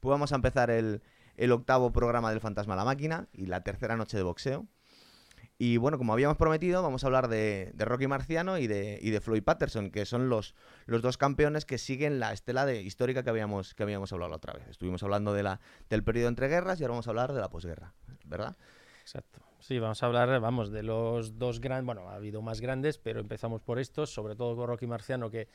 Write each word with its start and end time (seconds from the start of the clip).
Pues 0.00 0.10
vamos 0.10 0.32
a 0.32 0.36
empezar 0.36 0.70
el, 0.70 1.02
el 1.36 1.52
octavo 1.52 1.92
programa 1.92 2.30
del 2.30 2.40
Fantasma 2.40 2.74
a 2.74 2.76
la 2.78 2.84
Máquina 2.84 3.28
y 3.32 3.46
la 3.46 3.62
tercera 3.62 3.96
noche 3.96 4.16
de 4.16 4.22
boxeo. 4.22 4.66
Y 5.62 5.76
bueno, 5.76 5.98
como 5.98 6.14
habíamos 6.14 6.38
prometido, 6.38 6.82
vamos 6.82 7.04
a 7.04 7.06
hablar 7.08 7.28
de, 7.28 7.70
de 7.74 7.84
Rocky 7.84 8.06
Marciano 8.06 8.56
y 8.56 8.66
de, 8.66 8.98
y 9.02 9.10
de 9.10 9.20
Floyd 9.20 9.42
Patterson, 9.42 9.90
que 9.90 10.06
son 10.06 10.30
los, 10.30 10.54
los 10.86 11.02
dos 11.02 11.18
campeones 11.18 11.66
que 11.66 11.76
siguen 11.76 12.18
la 12.18 12.32
estela 12.32 12.64
de, 12.64 12.80
histórica 12.80 13.22
que 13.22 13.28
habíamos, 13.28 13.74
que 13.74 13.82
habíamos 13.82 14.10
hablado 14.14 14.30
la 14.30 14.36
otra 14.36 14.54
vez. 14.54 14.66
Estuvimos 14.68 15.02
hablando 15.02 15.34
de 15.34 15.42
la, 15.42 15.60
del 15.90 16.02
periodo 16.02 16.28
entre 16.28 16.48
guerras 16.48 16.80
y 16.80 16.84
ahora 16.84 16.92
vamos 16.92 17.08
a 17.08 17.10
hablar 17.10 17.34
de 17.34 17.40
la 17.40 17.50
posguerra, 17.50 17.92
¿verdad? 18.24 18.56
Exacto. 19.02 19.42
Sí, 19.58 19.78
vamos 19.78 20.02
a 20.02 20.06
hablar, 20.06 20.40
vamos, 20.40 20.70
de 20.70 20.82
los 20.82 21.38
dos 21.38 21.60
grandes, 21.60 21.84
bueno, 21.84 22.08
ha 22.08 22.14
habido 22.14 22.40
más 22.40 22.62
grandes, 22.62 22.96
pero 22.96 23.20
empezamos 23.20 23.60
por 23.60 23.78
estos, 23.78 24.10
sobre 24.10 24.36
todo 24.36 24.56
con 24.56 24.66
Rocky 24.66 24.86
Marciano, 24.86 25.30
que 25.30 25.48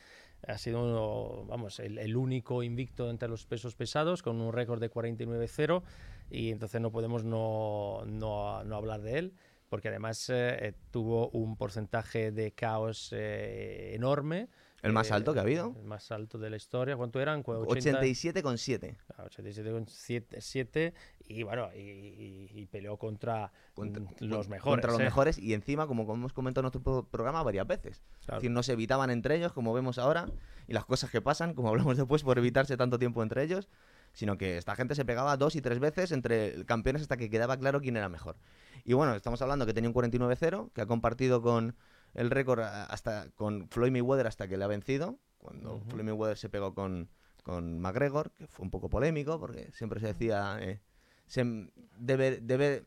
ha 0.48 0.58
sido, 0.58 0.84
uno, 0.84 1.46
vamos, 1.48 1.80
el, 1.80 1.98
el, 1.98 2.16
único 2.16 2.64
invicto 2.64 3.10
entre 3.10 3.30
los 3.30 3.46
pesos 3.46 3.76
pesados, 3.76 4.22
con 4.22 4.40
un 4.42 4.54
récord 4.54 4.80
de 4.80 4.92
49-0, 4.92 5.84
y 6.30 6.52
entonces 6.52 6.82
no 6.82 6.92
podemos 6.92 7.24
no, 7.24 8.04
no, 8.06 8.64
no 8.64 8.76
hablar 8.76 9.02
de 9.02 9.20
él 9.20 9.34
porque 9.70 9.90
además 9.90 10.30
eh, 10.30 10.74
tuvo 10.92 11.30
un 11.30 11.58
porcentaje 11.58 12.32
de 12.32 12.52
caos 12.52 13.10
eh, 13.12 13.94
enorme. 13.96 14.48
El 14.82 14.94
más 14.94 15.12
alto 15.12 15.34
que 15.34 15.40
ha 15.40 15.42
habido. 15.42 15.74
El 15.80 15.86
más 15.86 16.12
alto 16.12 16.38
de 16.38 16.50
la 16.50 16.58
historia. 16.58 16.96
¿Cuánto 16.96 17.20
eran? 17.20 17.44
87,7. 17.44 18.96
87,7 19.18 20.94
y 21.28 21.44
bueno, 21.44 21.70
y, 21.74 22.50
y, 22.54 22.66
peleó 22.68 22.98
contra, 22.98 23.52
contra 23.74 24.04
los 24.20 24.48
mejores. 24.48 24.62
Contra 24.62 24.92
los 24.92 25.00
¿eh? 25.00 25.04
mejores 25.06 25.40
y 25.40 25.54
encima, 25.54 25.88
como 25.88 26.04
hemos 26.14 26.34
comentado 26.34 26.68
en 26.68 26.72
nuestro 26.72 27.08
programa 27.10 27.42
varias 27.42 27.66
veces. 27.66 28.04
Claro. 28.26 28.38
Es 28.38 28.44
decir, 28.44 28.52
no 28.52 28.62
se 28.62 28.74
evitaban 28.74 29.10
entre 29.10 29.38
ellos, 29.38 29.54
como 29.54 29.74
vemos 29.74 29.98
ahora, 29.98 30.28
y 30.68 30.74
las 30.74 30.86
cosas 30.86 31.10
que 31.10 31.22
pasan, 31.22 31.56
como 31.56 31.70
hablamos 31.70 31.98
después, 31.98 32.22
por 32.24 32.38
evitarse 32.38 32.78
tanto 32.78 33.00
tiempo 33.00 33.24
entre 33.24 33.44
ellos 33.44 33.68
sino 34.16 34.38
que 34.38 34.58
esta 34.58 34.76
gente 34.76 34.96
se 34.96 35.06
pegaba 35.06 35.38
dos 35.38 35.56
y 35.56 35.62
tres 35.62 35.80
veces 35.80 36.12
entre 36.12 36.66
campeones 36.66 37.04
hasta 37.04 37.18
que 37.18 37.30
quedaba 37.30 37.58
claro 37.58 37.82
quién 37.82 37.98
era 37.98 38.10
mejor. 38.10 38.38
Y 38.86 38.94
bueno, 38.94 39.14
estamos 39.14 39.42
hablando 39.42 39.66
que 39.66 39.74
tenía 39.74 39.90
un 39.90 39.94
49-0, 39.94 40.72
que 40.74 40.82
ha 40.82 40.86
compartido 40.86 41.42
con 41.42 41.76
el 42.16 42.32
récord 42.32 42.62
hasta 42.62 43.30
con 43.32 43.68
Floyd 43.70 43.92
Mayweather 43.92 44.28
hasta 44.28 44.48
que 44.48 44.58
le 44.58 44.64
ha 44.64 44.68
vencido, 44.68 45.20
cuando 45.38 45.76
uh 45.76 45.80
-huh. 45.80 45.92
Floyd 45.92 46.06
Mayweather 46.06 46.38
se 46.38 46.50
pegó 46.50 46.74
con, 46.74 47.10
con 47.44 47.80
McGregor, 47.80 48.32
que 48.32 48.48
fue 48.48 48.64
un 48.64 48.72
poco 48.72 48.90
polémico, 48.90 49.40
porque 49.40 49.72
siempre 49.74 50.00
se 50.00 50.08
decía, 50.08 50.58
eh, 50.62 50.82
se 51.28 51.70
debe, 51.98 52.40
debe, 52.42 52.86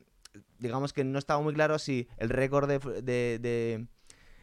digamos 0.59 0.93
que 0.93 1.05
no 1.05 1.19
estaba 1.19 1.41
muy 1.43 1.55
claro 1.55 1.79
si 1.79 2.09
el 2.17 2.31
récord 2.31 2.69
de, 2.69 2.79
de, 3.03 3.39
de, 3.39 3.87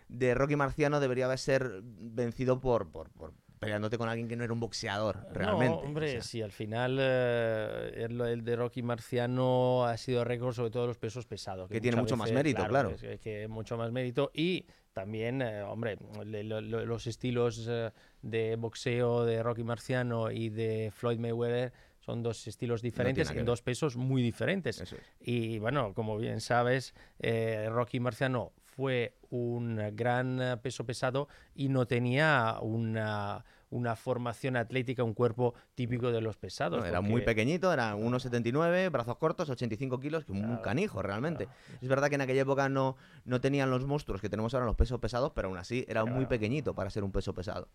de 0.08 0.33
Rocky 0.36 0.56
Marciano 0.56 1.00
debería 1.00 1.36
ser 1.38 1.81
vencido 1.83 2.59
por, 2.59 2.91
por, 2.91 3.09
por 3.11 3.33
peleándote 3.66 3.97
con 3.97 4.08
alguien 4.08 4.27
que 4.27 4.35
no 4.35 4.44
era 4.44 4.53
un 4.53 4.59
boxeador, 4.59 5.27
realmente. 5.31 5.75
No, 5.75 5.81
hombre, 5.81 6.08
o 6.08 6.11
sea. 6.13 6.21
sí, 6.21 6.41
al 6.41 6.52
final 6.52 6.97
eh, 6.99 8.05
el, 8.05 8.22
el, 8.22 8.44
de 8.44 8.55
Rocky 8.55 8.81
Marciano 8.81 9.85
ha 9.85 9.97
sido 9.97 10.23
récord 10.23 10.53
sobre 10.53 10.72
todo 10.72 10.88
los 10.88 10.97
pesos 10.97 11.25
pesados. 11.25 11.67
Que, 11.67 11.75
que 11.75 11.81
tiene 11.81 11.97
mucho 11.97 12.16
veces, 12.16 12.19
más 12.19 12.31
mérito, 12.31 12.66
claro. 12.67 12.95
claro. 12.95 12.97
Que, 12.97 13.19
que, 13.19 13.47
mucho 13.47 13.77
más 13.77 13.91
mérito 13.91 14.31
y 14.33 14.66
también, 14.95 15.41
eh, 15.41 15.61
hombre, 15.61 15.97
le, 16.25 16.45
lo, 16.45 16.61
lo, 16.61 16.85
los 16.85 17.05
estilos 17.05 17.67
eh, 17.69 17.91
de 18.22 18.55
boxeo 18.55 19.25
de 19.25 19.44
Rocky 19.44 19.63
Marciano 19.63 20.31
y 20.31 20.47
de 20.47 20.89
Floyd 20.95 21.19
Mayweather 21.19 21.73
son 22.00 22.23
dos 22.23 22.47
estilos 22.47 22.81
diferentes 22.81 23.33
no 23.33 23.39
en 23.39 23.45
dos 23.45 23.61
pesos 23.61 23.97
muy 23.97 24.22
diferentes. 24.22 24.79
Es. 24.79 24.95
Y 25.19 25.59
bueno, 25.59 25.94
como 25.94 26.17
bien 26.17 26.39
sabes, 26.39 26.94
eh, 27.19 27.67
Rocky 27.69 28.00
Marciano 28.00 28.53
fue 28.63 29.17
un 29.31 29.81
gran 29.94 30.59
peso 30.61 30.85
pesado 30.85 31.27
y 31.55 31.67
no 31.67 31.88
tenía 31.88 32.59
una, 32.61 33.44
una 33.69 33.95
formación 33.95 34.55
atlética, 34.55 35.03
un 35.03 35.13
cuerpo 35.13 35.53
típico 35.73 36.11
de 36.11 36.21
los 36.21 36.38
pesados. 36.38 36.81
No, 36.81 36.85
era 36.85 37.02
muy 37.02 37.21
pequeñito, 37.21 37.72
era 37.73 37.95
1,79, 37.95 38.91
brazos 38.91 39.17
cortos, 39.17 39.50
85 39.50 40.00
kilos, 40.00 40.25
que 40.25 40.34
claro, 40.34 40.50
un 40.50 40.57
canijo 40.57 41.01
realmente. 41.01 41.45
Claro. 41.45 41.79
Es 41.81 41.88
verdad 41.88 42.09
que 42.09 42.16
en 42.16 42.22
aquella 42.22 42.41
época 42.41 42.69
no, 42.69 42.95
no 43.25 43.41
tenían 43.41 43.69
los 43.69 43.85
monstruos 43.85 44.22
que 44.22 44.29
tenemos 44.29 44.53
ahora 44.53 44.66
los 44.66 44.75
pesos 44.75 45.00
pesados, 45.00 45.31
pero 45.35 45.47
aún 45.50 45.57
así 45.57 45.85
era 45.88 46.01
claro. 46.01 46.16
muy 46.16 46.25
pequeñito 46.25 46.73
para 46.75 46.90
ser 46.90 47.03
un 47.03 47.12
peso 47.12 47.34
pesado. 47.34 47.67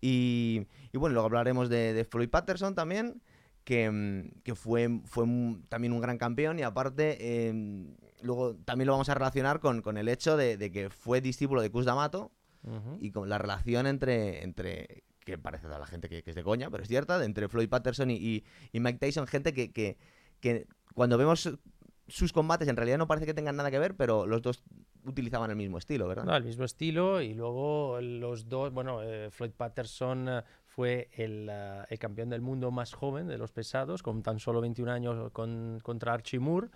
Y, 0.00 0.66
y 0.92 0.98
bueno, 0.98 1.14
luego 1.14 1.26
hablaremos 1.26 1.68
de, 1.68 1.92
de 1.92 2.04
Floyd 2.04 2.28
Patterson 2.28 2.74
también, 2.74 3.22
que, 3.64 4.30
que, 4.44 4.54
fue, 4.54 5.00
fue 5.04 5.24
un, 5.24 5.64
también 5.68 5.92
un 5.92 6.00
gran 6.00 6.18
campeón 6.18 6.58
y 6.58 6.62
aparte 6.62 7.16
eh, 7.18 7.86
luego 8.22 8.56
también 8.64 8.86
lo 8.86 8.92
vamos 8.92 9.08
a 9.08 9.14
relacionar 9.14 9.60
con, 9.60 9.80
con 9.82 9.96
el 9.96 10.08
hecho 10.08 10.36
de, 10.36 10.56
de, 10.56 10.70
que 10.70 10.90
fue 10.90 11.20
discípulo 11.20 11.62
de 11.62 11.70
Cus 11.70 11.86
D'Amato 11.86 12.30
uh 12.64 12.70
-huh. 12.70 12.98
y 13.00 13.10
con 13.10 13.28
la 13.28 13.38
relación 13.38 13.86
entre, 13.86 14.42
entre 14.44 15.04
que 15.24 15.38
parece 15.38 15.66
a 15.66 15.78
la 15.78 15.86
gente 15.86 16.08
que, 16.08 16.22
que, 16.22 16.30
es 16.30 16.36
de 16.36 16.42
coña, 16.42 16.70
pero 16.70 16.82
es 16.82 16.88
cierta, 16.88 17.22
entre 17.24 17.48
Floyd 17.48 17.68
Patterson 17.68 18.10
y, 18.10 18.16
y, 18.16 18.44
y 18.72 18.80
Mike 18.80 18.98
Tyson, 18.98 19.26
gente 19.26 19.52
que, 19.52 19.72
que, 19.72 19.96
que 20.40 20.66
cuando 20.94 21.18
vemos 21.18 21.48
sus 22.06 22.32
combates 22.32 22.68
en 22.68 22.76
realidad 22.76 22.98
no 22.98 23.06
parece 23.06 23.26
que 23.26 23.34
tengan 23.34 23.56
nada 23.56 23.70
que 23.70 23.78
ver, 23.78 23.96
pero 23.96 24.26
los 24.26 24.42
dos 24.42 24.62
utilizaban 25.04 25.50
el 25.50 25.56
mismo 25.56 25.78
estilo, 25.78 26.06
¿verdad? 26.06 26.24
No, 26.24 26.36
el 26.36 26.44
mismo 26.44 26.64
estilo 26.64 27.20
y 27.20 27.34
luego 27.34 28.00
los 28.00 28.48
dos, 28.48 28.72
bueno, 28.72 29.02
eh, 29.02 29.30
Floyd 29.30 29.52
Patterson 29.56 30.28
eh, 30.28 30.42
fue 30.66 31.08
el, 31.12 31.48
uh, 31.48 31.84
el, 31.88 31.98
campeón 31.98 32.30
del 32.30 32.40
mundo 32.40 32.70
más 32.70 32.92
joven 32.94 33.26
de 33.28 33.38
los 33.38 33.52
pesados, 33.52 34.02
con 34.02 34.22
tan 34.22 34.38
solo 34.38 34.60
21 34.60 34.90
años 34.90 35.32
con, 35.32 35.78
contra 35.82 36.14
Archie 36.14 36.40
Moore. 36.40 36.68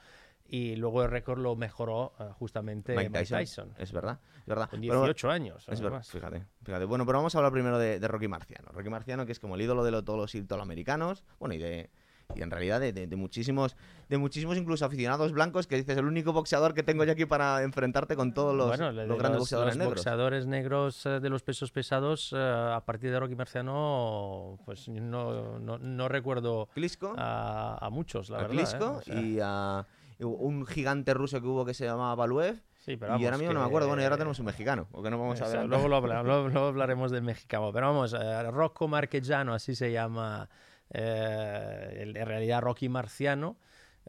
Y 0.50 0.76
luego 0.76 1.02
el 1.02 1.10
récord 1.10 1.38
lo 1.40 1.56
mejoró 1.56 2.14
uh, 2.18 2.32
justamente 2.32 2.96
Mike 2.96 3.10
Mike 3.10 3.18
Tyson. 3.20 3.38
Tyson. 3.38 3.74
Es 3.76 3.92
verdad, 3.92 4.18
es 4.40 4.46
verdad. 4.46 4.70
Con 4.70 4.80
18 4.80 5.14
pero, 5.20 5.32
años. 5.32 5.68
Es 5.68 5.80
verdad, 5.80 6.02
fíjate, 6.02 6.46
fíjate. 6.64 6.86
Bueno, 6.86 7.04
pero 7.04 7.18
vamos 7.18 7.34
a 7.34 7.38
hablar 7.38 7.52
primero 7.52 7.78
de, 7.78 8.00
de, 8.00 8.08
Rocky 8.08 8.28
Marciano. 8.28 8.70
Rocky 8.72 8.88
Marciano, 8.88 9.26
que 9.26 9.32
es 9.32 9.40
como 9.40 9.56
el 9.56 9.60
ídolo 9.60 9.84
de 9.84 9.90
lo, 9.90 10.02
todos 10.04 10.18
los 10.18 10.34
italoamericanos, 10.34 11.22
bueno, 11.38 11.54
y 11.54 11.58
de, 11.58 11.90
y 12.34 12.42
en 12.42 12.50
realidad 12.50 12.80
de, 12.80 12.92
de, 12.92 13.06
de, 13.06 13.16
muchísimos 13.16 13.76
de 14.08 14.18
muchísimos 14.18 14.56
incluso 14.56 14.84
aficionados 14.84 15.32
blancos 15.32 15.66
que 15.66 15.76
dices 15.76 15.96
el 15.96 16.04
único 16.04 16.32
boxeador 16.32 16.74
que 16.74 16.82
tengo 16.82 17.04
yo 17.04 17.12
aquí 17.12 17.24
para 17.24 17.62
enfrentarte 17.62 18.16
con 18.16 18.34
todos 18.34 18.54
los, 18.54 18.68
bueno, 18.68 18.92
los 18.92 19.18
grandes 19.18 19.30
los, 19.30 19.38
boxeadores 19.40 19.76
los 19.76 19.78
negros. 19.78 19.94
boxeadores 19.96 20.46
negros 20.46 21.06
eh, 21.06 21.20
de 21.20 21.30
los 21.30 21.42
pesos 21.42 21.70
pesados 21.70 22.32
uh, 22.32 22.36
a 22.74 22.82
partir 22.84 23.10
de 23.10 23.20
Rocky 23.20 23.34
Marciano 23.34 24.58
pues 24.64 24.88
no, 24.88 25.58
no, 25.58 25.78
no 25.78 26.08
recuerdo 26.08 26.68
Klitschko, 26.74 27.14
a, 27.16 27.78
a, 27.84 27.90
muchos 27.90 28.28
la 28.28 28.38
a 28.38 28.42
verdad 28.42 28.54
Klitschko 28.54 28.84
¿eh? 28.84 28.88
o 28.88 29.02
sea, 29.02 29.20
y 29.20 29.38
a 29.42 29.86
un 30.20 30.66
gigante 30.66 31.14
ruso 31.14 31.40
que 31.40 31.46
hubo 31.46 31.64
que 31.64 31.74
se 31.74 31.84
llamaba 31.84 32.14
Valuev 32.14 32.60
Sí, 32.78 32.96
pero 32.96 33.12
vamos, 33.12 33.22
y 33.22 33.26
ahora 33.26 33.36
mismo 33.36 33.50
que... 33.50 33.54
no 33.54 33.60
me 33.60 33.66
acuerdo. 33.66 33.88
Bueno, 33.88 34.00
y 34.00 34.04
ahora 34.04 34.16
tenemos 34.16 34.38
un 34.38 34.46
mexicano. 34.46 34.88
Porque 34.90 35.10
no 35.10 35.18
vamos 35.18 35.40
a 35.42 35.48
ver. 35.48 35.66
Luego, 35.66 35.88
luego, 35.88 36.08
luego, 36.24 36.66
hablaremos 36.66 37.10
del 37.10 37.22
mexicano. 37.22 37.70
Pero 37.70 37.88
vamos, 37.88 38.14
eh, 38.14 38.50
Rocco 38.50 38.88
Marquellano, 38.88 39.52
así 39.52 39.74
se 39.74 39.92
llama 39.92 40.48
eh, 40.90 42.12
en 42.14 42.26
realidad 42.26 42.62
Rocky 42.62 42.88
Marciano, 42.88 43.58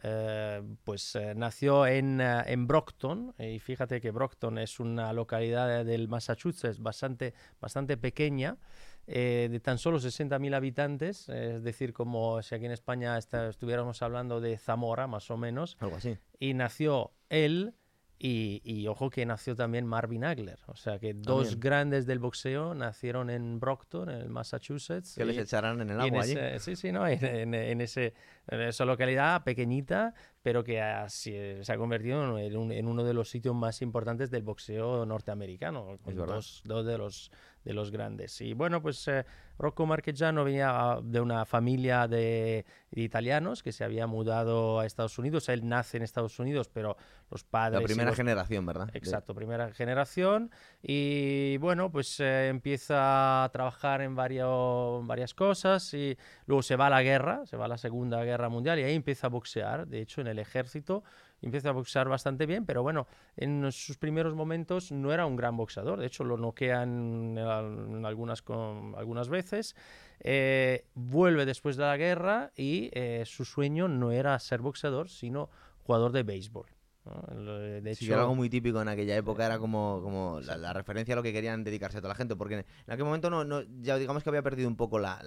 eh, 0.02 0.62
pues 0.86 1.16
eh, 1.16 1.34
nació 1.36 1.86
en, 1.86 2.22
eh, 2.22 2.44
en, 2.46 2.68
Brockton 2.68 3.34
y 3.38 3.60
fíjate 3.60 4.00
que 4.00 4.12
Brockton 4.12 4.58
es 4.58 4.80
una 4.80 5.12
localidad 5.12 5.84
del 5.84 6.08
Massachusetts 6.08 6.80
bastante, 6.80 7.34
bastante 7.60 7.98
pequeña. 7.98 8.58
Eh, 9.08 9.48
de 9.50 9.60
tan 9.60 9.80
solo 9.80 10.00
60.000 10.00 10.56
habitantes, 10.56 11.30
es 11.30 11.64
decir, 11.64 11.94
como 11.94 12.42
si 12.44 12.54
aquí 12.54 12.66
en 12.66 12.72
España 12.72 13.18
está, 13.18 13.50
estuviéramos 13.50 14.04
hablando 14.04 14.40
de 14.40 14.58
Zamora, 14.58 15.08
más 15.08 15.32
o 15.32 15.38
menos. 15.38 15.78
Algo 15.80 15.96
así. 15.96 16.18
Y 16.40 16.54
nació 16.54 17.12
él, 17.30 17.74
y, 18.22 18.62
y, 18.66 18.86
ojo 18.88 19.10
que 19.10 19.26
nació 19.26 19.56
también 19.56 19.88
Marvin 19.88 20.26
Hagler, 20.26 20.60
o 20.68 20.76
sea 20.76 21.00
que 21.00 21.14
dos 21.14 21.44
también. 21.44 21.60
grandes 21.62 22.06
del 22.06 22.20
boxeo 22.20 22.76
nacieron 22.76 23.30
en 23.30 23.62
Brockton, 23.62 24.10
en 24.10 24.18
el 24.18 24.30
Massachusetts. 24.30 25.16
Que 25.16 25.24
y, 25.24 25.28
les 25.28 25.38
echarán 25.38 25.80
en 25.80 25.90
el 25.92 26.02
agua 26.02 26.08
en 26.08 26.16
ese, 26.16 26.42
allí. 26.42 26.60
Sí, 26.60 26.76
sí, 26.76 26.92
no, 26.92 27.08
en, 27.08 27.54
en, 27.54 27.80
ese, 27.80 28.14
en, 28.48 28.60
esa 28.60 28.84
localidad 28.84 29.46
pequeñita, 29.46 30.14
pero 30.42 30.66
que 30.66 30.82
así, 30.82 31.34
se 31.62 31.72
ha 31.72 31.78
convertido 31.78 32.38
en, 32.38 32.58
un, 32.58 32.74
en, 32.74 32.88
uno 32.88 33.06
de 33.06 33.14
los 33.14 33.30
sitios 33.30 33.56
más 33.56 33.82
importantes 33.82 34.30
del 34.30 34.44
boxeo 34.44 35.06
norteamericano, 35.06 35.98
con 36.04 36.14
dos, 36.14 36.62
dos, 36.66 36.86
de 36.86 36.98
los 36.98 37.32
de 37.70 37.76
los 37.76 37.92
grandes. 37.92 38.42
Y 38.42 38.54
bueno, 38.54 38.82
pues 38.82 39.08
eh, 39.08 39.24
Rocco 39.60 39.86
Marqueggiano 39.86 40.44
venía 40.44 40.98
de 41.04 41.22
una 41.22 41.46
familia 41.46 42.08
de, 42.08 42.66
de, 42.90 43.02
italianos 43.02 43.62
que 43.62 43.72
se 43.72 43.84
había 43.84 44.08
mudado 44.08 44.80
a 44.80 44.88
Estados 44.88 45.20
Unidos. 45.20 45.50
Él 45.50 45.70
nace 45.70 45.98
en 45.98 46.04
Estados 46.04 46.40
Unidos, 46.40 46.68
pero 46.68 46.98
los 47.30 47.44
padres... 47.44 47.80
La 47.80 47.86
primera 47.86 48.10
los... 48.10 48.18
generación, 48.18 48.66
¿verdad? 48.66 48.90
Exacto, 48.94 49.36
primera 49.36 49.72
generación. 49.72 50.50
Y 50.82 51.58
bueno, 51.58 51.92
pues 51.92 52.20
eh, 52.20 52.48
empieza 52.48 53.44
a 53.44 53.50
trabajar 53.50 54.02
en 54.02 54.16
varios, 54.16 55.06
varias 55.06 55.36
cosas 55.36 55.94
y 55.94 56.18
luego 56.48 56.64
se 56.64 56.76
va 56.76 56.88
a 56.88 56.90
la 56.90 57.04
guerra, 57.04 57.46
se 57.46 57.56
va 57.56 57.66
a 57.66 57.68
la 57.68 57.78
Segunda 57.78 58.24
Guerra 58.24 58.50
Mundial 58.50 58.80
y 58.80 58.84
ahí 58.84 58.96
empieza 58.96 59.28
a 59.28 59.30
boxear. 59.30 59.86
De 59.86 60.02
hecho, 60.02 60.22
en 60.22 60.28
el 60.28 60.40
ejército 60.40 61.04
empieza 61.42 61.70
a 61.70 61.74
boxear 61.74 62.10
bastante 62.10 62.46
bien, 62.46 62.66
pero 62.66 62.84
bueno, 62.84 63.08
en 63.38 63.72
sus 63.72 63.98
primeros 63.98 64.36
momentos 64.36 64.92
no 64.92 65.14
era 65.14 65.26
un 65.26 65.36
gran 65.36 65.58
boxeador, 65.58 66.00
de 66.00 66.08
hecho 66.08 66.24
lo 66.24 66.38
noquean 66.38 67.38
en 67.38 68.06
algunas, 68.06 68.42
con, 68.42 68.96
algunas 68.98 69.30
veces, 69.30 69.76
eh, 70.20 70.86
vuelve 70.96 71.46
después 71.46 71.78
de 71.78 71.84
la 71.84 71.98
guerra 71.98 72.52
y 72.56 72.90
eh, 72.94 73.24
su 73.26 73.46
sueño 73.46 73.88
no 73.88 74.12
era 74.12 74.38
ser 74.40 74.62
boxeador, 74.62 75.10
sino 75.10 75.50
jugador 75.84 76.12
de 76.12 76.24
béisbol. 76.24 76.79
De 77.82 77.92
hecho, 77.92 78.20
algo 78.20 78.36
muy 78.36 78.50
típico 78.50 78.82
en 78.82 78.88
aquella 78.88 79.16
época 79.16 79.46
era 79.46 79.60
como, 79.60 80.00
como 80.04 80.40
la, 80.42 80.74
referencia 80.74 81.14
a 81.14 81.16
lo 81.16 81.24
que 81.24 81.34
querían 81.34 81.64
dedicarse 81.64 81.98
a 81.98 82.02
toda 82.02 82.10
la 82.10 82.16
gente, 82.16 82.36
porque 82.36 82.56
en, 82.56 82.66
aquel 82.88 83.06
momento 83.06 83.30
no, 83.30 83.44
no, 83.44 83.62
ya 83.82 83.98
digamos 83.98 84.24
que 84.24 84.30
había 84.30 84.42
perdido 84.42 84.68
un 84.68 84.76
poco 84.76 85.00
la, 85.00 85.20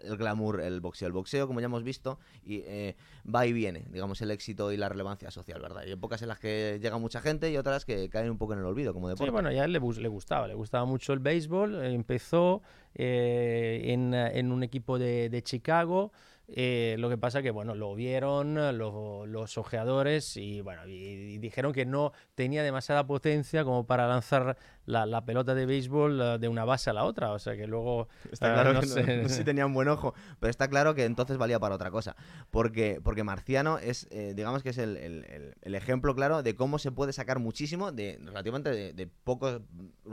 el 0.00 0.16
glamour, 0.16 0.60
el 0.60 0.80
boxeo. 0.80 1.06
El 1.08 1.12
boxeo, 1.12 1.46
como 1.46 1.60
ya 1.60 1.66
hemos 1.66 1.82
visto, 1.82 2.18
y, 2.44 2.62
eh, 2.66 2.96
va 3.32 3.46
y 3.46 3.52
viene, 3.52 3.86
digamos, 3.90 4.20
el 4.20 4.30
éxito 4.30 4.72
y 4.72 4.76
la 4.76 4.88
relevancia 4.88 5.30
social, 5.30 5.60
¿verdad? 5.60 5.82
Hay 5.84 5.92
épocas 5.92 6.22
en 6.22 6.28
las 6.28 6.38
que 6.38 6.78
llega 6.82 6.98
mucha 6.98 7.20
gente 7.20 7.50
y 7.50 7.56
otras 7.56 7.84
que 7.84 8.08
caen 8.10 8.30
un 8.30 8.38
poco 8.38 8.52
en 8.52 8.60
el 8.60 8.64
olvido, 8.64 8.92
como 8.92 9.08
deporte. 9.08 9.26
Sí, 9.26 9.32
bueno, 9.32 9.50
ya 9.50 9.66
le, 9.66 9.80
le 9.80 10.08
gustaba, 10.08 10.46
le 10.46 10.54
gustaba 10.54 10.84
mucho 10.84 11.12
el 11.12 11.20
béisbol, 11.20 11.84
empezó 11.86 12.62
eh, 12.94 13.82
en, 13.86 14.14
en, 14.14 14.52
un 14.52 14.62
equipo 14.62 14.98
de, 14.98 15.28
de 15.28 15.42
Chicago. 15.42 16.12
Eh, 16.50 16.96
lo 16.98 17.10
que 17.10 17.18
pasa 17.18 17.42
que, 17.42 17.50
bueno, 17.50 17.74
lo 17.74 17.94
vieron 17.94 18.54
los, 18.78 19.28
los 19.28 19.58
ojeadores 19.58 20.36
y, 20.38 20.62
bueno, 20.62 20.86
y, 20.86 21.36
dijeron 21.38 21.72
que 21.72 21.84
no 21.84 22.12
tenía 22.34 22.62
demasiada 22.62 23.06
potencia 23.06 23.64
como 23.64 23.86
para 23.86 24.08
lanzar 24.08 24.56
la, 24.88 25.04
la, 25.04 25.24
pelota 25.24 25.54
de 25.54 25.66
béisbol 25.66 26.20
eh, 26.20 26.38
de 26.38 26.48
una 26.48 26.64
base 26.64 26.88
a 26.88 26.92
la 26.92 27.04
otra. 27.04 27.32
O 27.32 27.38
sea 27.38 27.56
que 27.56 27.66
luego... 27.66 28.08
Está 28.32 28.52
claro 28.54 28.72
no 28.72 28.80
que 28.80 28.86
sé. 28.86 29.22
No, 29.22 29.28
si 29.28 29.44
tenía 29.44 29.66
un 29.66 29.74
buen 29.74 29.88
ojo, 29.88 30.14
pero 30.40 30.50
está 30.50 30.68
claro 30.68 30.94
que 30.94 31.04
entonces 31.04 31.36
valía 31.36 31.60
para 31.60 31.74
otra 31.74 31.90
cosa. 31.90 32.16
Porque, 32.50 33.00
porque 33.04 33.22
Marciano 33.22 33.78
es, 33.78 34.08
eh, 34.10 34.32
digamos 34.34 34.62
que 34.62 34.70
es 34.70 34.78
el, 34.78 34.96
el, 34.96 35.54
el, 35.60 35.74
ejemplo 35.74 36.14
claro 36.14 36.42
de 36.42 36.54
cómo 36.54 36.78
se 36.78 36.90
puede 36.90 37.12
sacar 37.12 37.38
muchísimo 37.38 37.92
de 37.92 38.18
relativamente 38.24 38.70
de, 38.70 38.92
de 38.94 39.06
pocos... 39.06 39.60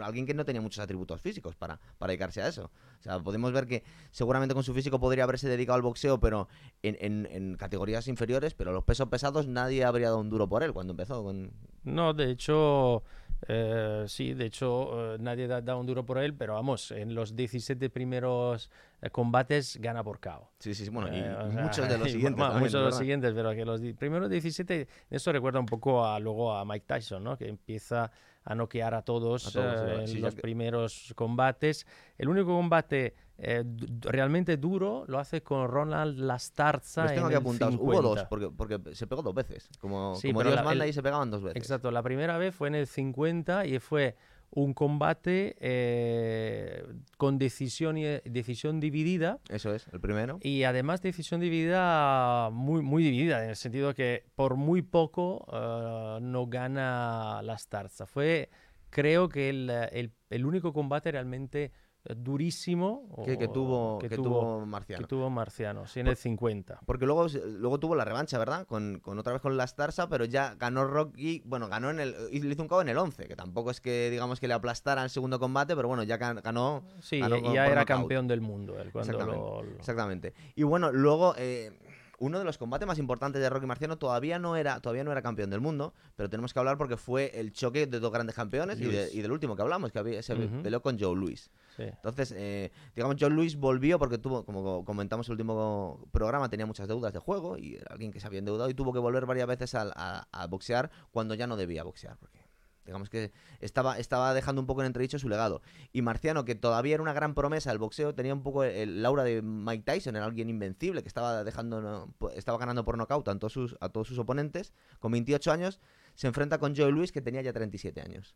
Alguien 0.01 0.25
que 0.25 0.33
no 0.33 0.43
tenía 0.43 0.61
muchos 0.61 0.83
atributos 0.83 1.21
físicos 1.21 1.55
para, 1.55 1.79
para 1.97 2.11
dedicarse 2.11 2.41
a 2.41 2.47
eso. 2.47 2.69
O 2.99 3.03
sea, 3.03 3.19
podemos 3.19 3.53
ver 3.53 3.67
que 3.67 3.83
seguramente 4.11 4.53
con 4.53 4.63
su 4.63 4.73
físico 4.73 4.99
podría 4.99 5.23
haberse 5.23 5.47
dedicado 5.47 5.77
al 5.77 5.81
boxeo, 5.83 6.19
pero 6.19 6.49
en, 6.83 7.27
en, 7.31 7.55
categorías 7.55 8.07
inferiores, 8.07 8.53
pero 8.53 8.73
los 8.73 8.83
pesos 8.83 9.07
pesados 9.07 9.47
nadie 9.47 9.85
habría 9.85 10.07
dado 10.07 10.19
un 10.19 10.29
duro 10.29 10.49
por 10.49 10.63
él 10.63 10.73
cuando 10.73 10.91
empezó. 10.91 11.23
Con... 11.23 11.51
No, 11.83 12.13
de 12.13 12.31
hecho, 12.31 13.03
eh, 13.47 14.05
sí, 14.07 14.33
de 14.33 14.45
hecho 14.45 15.15
eh, 15.15 15.17
nadie 15.19 15.47
da, 15.47 15.61
da, 15.61 15.75
un 15.75 15.85
duro 15.85 16.05
por 16.05 16.17
él, 16.17 16.33
pero 16.33 16.53
vamos, 16.53 16.91
en 16.91 17.13
los 17.13 17.35
17 17.35 17.89
primeros 17.89 18.71
eh, 19.01 19.09
combates 19.09 19.77
gana 19.81 20.03
por 20.03 20.19
KO. 20.19 20.51
Sí, 20.59 20.73
sí, 20.73 20.89
bueno, 20.89 21.15
y 21.15 21.21
muchos 21.53 21.87
de 21.87 21.97
los 21.97 22.07
siguientes. 22.11 22.37
Bueno, 22.37 22.59
muchos 22.59 22.73
de 22.73 22.81
los 22.81 22.97
siguientes, 22.97 23.33
pero 23.35 23.53
que 23.53 23.65
los 23.65 23.81
primeros 23.97 24.29
17, 24.29 24.87
eso 25.09 25.31
recuerda 25.31 25.59
un 25.59 25.65
poco 25.65 26.05
a, 26.05 26.19
luego 26.19 26.53
a 26.53 26.65
Mike 26.65 26.85
Tyson, 26.87 27.23
¿no? 27.23 27.37
Que 27.37 27.47
empieza 27.47 28.11
a 28.43 28.55
noquear 28.55 28.93
a 28.93 29.01
todos, 29.01 29.55
en 29.55 30.21
los 30.21 30.35
primeros 30.35 31.13
combates. 31.15 31.87
El 32.17 32.29
único 32.29 32.49
combate 32.49 33.15
eh, 33.37 33.63
realmente 34.01 34.57
duro 34.57 35.03
lo 35.07 35.19
hace 35.19 35.41
con 35.41 35.67
Ronald 35.67 36.17
Lastarza. 36.17 37.03
Los 37.03 37.13
tengo 37.13 37.27
aquí 37.27 37.35
apuntados. 37.35 37.75
Hubo 37.75 38.01
dos, 38.01 38.23
porque, 38.29 38.49
porque 38.49 38.95
se 38.95 39.07
pegó 39.07 39.21
dos 39.21 39.35
veces. 39.35 39.69
Como, 39.79 40.17
como 40.21 40.43
Dios 40.43 40.63
manda 40.63 40.87
y 40.87 40.93
se 40.93 41.03
pegaban 41.03 41.29
dos 41.29 41.43
veces. 41.43 41.57
Exacto, 41.57 41.91
la 41.91 42.01
primera 42.01 42.37
vez 42.37 42.55
fue 42.55 42.69
en 42.69 42.75
el 42.75 42.87
50 42.87 43.65
y 43.65 43.79
fue 43.79 44.15
un 44.51 44.73
combate 44.73 45.57
eh, 45.59 46.85
con 47.17 47.37
decisión, 47.37 47.97
y, 47.97 48.05
decisión 48.23 48.79
dividida. 48.79 49.39
Eso 49.49 49.73
es, 49.73 49.87
el 49.91 49.99
primero. 49.99 50.39
Y 50.41 50.63
además 50.63 51.01
decisión 51.01 51.41
dividida, 51.41 52.49
muy, 52.51 52.81
muy 52.81 53.03
dividida, 53.03 53.43
en 53.43 53.49
el 53.49 53.55
sentido 53.57 53.93
que 53.93 54.23
por 54.35 54.55
muy 54.55 54.81
poco 54.81 55.45
uh, 55.49 56.21
no 56.21 56.47
gana 56.47 57.41
Lastarza. 57.43 58.05
Fue, 58.05 58.49
creo 58.89 59.27
que 59.27 59.49
el, 59.49 59.69
el, 59.69 60.13
el 60.29 60.45
único 60.45 60.71
combate 60.71 61.11
realmente 61.11 61.73
durísimo 62.15 63.03
que, 63.25 63.37
que, 63.37 63.47
tuvo, 63.47 63.99
que, 63.99 64.09
tuvo, 64.09 64.65
Marciano. 64.65 65.01
Que 65.01 65.07
tuvo 65.07 65.29
Marciano, 65.29 65.87
sí, 65.87 65.99
en 65.99 66.07
el 66.07 66.15
50. 66.15 66.81
Porque 66.85 67.05
luego, 67.05 67.27
luego 67.27 67.79
tuvo 67.79 67.95
la 67.95 68.05
revancha, 68.05 68.37
¿verdad? 68.37 68.67
Con, 68.67 68.99
con 68.99 69.17
otra 69.17 69.33
vez 69.33 69.41
con 69.41 69.57
la 69.57 69.65
Starsa, 69.65 70.07
pero 70.07 70.25
ya 70.25 70.55
ganó 70.55 70.85
Rocky, 70.85 71.41
bueno, 71.45 71.67
ganó 71.67 71.89
en 71.89 71.99
el, 71.99 72.15
le 72.31 72.53
hizo 72.53 72.61
un 72.61 72.67
cabo 72.67 72.81
en 72.81 72.89
el 72.89 72.97
11, 72.97 73.27
que 73.27 73.35
tampoco 73.35 73.71
es 73.71 73.81
que 73.81 74.09
digamos 74.11 74.39
que 74.39 74.47
le 74.47 74.53
aplastara 74.53 75.03
el 75.03 75.09
segundo 75.09 75.39
combate, 75.39 75.75
pero 75.75 75.87
bueno, 75.87 76.03
ya 76.03 76.17
ganó. 76.17 76.83
Sí, 76.99 77.19
ya 77.53 77.67
era 77.67 77.85
campeón 77.85 78.27
del 78.27 78.41
mundo 78.41 78.79
él 78.79 78.91
cuando 78.91 79.11
exactamente, 79.11 79.75
exactamente, 79.79 80.33
Y 80.55 80.63
bueno, 80.63 80.91
luego... 80.91 81.33
Eh, 81.37 81.71
uno 82.19 82.39
de 82.39 82.45
los 82.45 82.57
combates 82.57 82.87
más 82.87 82.97
importantes 82.99 83.41
de 83.41 83.49
Rocky 83.49 83.65
Marciano 83.65 83.97
todavía 83.97 84.39
no 84.39 84.55
era 84.55 84.79
todavía 84.79 85.03
no 85.03 85.11
era 85.11 85.21
campeón 85.21 85.49
del 85.49 85.61
mundo, 85.61 85.93
pero 86.15 86.29
tenemos 86.29 86.53
que 86.53 86.59
hablar 86.59 86.77
porque 86.77 86.97
fue 86.97 87.31
el 87.35 87.51
choque 87.51 87.87
de 87.87 87.99
dos 87.99 88.11
grandes 88.11 88.35
campeones 88.35 88.79
y, 88.79 89.21
del 89.21 89.31
último 89.31 89.55
que 89.55 89.61
hablamos, 89.61 89.91
que 89.91 89.99
había, 89.99 90.21
se 90.21 90.35
peleó 90.35 90.81
con 90.81 90.99
Joe 90.99 91.15
Louis. 91.15 91.49
Entonces, 91.77 92.33
eh, 92.37 92.71
digamos, 92.95 93.17
Joe 93.19 93.29
Louis 93.29 93.57
volvió 93.57 93.99
porque 93.99 94.17
tuvo, 94.17 94.45
como 94.45 94.85
comentamos 94.85 95.27
en 95.27 95.31
el 95.31 95.33
último 95.33 96.07
programa, 96.11 96.49
tenía 96.49 96.65
muchas 96.65 96.87
deudas 96.87 97.11
de 97.11 97.19
juego 97.19 97.57
y 97.57 97.75
era 97.75 97.87
alguien 97.89 98.11
que 98.11 98.19
se 98.19 98.27
había 98.27 98.39
endeudado 98.39 98.69
y 98.69 98.73
tuvo 98.73 98.93
que 98.93 98.99
volver 98.99 99.25
varias 99.25 99.47
veces 99.47 99.75
a, 99.75 100.27
a 100.31 100.47
boxear 100.47 100.89
cuando 101.11 101.33
ya 101.35 101.47
no 101.47 101.57
debía 101.57 101.83
boxear. 101.83 102.17
Porque 102.17 102.44
Digamos 102.85 103.09
que 103.09 103.31
estaba, 103.59 103.97
estaba 103.97 104.33
dejando 104.33 104.61
un 104.61 104.67
poco 104.67 104.81
en 104.81 104.87
entredicho 104.87 105.17
su 105.17 105.27
legado. 105.27 105.61
Y 105.91 106.01
Marciano, 106.01 106.45
que 106.45 106.55
todavía 106.55 106.93
era 106.93 107.03
una 107.03 107.13
gran 107.13 107.33
promesa 107.33 107.71
del 107.71 107.79
boxeo, 107.79 108.13
tenía 108.13 108.33
un 108.33 108.43
poco 108.43 108.63
el, 108.63 109.03
aura 109.05 109.23
de 109.23 109.41
Mike 109.41 109.83
Tyson, 109.83 110.15
era 110.15 110.25
alguien 110.25 110.49
invencible, 110.49 111.01
que 111.01 111.07
estaba 111.07 111.43
dejando 111.43 112.13
estaba 112.35 112.57
ganando 112.57 112.85
por 112.85 112.97
nocaut 112.97 113.27
a 113.27 113.39
todos 113.39 113.53
sus, 113.53 113.75
a 113.81 113.89
todos 113.89 114.07
sus 114.07 114.19
oponentes. 114.19 114.73
Con 114.99 115.11
28 115.11 115.51
años 115.51 115.79
se 116.13 116.27
enfrenta 116.27 116.59
con 116.59 116.75
Joe 116.75 116.91
Louis, 116.91 117.11
que 117.11 117.21
tenía 117.21 117.41
ya 117.41 117.53
37 117.53 118.01
años. 118.01 118.35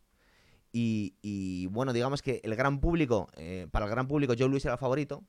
Y, 0.72 1.66
bueno, 1.70 1.92
digamos 1.92 2.22
que 2.22 2.40
el 2.44 2.54
gran 2.54 2.80
público, 2.80 3.28
eh, 3.36 3.66
para 3.70 3.86
el 3.86 3.90
gran 3.90 4.06
público, 4.06 4.34
Joe 4.38 4.48
Louis 4.48 4.64
era 4.64 4.74
el 4.74 4.80
favorito. 4.80 5.24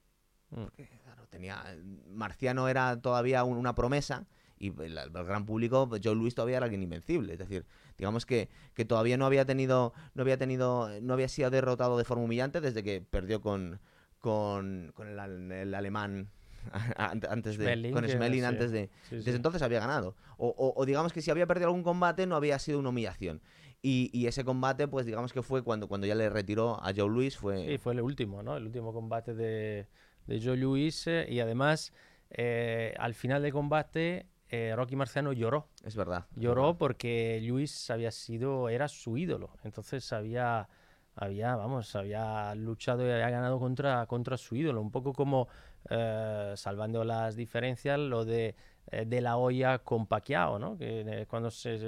Mm. 0.51 0.63
Porque, 0.63 0.99
claro, 1.03 1.27
tenía. 1.27 1.63
Marciano 2.07 2.67
era 2.67 3.01
todavía 3.01 3.43
una 3.43 3.73
promesa 3.73 4.27
y 4.61 4.67
el, 4.83 4.95
gran 5.11 5.45
público, 5.45 5.89
Joe 6.03 6.15
Louis 6.15 6.35
todavía 6.35 6.57
era 6.57 6.65
alguien 6.65 6.83
invencible. 6.83 7.33
Es 7.33 7.39
decir, 7.39 7.65
digamos 7.97 8.27
que, 8.27 8.47
que 8.75 8.85
todavía 8.85 9.17
no 9.17 9.25
había 9.25 9.43
tenido, 9.43 9.91
no 10.13 10.21
había 10.21 10.37
tenido, 10.37 10.89
no 11.01 11.13
había 11.13 11.27
sido 11.27 11.49
derrotado 11.49 11.97
de 11.97 12.03
forma 12.03 12.23
humillante 12.25 12.61
desde 12.61 12.83
que 12.83 13.01
perdió 13.01 13.41
con, 13.41 13.79
con, 14.19 14.91
con 14.93 15.07
el, 15.07 15.73
alemán 15.73 16.29
antes 16.95 17.57
de 17.57 17.91
con 17.91 18.07
Smelling 18.07 18.43
antes 18.43 18.71
de 18.71 18.91
desde 19.09 19.35
entonces 19.35 19.63
había 19.63 19.79
ganado. 19.79 20.15
O, 20.37 20.73
o, 20.75 20.85
digamos 20.85 21.11
que 21.11 21.23
si 21.23 21.31
había 21.31 21.47
perdido 21.47 21.67
algún 21.67 21.83
combate 21.83 22.27
no 22.27 22.35
había 22.35 22.59
sido 22.59 22.77
una 22.77 22.89
humillación. 22.89 23.41
Y, 23.81 24.11
y, 24.13 24.27
ese 24.27 24.45
combate 24.45 24.87
pues 24.87 25.07
digamos 25.07 25.33
que 25.33 25.41
fue 25.41 25.63
cuando 25.63 25.87
cuando 25.87 26.05
ya 26.05 26.13
le 26.13 26.29
retiró 26.29 26.79
a 26.83 26.93
Joe 26.95 27.09
Louis 27.09 27.35
fue 27.35 27.65
sí 27.65 27.77
fue 27.79 27.93
el 27.93 28.01
último 28.01 28.43
no 28.43 28.55
el 28.55 28.67
último 28.67 28.93
combate 28.93 29.33
de, 29.33 29.87
de 30.27 30.39
Joe 30.39 30.55
Louis 30.55 31.07
eh, 31.07 31.25
y 31.27 31.39
además 31.39 31.91
eh, 32.29 32.93
al 32.97 33.13
final 33.15 33.41
del 33.41 33.51
combate 33.51 34.27
eh, 34.51 34.73
Rocky 34.75 34.97
Marciano 34.97 35.31
lloró. 35.31 35.69
Es 35.83 35.95
verdad. 35.95 36.25
Lloró 36.35 36.77
porque 36.77 37.39
Luis 37.41 37.89
había 37.89 38.11
sido, 38.11 38.67
era 38.67 38.89
su 38.89 39.17
ídolo. 39.17 39.51
Entonces 39.63 40.11
había, 40.11 40.67
había, 41.15 41.55
vamos, 41.55 41.95
había 41.95 42.53
luchado 42.55 43.07
y 43.07 43.11
había 43.11 43.29
ganado 43.29 43.59
contra, 43.59 44.05
contra 44.07 44.35
su 44.35 44.57
ídolo. 44.57 44.81
Un 44.81 44.91
poco 44.91 45.13
como, 45.13 45.47
eh, 45.89 46.53
salvando 46.57 47.05
las 47.05 47.37
diferencias, 47.37 47.97
lo 47.97 48.25
de, 48.25 48.55
eh, 48.87 49.05
de 49.05 49.21
la 49.21 49.37
olla 49.37 49.79
con 49.79 50.05
Pacquiao, 50.05 50.59
¿no? 50.59 50.77
Que 50.77 51.25
cuando 51.29 51.49
se 51.49 51.79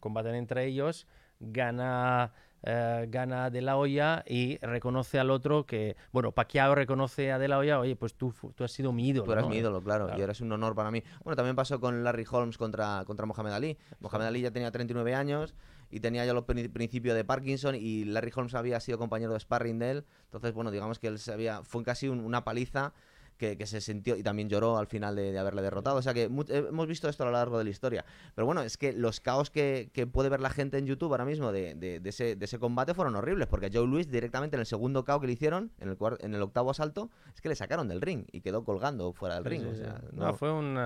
combaten 0.00 0.34
entre 0.34 0.66
ellos, 0.66 1.06
gana 1.40 2.32
eh, 2.66 3.06
gana 3.10 3.50
De 3.50 3.60
La 3.60 3.76
Hoya 3.76 4.24
y 4.26 4.56
reconoce 4.58 5.18
al 5.18 5.30
otro 5.30 5.66
que, 5.66 5.96
bueno, 6.12 6.32
Pacquiao 6.32 6.74
reconoce 6.74 7.30
a 7.30 7.38
De 7.38 7.46
La 7.46 7.58
Hoya, 7.58 7.78
oye, 7.78 7.94
pues 7.94 8.14
tú, 8.14 8.34
tú 8.54 8.64
has 8.64 8.72
sido 8.72 8.90
mi 8.90 9.08
ídolo. 9.08 9.24
Tú 9.24 9.32
eras 9.32 9.46
mi 9.46 9.58
ídolo, 9.58 9.82
claro, 9.82 10.08
y 10.16 10.22
eres 10.22 10.40
un 10.40 10.50
honor 10.50 10.74
para 10.74 10.90
mí. 10.90 11.02
Bueno, 11.22 11.36
también 11.36 11.56
pasó 11.56 11.78
con 11.78 12.02
Larry 12.02 12.24
Holmes 12.30 12.56
contra, 12.56 13.04
contra 13.06 13.26
Mohamed 13.26 13.52
Ali. 13.52 13.78
Mohamed 14.00 14.26
Ali 14.26 14.40
ya 14.40 14.50
tenía 14.50 14.70
39 14.70 15.14
años 15.14 15.54
y 15.90 16.00
tenía 16.00 16.24
ya 16.24 16.32
los 16.32 16.44
principios 16.44 17.14
de 17.14 17.24
Parkinson 17.24 17.74
y 17.74 18.04
Larry 18.06 18.32
Holmes 18.34 18.54
había 18.54 18.80
sido 18.80 18.96
compañero 18.96 19.34
de 19.34 19.40
sparring 19.40 19.78
de 19.78 19.90
él. 19.90 20.04
Entonces, 20.24 20.54
bueno, 20.54 20.70
digamos 20.70 20.98
que 20.98 21.08
él 21.08 21.18
se 21.18 21.34
había, 21.34 21.62
fue 21.64 21.82
casi 21.82 22.08
una 22.08 22.44
paliza 22.44 22.94
que, 23.36 23.66
se 23.66 23.80
sintió 23.80 24.16
y 24.16 24.22
también 24.22 24.48
lloró 24.48 24.78
al 24.78 24.86
final 24.86 25.16
de, 25.16 25.38
haberle 25.38 25.62
derrotado. 25.62 25.96
O 25.96 26.02
sea 26.02 26.14
que 26.14 26.24
hemos 26.24 26.86
visto 26.86 27.08
esto 27.08 27.22
a 27.22 27.26
lo 27.26 27.32
largo 27.32 27.58
de 27.58 27.64
la 27.64 27.70
historia. 27.70 28.04
Pero 28.34 28.46
bueno, 28.46 28.62
es 28.62 28.76
que 28.76 28.92
los 28.92 29.20
caos 29.20 29.50
que, 29.50 29.90
puede 30.12 30.28
ver 30.28 30.40
la 30.40 30.50
gente 30.50 30.78
en 30.78 30.86
YouTube 30.86 31.12
ahora 31.12 31.24
mismo 31.24 31.52
de, 31.52 32.00
ese, 32.04 32.58
combate 32.58 32.94
fueron 32.94 33.16
horribles, 33.16 33.48
porque 33.48 33.70
Joe 33.72 33.86
Louis 33.86 34.10
directamente 34.10 34.56
en 34.56 34.60
el 34.60 34.66
segundo 34.66 35.04
caos 35.04 35.20
que 35.20 35.26
le 35.26 35.32
hicieron, 35.32 35.72
en 35.80 35.88
el, 35.90 35.98
en 36.20 36.34
el 36.34 36.42
octavo 36.42 36.70
asalto, 36.70 37.10
es 37.34 37.40
que 37.40 37.48
le 37.48 37.56
sacaron 37.56 37.88
del 37.88 38.00
ring 38.00 38.24
y 38.32 38.40
quedó 38.40 38.64
colgando 38.64 39.12
fuera 39.12 39.36
del 39.36 39.44
ring. 39.44 39.64
no... 40.12 40.34
fue 40.34 40.52
un... 40.52 40.78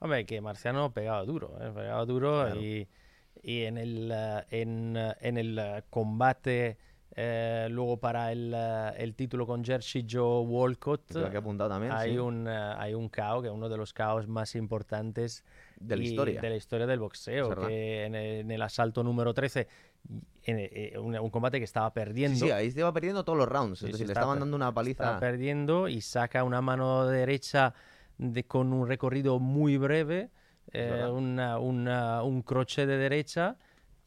Hombre, 0.00 0.26
que 0.26 0.40
Marciano 0.40 0.92
pegaba 0.92 1.24
duro, 1.24 1.56
¿eh? 1.60 1.70
pegaba 1.74 2.04
duro 2.04 2.54
y, 2.60 2.88
y, 3.42 3.62
en 3.62 3.78
el, 3.78 4.10
eh, 4.12 4.44
en, 4.50 4.96
eh, 4.96 5.14
en 5.20 5.38
el 5.38 5.84
combate 5.88 6.76
eh, 7.16 7.68
luego 7.70 7.98
para 7.98 8.32
el, 8.32 8.52
eh, 8.54 8.92
el, 8.98 9.14
título 9.14 9.46
con 9.46 9.64
Jersey 9.64 10.04
Joe 10.08 10.44
Walcott 10.44 11.06
también, 11.06 11.92
hay, 11.92 12.18
un, 12.18 12.48
uh, 12.48 12.74
hay 12.76 12.94
un 12.94 13.08
caos, 13.08 13.42
que 13.42 13.48
es 13.48 13.54
uno 13.54 13.68
de 13.68 13.76
los 13.76 13.92
caos 13.92 14.26
más 14.26 14.56
importantes 14.56 15.44
de 15.78 15.96
la, 15.96 16.02
historia. 16.02 16.40
De 16.40 16.50
la 16.50 16.56
historia 16.56 16.86
del 16.86 16.98
boxeo, 16.98 17.54
que 17.66 18.04
en 18.04 18.50
el, 18.50 18.62
asalto 18.62 19.04
número 19.04 19.32
13, 19.32 19.68
en, 20.42 20.98
un, 20.98 21.30
combate 21.30 21.58
que 21.58 21.64
estaba 21.64 21.92
perdiendo. 21.92 22.46
Sí, 22.46 22.50
ahí 22.50 22.66
estaba 22.66 22.92
perdiendo 22.92 23.24
todos 23.24 23.38
los 23.38 23.48
rounds, 23.48 23.82
es 23.82 23.92
decir, 23.92 24.06
le 24.06 24.12
estaban 24.12 24.40
dando 24.40 24.56
una 24.56 24.72
paliza. 24.74 25.04
Estaba 25.04 25.20
perdiendo 25.20 25.86
y 25.88 26.00
saca 26.00 26.42
una 26.42 26.60
mano 26.62 27.06
derecha 27.06 27.74
de, 28.18 28.44
con 28.44 28.72
un 28.72 28.88
recorrido 28.88 29.38
muy 29.38 29.76
breve 29.76 30.30
eh, 30.72 31.04
un 31.06 32.42
croche 32.44 32.86
de 32.86 32.96
derecha 32.96 33.56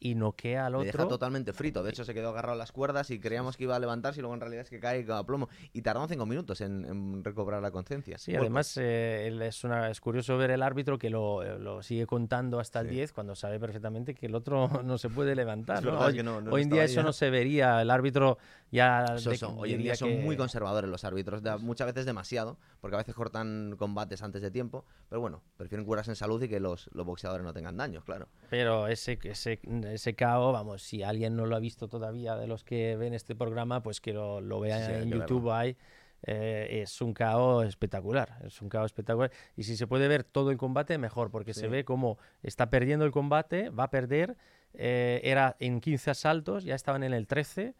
y 0.00 0.14
noquea 0.14 0.66
al 0.66 0.74
otro. 0.74 0.84
Le 0.84 0.92
deja 0.92 1.08
totalmente 1.08 1.52
frito. 1.52 1.82
De 1.82 1.90
hecho, 1.90 2.04
se 2.04 2.14
quedó 2.14 2.30
agarrado 2.30 2.54
a 2.54 2.58
las 2.58 2.72
cuerdas 2.72 3.10
y 3.10 3.18
creíamos 3.18 3.56
que 3.56 3.64
iba 3.64 3.76
a 3.76 3.78
levantarse 3.78 4.20
y 4.20 4.22
luego 4.22 4.34
en 4.34 4.40
realidad 4.40 4.62
es 4.62 4.70
que 4.70 4.80
cae 4.80 5.04
a 5.10 5.24
plomo. 5.24 5.48
Y 5.72 5.82
tardaron 5.82 6.08
cinco 6.08 6.26
minutos 6.26 6.60
en, 6.60 7.24
recobrar 7.24 7.62
la 7.62 7.70
conciencia. 7.70 8.18
Sí, 8.18 8.34
además 8.34 8.76
eh, 8.76 9.30
es, 9.42 9.64
una, 9.64 9.90
es 9.90 10.00
curioso 10.00 10.36
ver 10.36 10.50
el 10.50 10.62
árbitro 10.62 10.98
que 10.98 11.10
lo, 11.10 11.42
lo 11.58 11.82
sigue 11.82 12.06
contando 12.06 12.60
hasta 12.60 12.80
el 12.80 12.90
10 12.90 13.12
cuando 13.12 13.34
sabe 13.34 13.58
perfectamente 13.58 14.14
que 14.14 14.26
el 14.26 14.34
otro 14.34 14.68
no 14.84 14.98
se 14.98 15.08
puede 15.08 15.34
levantar. 15.34 15.86
Hoy, 15.86 16.62
en 16.62 16.70
día 16.70 16.84
eso 16.84 17.02
no 17.02 17.12
se 17.12 17.30
vería. 17.30 17.82
El 17.82 17.90
árbitro 17.90 18.38
ya... 18.70 19.16
hoy 19.56 19.74
en 19.74 19.82
día 19.82 19.96
son 19.96 20.22
muy 20.22 20.36
conservadores 20.36 20.90
los 20.90 21.04
árbitros. 21.04 21.42
muchas 21.60 21.86
veces 21.86 22.06
demasiado, 22.06 22.58
porque 22.80 22.96
a 22.96 22.98
veces 22.98 23.14
cortan 23.14 23.74
combates 23.76 24.22
antes 24.22 24.42
de 24.42 24.50
tiempo. 24.50 24.84
Pero 25.08 25.20
bueno, 25.20 25.42
prefieren 25.56 25.84
curarse 25.84 26.10
en 26.10 26.16
salud 26.16 26.42
y 26.42 26.48
que 26.48 26.60
los, 26.60 26.88
los 26.92 27.04
boxeadores 27.06 27.44
no 27.44 27.52
tengan 27.52 27.76
daños, 27.76 28.04
claro. 28.04 28.28
Pero 28.50 28.86
ese, 28.86 29.18
ese 29.22 29.58
ese 29.92 30.14
KO, 30.14 30.52
vamos, 30.52 30.82
si 30.82 31.02
alguien 31.02 31.36
no 31.36 31.46
lo 31.46 31.56
ha 31.56 31.58
visto 31.58 31.88
todavía 31.88 32.36
de 32.36 32.46
los 32.46 32.64
que 32.64 32.96
ven 32.96 33.14
este 33.14 33.34
programa, 33.34 33.82
pues 33.82 34.00
que 34.00 34.12
lo, 34.12 34.40
lo 34.40 34.60
vea 34.60 35.00
en 35.00 35.10
YouTube 35.10 35.50
ahí. 35.50 35.76
Eh, 36.24 36.80
es 36.82 37.00
un 37.00 37.14
KO 37.14 37.62
espectacular, 37.62 38.38
es 38.44 38.60
un 38.60 38.68
KO 38.68 38.84
espectacular. 38.84 39.30
Y 39.56 39.62
si 39.62 39.76
se 39.76 39.86
puede 39.86 40.08
ver 40.08 40.24
todo 40.24 40.50
el 40.50 40.56
combate, 40.56 40.98
mejor, 40.98 41.30
porque 41.30 41.54
se 41.54 41.68
ve 41.68 41.84
como 41.84 42.18
está 42.42 42.70
perdiendo 42.70 43.04
el 43.04 43.12
combate, 43.12 43.70
va 43.70 43.84
a 43.84 43.90
perder. 43.90 44.36
Eh, 44.74 45.20
era 45.24 45.56
en 45.60 45.80
15 45.80 46.10
asaltos, 46.10 46.64
ya 46.64 46.74
estaban 46.74 47.02
en 47.02 47.14
el 47.14 47.26
13, 47.26 47.74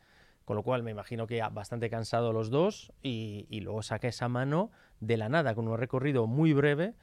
con 0.45 0.57
lo 0.57 0.62
cual 0.62 0.83
me 0.83 0.91
imagino 0.91 1.27
que 1.27 1.37
ya 1.37 1.49
bastante 1.49 1.91
cansado 1.91 2.33
los 2.33 2.50
dos. 2.50 2.93
Y, 3.03 3.47
y 3.50 3.61
luego 3.61 3.83
saca 3.83 4.09
esa 4.09 4.29
mano 4.29 4.71
de 5.00 5.17
la 5.17 5.29
nada, 5.29 5.55
con 5.55 5.69
un 5.69 5.77
recorrido 5.77 6.27
muy 6.27 6.53
breve 6.53 6.95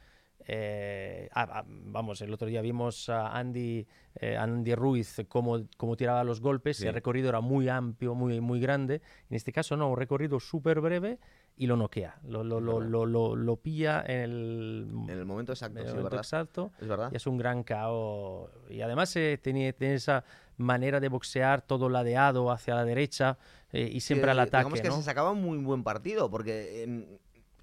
eh, 0.48 1.28
ah, 1.34 1.48
ah, 1.50 1.64
vamos, 1.66 2.20
el 2.20 2.32
otro 2.32 2.46
día 2.46 2.60
vimos 2.60 3.08
a 3.08 3.36
Andy, 3.36 3.84
eh, 4.14 4.36
Andy 4.36 4.76
Ruiz 4.76 5.16
cómo, 5.28 5.66
cómo, 5.76 5.96
tiraba 5.96 6.22
los 6.22 6.40
golpes, 6.40 6.80
el 6.82 6.94
recorrido 6.94 7.28
era 7.28 7.40
muy 7.40 7.68
amplio, 7.68 8.14
muy, 8.14 8.40
muy 8.40 8.60
grande. 8.60 9.02
En 9.28 9.36
este 9.36 9.52
caso 9.52 9.76
no, 9.76 9.90
un 9.90 9.96
recorrido 9.96 10.38
súper 10.38 10.80
breve 10.80 11.18
y 11.56 11.66
lo 11.66 11.76
noquea, 11.76 12.20
lo, 12.28 12.44
lo, 12.44 12.60
lo, 12.60 13.34
lo, 13.34 13.56
pilla 13.56 14.04
en 14.06 14.20
el, 14.20 14.88
en 15.08 15.18
el 15.18 15.24
momento 15.24 15.52
exacto. 15.52 15.80
En 15.80 15.86
el 15.86 15.94
momento 15.96 16.16
exacto 16.16 16.70
es 16.80 16.86
verdad. 16.86 17.10
Y 17.12 17.16
es 17.16 17.26
un 17.26 17.38
gran 17.38 17.64
KO. 17.64 18.50
Y 18.70 18.82
además 18.82 19.16
eh, 19.16 19.40
tiene, 19.42 19.74
esa 19.80 20.22
manera 20.58 21.00
de 21.00 21.08
boxear 21.08 21.62
todo 21.62 21.88
ladeado 21.88 22.52
hacia 22.52 22.76
la 22.76 22.84
derecha 22.84 23.36
y 23.72 24.00
siempre 24.00 24.30
al 24.30 24.38
ataque. 24.38 24.64
Digamos 24.64 24.80
que 24.80 24.90
se 24.90 25.02
sacaba 25.02 25.32
un 25.32 25.42
muy 25.42 25.58
buen 25.58 25.82
partido 25.82 26.30
porque 26.30 27.08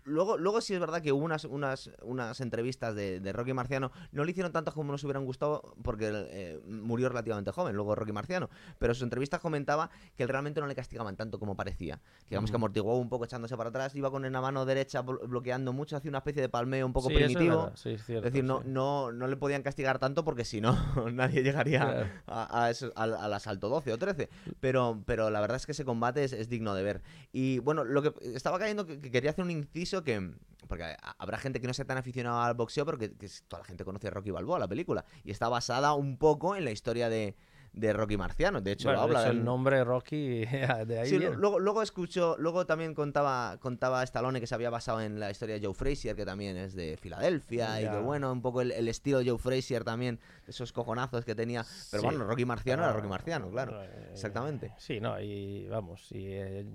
luego, 0.06 0.38
luego 0.38 0.62
sí 0.62 0.74
es 0.74 0.80
verdad 0.80 1.02
que 1.02 1.12
hubo 1.12 1.24
unas, 1.24 1.46
unas, 1.46 1.92
unas 2.02 2.40
entrevistas 2.42 2.96
de, 2.96 3.20
de 3.20 3.34
Rocky 3.34 3.54
Marciano, 3.54 3.92
no 4.12 4.24
le 4.24 4.32
hicieron 4.32 4.52
tantas 4.52 4.74
como 4.74 4.92
nos 4.92 5.04
hubieran 5.04 5.26
gustado 5.26 5.76
porque 5.84 6.10
eh, 6.14 6.60
murió 6.66 7.10
relativamente 7.10 7.52
joven, 7.52 7.76
luego 7.76 7.96
Rocky 7.96 8.12
Marciano, 8.12 8.50
pero 8.80 8.94
sus 8.94 9.04
entrevistas 9.04 9.40
comentaba 9.40 9.90
que 10.16 10.28
realmente 10.28 10.62
no 10.62 10.68
le 10.68 10.76
castigaban 10.76 11.16
tanto 11.16 11.40
como 11.40 11.56
parecía. 11.56 12.00
Digamos 12.30 12.50
que 12.50 12.56
amortiguó 12.56 12.98
un 12.98 13.10
poco 13.10 13.26
echándose 13.26 13.56
para 13.58 13.70
atrás, 13.70 13.96
iba 13.96 14.12
con 14.12 14.30
la 14.30 14.42
mano 14.42 14.66
derecha 14.66 15.02
bloqueando 15.02 15.74
mucho, 15.74 15.98
hacía 15.98 16.10
una 16.10 16.20
especie 16.20 16.42
de 16.42 16.50
palmeo 16.50 16.86
un 16.86 16.94
poco 16.94 17.08
primitivo. 17.10 17.72
Es, 17.84 18.08
decir, 18.08 18.44
no, 18.44 18.62
no, 18.66 19.12
no 19.12 19.28
le 19.28 19.38
podían 19.38 19.64
castigar 19.64 20.00
tanto 20.00 20.24
porque 20.24 20.46
si 20.46 20.62
no, 20.62 20.78
nadie 21.12 21.44
llegaría 21.44 22.12
a, 22.28 22.72
al, 22.96 23.34
asalto 23.34 23.70
12 23.70 23.94
o 23.94 23.98
13. 23.98 24.30
Pero, 24.60 25.02
pero 25.06 25.30
la 25.30 25.42
verdad 25.42 25.58
es 25.58 25.66
que 25.66 25.74
ese 25.74 25.86
combate 25.86 26.24
es, 26.24 26.50
digno 26.50 26.74
de 26.74 26.84
ver. 26.84 27.02
Y 27.32 27.60
bueno, 27.60 27.84
lo 27.84 28.02
que 28.02 28.14
estaba 28.36 28.60
cayendo 28.60 28.86
que 28.86 29.00
quería 29.00 29.32
hacer 29.32 29.44
un 29.44 29.52
inciso 29.52 29.93
que. 30.02 30.32
Porque 30.68 30.96
habrá 31.20 31.38
gente 31.38 31.60
que 31.60 31.68
no 31.68 31.74
sea 31.74 31.84
tan 31.84 31.98
aficionada 31.98 32.46
al 32.46 32.54
boxeo, 32.56 32.86
pero 32.86 32.98
que, 32.98 33.10
toda 33.48 33.62
la 33.62 33.66
gente 33.66 33.84
conoce 33.84 34.08
a 34.08 34.12
Rocky 34.12 34.32
Balboa, 34.32 34.58
la 34.58 34.68
película. 34.68 35.04
Y 35.26 35.32
está 35.32 35.50
basada 35.50 35.94
un 35.94 36.18
poco 36.18 36.56
en 36.56 36.64
la 36.64 36.72
historia 36.72 37.10
de, 37.10 37.36
de 37.74 37.92
Rocky 37.92 38.18
Marciano. 38.18 38.62
De 38.62 38.72
hecho, 38.72 38.90
habla. 38.92 39.28
el 39.28 39.44
nombre 39.44 39.84
Rocky 39.84 40.46
de 40.86 41.00
ahí. 41.00 41.20
luego, 41.36 41.60
luego 41.60 41.82
escucho, 41.82 42.36
luego 42.38 42.66
también 42.66 42.94
contaba, 42.94 43.58
contaba 43.60 44.04
Stallone 44.04 44.40
que 44.40 44.48
se 44.48 44.56
había 44.56 44.70
basado 44.70 45.02
en 45.02 45.20
la 45.20 45.32
historia 45.32 45.60
de 45.60 45.66
Joe 45.66 45.74
Frazier, 45.74 46.16
que 46.16 46.26
también 46.26 46.56
es 46.56 46.76
de 46.76 46.98
Filadelfia, 46.98 47.82
y 47.82 47.90
que 47.90 48.00
bueno, 48.00 48.32
un 48.32 48.42
poco 48.42 48.62
el, 48.62 48.88
estilo 48.88 49.20
de 49.20 49.30
Joe 49.30 49.40
Frazier 49.40 49.84
también, 49.84 50.20
esos 50.48 50.72
cojonazos 50.72 51.26
que 51.26 51.36
tenía. 51.36 51.66
Pero 51.92 52.04
bueno, 52.04 52.24
Rocky 52.26 52.46
Marciano 52.46 52.84
era 52.84 52.94
Rocky 52.94 53.08
Marciano, 53.08 53.50
claro. 53.50 53.84
Eh, 53.84 54.10
exactamente. 54.12 54.72
Sí, 54.78 55.00
no, 55.00 55.20
y 55.20 55.68
vamos, 55.68 56.12
y, 56.12 56.28
eh, 56.28 56.66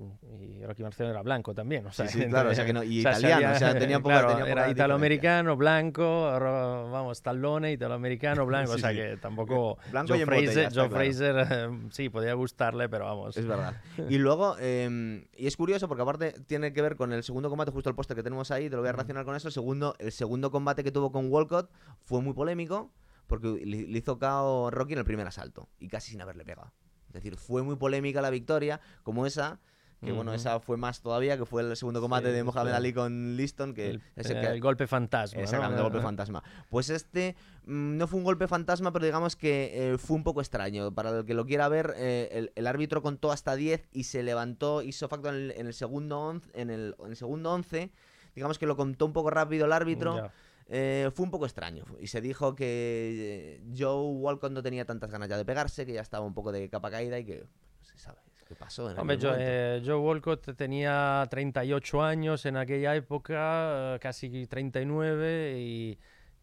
Rocky 0.66 0.82
Marciano 0.82 1.10
era 1.12 1.22
blanco 1.22 1.54
también. 1.54 1.86
O 1.86 1.92
sea, 1.92 2.08
sí, 2.08 2.24
claro, 2.28 2.50
o 2.50 2.54
sea 2.54 2.64
que 2.64 2.72
no, 2.72 2.82
y 2.82 3.00
italiano, 3.00 3.52
o 3.54 3.58
sea, 3.58 3.78
tenía 3.78 3.98
poco, 3.98 4.10
claro, 4.10 4.46
Era 4.46 4.68
italoamericano, 4.68 5.56
blanco, 5.56 6.02
vamos, 6.02 7.18
Stallone, 7.18 7.72
italoamericano, 7.72 8.44
blanco, 8.46 8.72
o 8.72 8.78
sea 8.78 8.92
que 8.92 9.16
tampoco. 9.18 9.78
Blanco 9.90 10.14
Joe 10.14 10.24
Frazier, 10.24 10.52
Fraser, 10.52 10.87
sí, 11.90 12.08
podría 12.08 12.34
gustarle, 12.34 12.88
pero 12.88 13.06
vamos. 13.06 13.36
Es 13.36 13.46
verdad. 13.46 13.80
Y 14.08 14.18
luego, 14.18 14.56
em, 14.58 15.24
y 15.36 15.46
es 15.46 15.56
curioso 15.56 15.88
porque 15.88 16.02
aparte 16.02 16.32
tiene 16.46 16.72
que 16.72 16.82
ver 16.82 16.96
con 16.96 17.12
el 17.12 17.22
segundo 17.22 17.50
combate, 17.50 17.70
justo 17.70 17.90
el 17.90 17.96
póster 17.96 18.16
que 18.16 18.22
tenemos 18.22 18.50
ahí, 18.50 18.70
te 18.70 18.76
lo 18.76 18.82
voy 18.82 18.88
a 18.88 18.92
relacionar 18.92 19.24
con 19.24 19.36
eso. 19.36 19.48
El 19.48 19.54
segundo, 19.54 19.94
el 19.98 20.12
segundo 20.12 20.50
combate 20.50 20.84
que 20.84 20.92
tuvo 20.92 21.12
con 21.12 21.30
Walcott 21.30 21.70
fue 22.04 22.22
muy 22.22 22.34
polémico 22.34 22.92
porque 23.26 23.48
le 23.48 23.98
hizo 23.98 24.18
KO 24.18 24.70
Rocky 24.70 24.94
en 24.94 25.00
el 25.00 25.04
primer 25.04 25.26
asalto 25.26 25.68
y 25.78 25.88
casi 25.88 26.12
sin 26.12 26.20
haberle 26.20 26.44
pegado. 26.44 26.72
Es 27.08 27.14
decir, 27.14 27.36
fue 27.36 27.62
muy 27.62 27.76
polémica 27.76 28.20
la 28.20 28.30
victoria, 28.30 28.80
como 29.02 29.26
esa 29.26 29.60
que 30.00 30.12
bueno, 30.12 30.32
esa 30.32 30.60
fue 30.60 30.76
más 30.76 31.00
todavía, 31.00 31.36
que 31.36 31.44
fue 31.44 31.62
el 31.62 31.76
segundo 31.76 32.00
combate 32.00 32.30
de 32.30 32.44
Mohamed 32.44 32.72
Ali 32.72 32.92
con 32.92 33.36
Liston, 33.36 33.74
que 33.74 33.90
el, 33.90 34.02
el 34.16 34.60
golpe 34.60 34.86
fantasma. 34.86 35.42
Exactamente, 35.42 35.78
el 35.78 35.82
golpe 35.82 36.00
fantasma. 36.00 36.42
Pues 36.70 36.88
este 36.90 37.34
mm, 37.64 37.96
no 37.96 38.06
fue 38.06 38.18
un 38.18 38.24
golpe 38.24 38.46
fantasma, 38.46 38.92
pero 38.92 39.06
digamos 39.06 39.34
que 39.34 39.92
eh, 39.92 39.98
fue 39.98 40.16
un 40.16 40.22
poco 40.22 40.40
extraño. 40.40 40.92
Para 40.92 41.10
el 41.10 41.24
que 41.24 41.34
lo 41.34 41.46
quiera 41.46 41.68
ver, 41.68 41.94
eh, 41.96 42.48
el, 42.54 42.66
árbitro 42.68 43.02
contó 43.02 43.32
hasta 43.32 43.56
10 43.56 43.88
y 43.92 44.04
se 44.04 44.22
levantó, 44.22 44.82
hizo 44.82 45.08
facto 45.08 45.30
en 45.30 45.50
el, 45.66 45.74
segundo 45.74 46.20
once, 46.20 46.48
en 46.54 46.70
el, 46.70 46.94
segundo 47.14 47.52
11. 47.52 47.90
Digamos 48.36 48.58
que 48.58 48.66
lo 48.66 48.76
contó 48.76 49.04
un 49.04 49.12
poco 49.12 49.30
rápido 49.30 49.66
el 49.66 49.72
árbitro. 49.72 50.30
Eh, 50.70 51.10
fue 51.14 51.24
un 51.24 51.30
poco 51.30 51.46
extraño 51.46 51.86
y 51.98 52.08
se 52.08 52.20
dijo 52.20 52.54
que 52.54 53.62
Joe 53.76 54.12
Walcott 54.12 54.52
no 54.52 54.62
tenía 54.62 54.84
tantas 54.84 55.10
ganas 55.10 55.28
ya 55.28 55.38
de 55.38 55.46
pegarse, 55.46 55.86
que 55.86 55.94
ya 55.94 56.02
estaba 56.02 56.26
un 56.26 56.34
poco 56.34 56.52
de 56.52 56.68
capa 56.68 56.90
caída 56.90 57.18
y 57.18 57.24
que 57.24 57.38
no 57.38 57.84
se 57.84 57.98
sabe. 57.98 58.27
¿Qué 58.48 58.54
pasó? 58.54 58.90
En 58.90 58.98
Hombre, 58.98 59.18
eh, 59.22 59.82
Joe 59.84 59.96
Walcott 59.96 60.56
tenía 60.56 61.26
38 61.28 62.02
años 62.02 62.46
en 62.46 62.56
aquella 62.56 62.96
época, 62.96 63.96
eh, 63.96 63.98
casi 64.00 64.46
39, 64.46 65.58
y, 65.58 65.98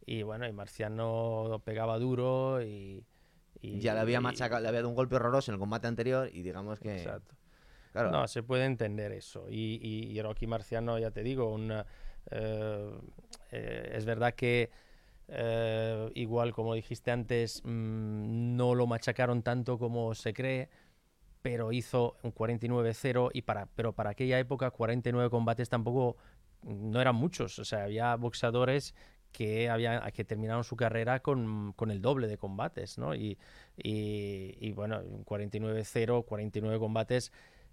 y 0.05 0.21
bueno, 0.21 0.47
y 0.47 0.53
Marciano 0.53 1.63
pegaba 1.65 1.97
duro 1.97 2.61
y, 2.61 3.03
ya 3.59 3.95
le 3.95 4.01
había 4.01 4.21
machacado, 4.21 4.61
le 4.61 4.67
había 4.67 4.81
dado 4.81 4.89
un 4.89 4.95
golpe 4.95 5.15
horroroso 5.15 5.49
en 5.49 5.55
el 5.55 5.59
combate 5.59 5.87
anterior 5.87 6.29
y 6.31 6.43
digamos 6.43 6.79
que... 6.79 6.97
Exacto. 6.97 7.33
Claro. 7.91 8.11
No, 8.11 8.27
se 8.27 8.43
puede 8.43 8.65
entender 8.65 9.11
eso. 9.11 9.47
Y, 9.49 9.79
y, 9.81 10.21
Rocky 10.21 10.45
Marciano, 10.45 10.99
ya 10.99 11.09
te 11.09 11.23
digo, 11.23 11.51
una, 11.51 11.87
eh, 12.29 12.91
es 13.93 14.05
verdad 14.05 14.35
que 14.35 14.69
igual 16.13 16.53
como 16.53 16.75
dijiste 16.75 17.09
antes, 17.09 17.63
mm, 17.63 18.55
no 18.55 18.75
lo 18.75 18.85
machacaron 18.85 19.41
tanto 19.41 19.79
como 19.79 20.13
se 20.13 20.33
cree 20.35 20.69
pero 21.45 21.71
hizo 21.71 22.17
un 22.23 22.33
49-0 22.33 23.29
y 23.31 23.43
para, 23.43 23.67
pero 23.75 23.93
para 23.93 24.09
aquella 24.09 24.39
época 24.39 24.71
49 24.71 25.29
combates 25.29 25.69
tampoco 25.69 26.17
no 26.63 26.99
eran 26.99 27.15
muchos, 27.15 27.59
o 27.59 27.65
sea, 27.65 27.83
había 27.83 28.15
boxeadores 28.15 28.95
que, 29.31 29.69
había, 29.69 30.01
que 30.09 30.25
terminaron 30.25 30.63
su 30.63 30.75
carrera 30.75 31.19
con, 31.19 31.73
con 31.73 31.91
el 31.91 32.01
doble 32.01 32.27
de 32.27 32.39
combates, 32.39 32.97
¿no? 32.97 33.13
Y, 33.13 33.37
y, 33.77 34.57
y 34.59 34.71
bueno, 34.71 35.03
49-0, 35.23 36.25
49 36.25 36.79
combates 36.79 37.31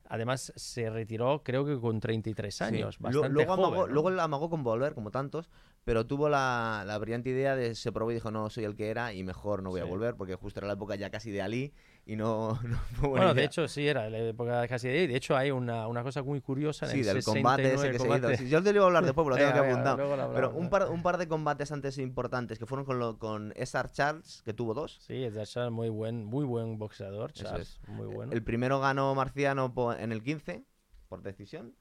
Además, 0.08 0.52
se 0.56 0.90
retiró 0.90 1.42
creo 1.42 1.64
que 1.64 1.80
con 1.80 1.98
33 1.98 2.60
años, 2.60 2.98
bastante 2.98 3.30
luego, 3.30 3.56
joven, 3.56 3.64
amagó, 3.64 3.86
luego 3.86 4.08
amagó 4.20 4.50
con 4.50 4.62
volver, 4.62 4.92
como 4.92 5.10
tantos, 5.10 5.48
pero 5.84 6.06
tuvo 6.06 6.28
la, 6.28 6.84
la, 6.86 6.98
brillante 6.98 7.30
idea 7.30 7.56
de 7.56 7.74
se 7.74 7.92
probó 7.92 8.10
y 8.10 8.14
dijo, 8.14 8.30
no, 8.30 8.50
soy 8.50 8.64
el 8.64 8.74
que 8.74 8.90
era 8.90 9.14
y 9.14 9.22
mejor 9.22 9.62
no 9.62 9.70
voy 9.70 9.80
a 9.80 9.84
volver, 9.84 10.14
porque 10.16 10.34
justo 10.34 10.60
era 10.60 10.66
la 10.66 10.74
época 10.74 10.96
ya 10.96 11.08
casi 11.08 11.30
de 11.30 11.40
Ali 11.40 11.72
y 12.04 12.16
no, 12.16 12.58
fue 12.94 13.08
Bueno, 13.08 13.32
de 13.32 13.44
hecho, 13.44 13.68
sí, 13.68 13.86
era 13.86 14.10
la 14.10 14.18
época 14.18 14.66
casi 14.66 14.88
de 14.88 15.06
De 15.06 15.16
hecho, 15.16 15.36
hay 15.36 15.50
una, 15.50 15.86
una 15.86 16.02
cosa 16.02 16.22
muy 16.22 16.40
curiosa 16.40 16.86
en 16.86 16.92
sí, 16.92 17.02
del 17.02 17.22
combate 17.22 17.74
ese 17.74 17.92
que 17.92 17.98
se 17.98 18.08
hizo. 18.08 18.44
yo 18.44 18.62
te 18.62 18.72
lo 18.72 18.78
iba 18.78 18.84
a 18.84 18.88
hablar 18.88 19.04
después, 19.04 19.24
pero 19.24 19.36
lo 19.36 19.52
tengo 19.52 19.52
que 19.62 19.70
apuntar. 19.70 20.32
Pero 20.34 20.50
un 20.50 20.68
par, 20.68 20.90
un 20.90 21.02
par 21.02 21.18
de 21.18 21.28
combates 21.28 21.70
antes 21.70 21.98
importantes 21.98 22.58
que 22.58 22.66
fueron 22.66 22.84
con, 22.84 22.98
lo, 22.98 23.18
con 23.18 23.54
Charles, 23.92 24.42
que 24.44 24.52
tuvo 24.52 24.74
dos. 24.74 24.98
Sí, 25.00 25.22
Cesar 25.24 25.46
Charles, 25.46 25.72
muy 25.72 25.88
buen, 25.88 26.24
muy 26.24 26.44
buen 26.44 26.78
boxeador, 26.78 27.32
Charles, 27.32 27.80
muy 27.86 28.06
bueno. 28.06 28.32
El 28.32 28.42
primero 28.42 28.80
ganó 28.80 29.14
Marciano 29.14 29.72
en 29.98 30.12
el 30.12 30.22
15, 30.22 30.64
por 31.08 31.22
decisión. 31.22 31.74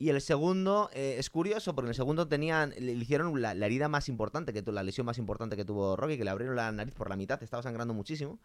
Y 0.00 0.08
el 0.08 0.22
segundo 0.22 0.88
eh, 0.94 1.16
es 1.18 1.28
curioso 1.28 1.74
porque 1.74 1.88
en 1.88 1.90
el 1.90 1.94
segundo 1.94 2.26
tenían, 2.26 2.70
le 2.70 2.92
hicieron 2.92 3.38
la, 3.42 3.52
herida 3.52 3.86
más 3.86 4.08
importante, 4.08 4.54
que 4.54 4.62
la 4.72 4.82
lesión 4.82 5.04
más 5.04 5.18
importante 5.18 5.56
que 5.56 5.64
tuvo 5.66 5.94
Rocky, 5.94 6.16
que 6.16 6.24
le 6.24 6.30
abrieron 6.30 6.56
la 6.56 6.72
nariz 6.72 6.94
por 6.94 7.10
la 7.10 7.16
mitad, 7.16 7.42
estaba 7.42 7.62
sangrando 7.62 7.92
muchísimo. 7.92 8.38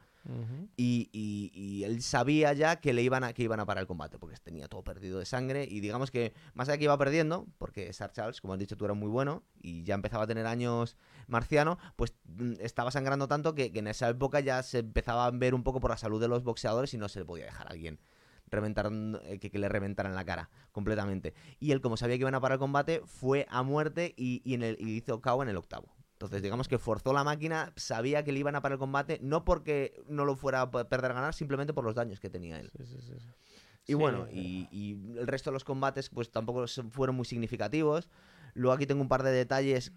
y, 0.75 1.81
él 1.85 2.01
sabía 2.01 2.51
ya 2.51 2.81
que 2.81 2.91
le 2.91 3.03
iban 3.03 3.23
a, 3.23 3.31
que 3.31 3.43
iban 3.43 3.61
a 3.61 3.65
parar 3.65 3.83
el 3.83 3.87
combate, 3.87 4.19
porque 4.19 4.35
tenía 4.43 4.67
todo 4.67 4.83
perdido 4.83 5.17
de 5.17 5.25
sangre. 5.25 5.63
Y 5.63 5.79
digamos 5.79 6.11
que, 6.11 6.33
más 6.55 6.67
allá 6.67 6.73
de 6.73 6.79
que 6.79 6.83
iba 6.83 6.97
perdiendo, 6.97 7.47
porque 7.57 7.93
Sar 7.93 8.11
Charles, 8.11 8.41
como 8.41 8.51
has 8.51 8.59
dicho 8.59 8.75
tú, 8.75 8.83
era 8.83 8.93
muy 8.93 9.07
bueno 9.07 9.41
y 9.61 9.83
ya 9.83 9.95
empezaba 9.95 10.25
a 10.25 10.27
tener 10.27 10.47
años 10.47 10.97
marciano, 11.27 11.77
pues 11.95 12.15
mm, 12.25 12.55
estaba 12.59 12.91
sangrando 12.91 13.29
tanto 13.29 13.55
que, 13.55 13.71
que 13.71 13.79
en 13.79 13.87
esa 13.87 14.09
época 14.09 14.41
ya 14.41 14.61
se 14.61 14.79
empezaba 14.79 15.25
a 15.25 15.31
ver 15.31 15.55
un 15.55 15.63
poco 15.63 15.79
por 15.79 15.89
la 15.89 15.97
salud 15.97 16.19
de 16.19 16.27
los 16.27 16.43
boxeadores 16.43 16.93
y 16.93 16.97
no 16.97 17.07
se 17.07 17.19
le 17.19 17.25
podía 17.25 17.45
dejar 17.45 17.67
a 17.67 17.69
alguien 17.69 17.97
reventaron, 18.47 19.19
eh, 19.23 19.39
que, 19.39 19.57
le 19.57 19.69
reventaran 19.69 20.15
la 20.15 20.25
cara 20.25 20.49
completamente. 20.71 21.33
Y 21.59 21.71
él, 21.71 21.81
como 21.81 21.97
sabía 21.97 22.15
que 22.15 22.21
iban 22.21 22.35
a 22.35 22.41
parar 22.41 22.55
el 22.55 22.59
combate, 22.59 23.01
fue 23.05 23.45
a 23.49 23.63
muerte 23.63 24.13
y, 24.17 24.41
en 24.53 24.63
el, 24.63 24.77
hizo 24.79 25.21
KO 25.21 25.43
en 25.43 25.49
el 25.49 25.57
octavo. 25.57 25.93
Entonces, 26.13 26.41
digamos 26.41 26.67
que 26.67 26.77
forzó 26.77 27.11
la 27.11 27.23
máquina, 27.23 27.73
sabía 27.75 28.23
que 28.23 28.31
le 28.31 28.39
iban 28.39 28.55
a 28.55 28.61
parar 28.61 28.73
el 28.73 28.79
combate, 28.79 29.19
no 29.21 29.43
porque 29.43 30.01
no 30.07 30.23
lo 30.23 30.35
fuera 30.35 30.61
a 30.61 30.71
perder 30.71 31.13
ganar, 31.13 31.33
simplemente 31.33 31.73
por 31.73 31.83
los 31.83 31.95
daños 31.95 32.19
que 32.19 32.29
tenía 32.29 32.59
él. 32.59 32.71
y 33.85 33.93
bueno, 33.93 34.27
y, 34.31 34.67
y, 34.71 35.17
el 35.17 35.27
resto 35.27 35.49
de 35.49 35.53
los 35.53 35.65
combates, 35.65 36.09
pues 36.09 36.31
tampoco 36.31 36.65
fueron 36.91 37.15
muy 37.15 37.25
significativos. 37.25 38.09
Luego 38.53 38.73
aquí 38.73 38.85
tengo 38.85 39.01
un 39.01 39.09
par 39.09 39.23
de 39.23 39.31
detalles 39.31 39.91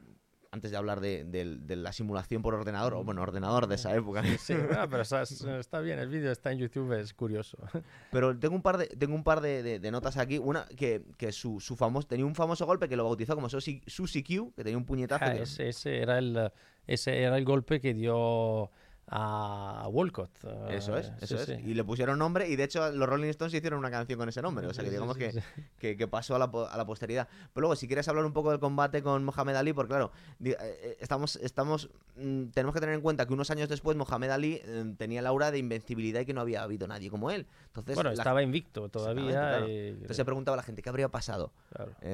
antes 0.50 0.70
de 0.70 0.76
hablar 0.76 1.00
de, 1.00 1.76
la 1.76 1.92
simulación 1.92 2.42
por 2.42 2.54
ordenador, 2.54 2.94
o 2.94 3.04
bueno, 3.04 3.22
ordenador 3.22 3.66
de 3.66 3.74
esa 3.74 3.94
época. 3.94 4.22
Sí, 4.38 4.54
ah, 4.76 4.86
pero 4.90 5.02
está, 5.02 5.80
bien, 5.80 5.98
el 5.98 6.08
vídeo 6.08 6.32
está 6.32 6.52
en 6.52 6.58
YouTube, 6.58 6.92
es 6.92 7.12
curioso. 7.12 7.58
Pero 8.10 8.36
tengo 8.38 8.54
un 8.54 8.62
par 8.62 8.78
de, 8.78 8.86
tengo 8.86 9.14
un 9.14 9.24
par 9.24 9.40
de, 9.40 9.80
notas 9.90 10.16
aquí. 10.16 10.38
Una, 10.38 10.66
que, 10.66 11.02
su, 11.32 11.60
famoso, 11.76 12.06
tenía 12.06 12.24
un 12.24 12.34
famoso 12.34 12.64
golpe 12.66 12.88
que 12.88 12.96
lo 12.96 13.04
bautizó 13.04 13.34
como 13.34 13.48
Susi, 13.48 13.82
Q, 14.22 14.52
que 14.56 14.64
tenía 14.64 14.78
un 14.78 14.86
puñetazo. 14.86 15.24
Ah, 15.24 15.34
ese, 15.34 15.98
era 15.98 16.18
el, 16.18 16.50
ese 16.86 17.22
era 17.22 17.36
el 17.36 17.44
golpe 17.44 17.80
que 17.80 17.92
dio 17.92 18.70
a 19.10 19.88
Walcott. 19.90 20.30
Eso 20.68 20.96
es, 20.96 21.12
eso 21.20 21.36
es. 21.40 21.48
Y 21.48 21.74
le 21.74 21.84
pusieron 21.84 22.18
nombre 22.18 22.48
y 22.48 22.56
de 22.56 22.64
hecho 22.64 22.90
los 22.90 23.08
Rolling 23.08 23.28
Stones 23.30 23.54
hicieron 23.54 23.78
una 23.78 23.90
canción 23.90 24.18
con 24.18 24.28
ese 24.28 24.42
nombre. 24.42 24.66
O 24.66 24.74
sea 24.74 24.84
que 24.84 24.90
digamos 24.90 25.16
que, 25.78 25.96
que, 25.96 26.08
pasó 26.08 26.36
a 26.36 26.38
la, 26.38 26.44
a 26.44 26.76
la, 26.76 26.84
posteridad. 26.84 27.28
Pero 27.54 27.62
luego, 27.62 27.76
si 27.76 27.86
quieres 27.86 28.06
hablar 28.08 28.24
un 28.24 28.32
poco 28.32 28.50
del 28.50 28.60
combate 28.60 29.02
con 29.02 29.24
Mohamed 29.24 29.56
Ali, 29.56 29.72
porque 29.72 29.88
claro, 29.88 30.10
eh, 30.44 30.56
eh, 30.60 30.96
estamos, 31.00 31.36
estamos, 31.36 31.88
mm, 32.16 32.46
tenemos 32.48 32.74
que 32.74 32.80
tener 32.80 32.94
en 32.94 33.00
cuenta 33.00 33.26
que 33.26 33.32
unos 33.32 33.50
años 33.50 33.68
después 33.68 33.96
Mohamed 33.96 34.30
Ali 34.30 34.60
eh, 34.64 34.94
tenía 34.96 35.22
la 35.22 35.30
aura 35.30 35.50
de 35.50 35.58
invencibilidad 35.58 36.20
y 36.20 36.26
que 36.26 36.34
no 36.34 36.40
había 36.40 36.62
habido 36.62 36.86
nadie 36.86 37.10
como 37.10 37.30
él. 37.30 37.46
Entonces, 37.68 37.94
bueno, 37.94 38.10
estaba 38.10 38.42
invicto 38.42 38.88
todavía. 38.88 39.58
Entonces 39.58 40.16
se 40.16 40.24
preguntaba 40.24 40.54
a 40.54 40.58
la 40.58 40.62
gente, 40.62 40.82
¿qué 40.82 40.88
habría 40.88 41.08
pasado? 41.08 41.52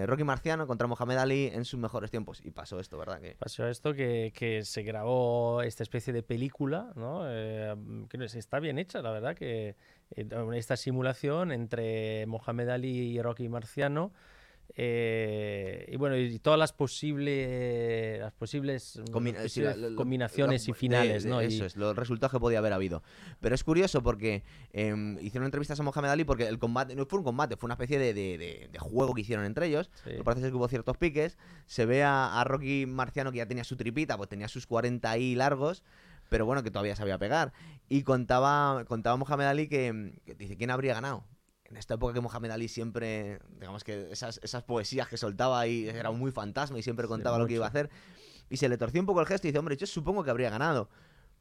Rocky 0.06 0.24
Marciano 0.24 0.66
contra 0.66 0.86
Mohamed 0.86 1.16
Ali 1.16 1.46
en 1.46 1.64
sus 1.64 1.80
mejores 1.80 2.10
tiempos. 2.10 2.40
Y 2.44 2.50
pasó 2.50 2.78
esto, 2.78 2.98
¿verdad? 2.98 3.20
Que... 3.20 3.36
Pasó 3.38 3.66
esto 3.66 3.94
que, 3.94 4.32
que 4.34 4.64
se 4.64 4.82
grabó 4.82 5.62
esta 5.62 5.82
especie 5.82 6.12
de 6.12 6.22
película 6.22 6.83
¿no? 6.94 7.22
Eh, 7.26 7.74
está 8.34 8.60
bien 8.60 8.78
hecha, 8.78 9.02
la 9.02 9.10
verdad, 9.10 9.34
que 9.34 9.76
eh, 10.10 10.28
esta 10.54 10.76
simulación 10.76 11.52
entre 11.52 12.26
Mohamed 12.26 12.68
Ali 12.68 13.12
y 13.12 13.22
Rocky 13.22 13.48
Marciano. 13.48 14.12
Eh, 14.76 15.88
y 15.92 15.96
bueno, 15.96 16.16
y 16.16 16.38
todas 16.38 16.58
las 16.58 16.72
posibles, 16.72 18.18
las 18.18 18.32
posibles, 18.32 19.00
combinaciones 19.12 20.68
y 20.68 20.72
finales, 20.72 21.26
¿no? 21.26 21.40
Eso 21.40 21.66
es, 21.66 21.76
los 21.76 21.94
resultados 21.94 22.32
que 22.32 22.40
podía 22.40 22.58
haber 22.58 22.72
habido. 22.72 23.02
Pero 23.40 23.54
es 23.54 23.62
curioso 23.62 24.02
porque 24.02 24.42
em, 24.72 25.18
hicieron 25.20 25.44
entrevistas 25.44 25.78
a 25.78 25.82
Mohamed 25.82 26.08
Ali 26.08 26.24
porque 26.24 26.48
el 26.48 26.58
combate 26.58 26.96
no 26.96 27.06
fue 27.06 27.18
un 27.18 27.24
combate, 27.24 27.56
fue 27.56 27.68
una 27.68 27.74
especie 27.74 27.98
de, 27.98 28.70
juego 28.78 29.14
que 29.14 29.20
hicieron 29.20 29.44
entre 29.44 29.66
ellos. 29.66 29.90
Me 30.06 30.24
parece 30.24 30.48
que 30.48 30.54
hubo 30.54 30.66
ciertos 30.66 30.96
piques. 30.96 31.38
Se 31.66 31.86
ve 31.86 32.02
a, 32.02 32.40
a, 32.40 32.44
Rocky 32.44 32.86
Marciano 32.86 33.30
que 33.30 33.38
ya 33.38 33.46
tenía 33.46 33.64
su 33.64 33.76
tripita, 33.76 34.16
pues 34.16 34.28
tenía 34.28 34.48
sus 34.48 34.66
40 34.66 35.08
ahí 35.08 35.34
largos 35.34 35.84
pero 36.28 36.46
bueno, 36.46 36.62
que 36.62 36.70
todavía 36.70 36.96
sabía 36.96 37.18
pegar. 37.18 37.52
Y 37.88 38.02
contaba, 38.02 38.84
contaba 38.86 39.16
Mohamed 39.16 39.46
Ali 39.46 39.68
que, 39.68 40.20
dice, 40.38 40.56
¿quién 40.56 40.70
habría 40.70 40.94
ganado? 40.94 41.24
En 41.64 41.76
esta 41.76 41.94
época 41.94 42.14
que 42.14 42.20
Mohamed 42.20 42.50
Ali 42.50 42.68
siempre, 42.68 43.40
digamos 43.58 43.84
que 43.84 44.10
esas, 44.10 44.40
esas 44.42 44.62
poesías 44.62 45.08
que 45.08 45.16
soltaba 45.16 45.60
ahí 45.60 45.88
era 45.88 46.10
muy 46.10 46.30
fantasma 46.30 46.78
y 46.78 46.82
siempre 46.82 47.06
contaba 47.06 47.38
lo 47.38 47.46
que 47.46 47.54
iba 47.54 47.66
a 47.66 47.68
hacer. 47.68 47.90
Y 48.50 48.58
se 48.58 48.68
le 48.68 48.76
torció 48.76 49.00
un 49.00 49.06
poco 49.06 49.20
el 49.20 49.26
gesto 49.26 49.46
y 49.46 49.50
dice, 49.50 49.58
hombre, 49.58 49.76
yo 49.76 49.86
supongo 49.86 50.22
que 50.22 50.30
habría 50.30 50.50
ganado 50.50 50.88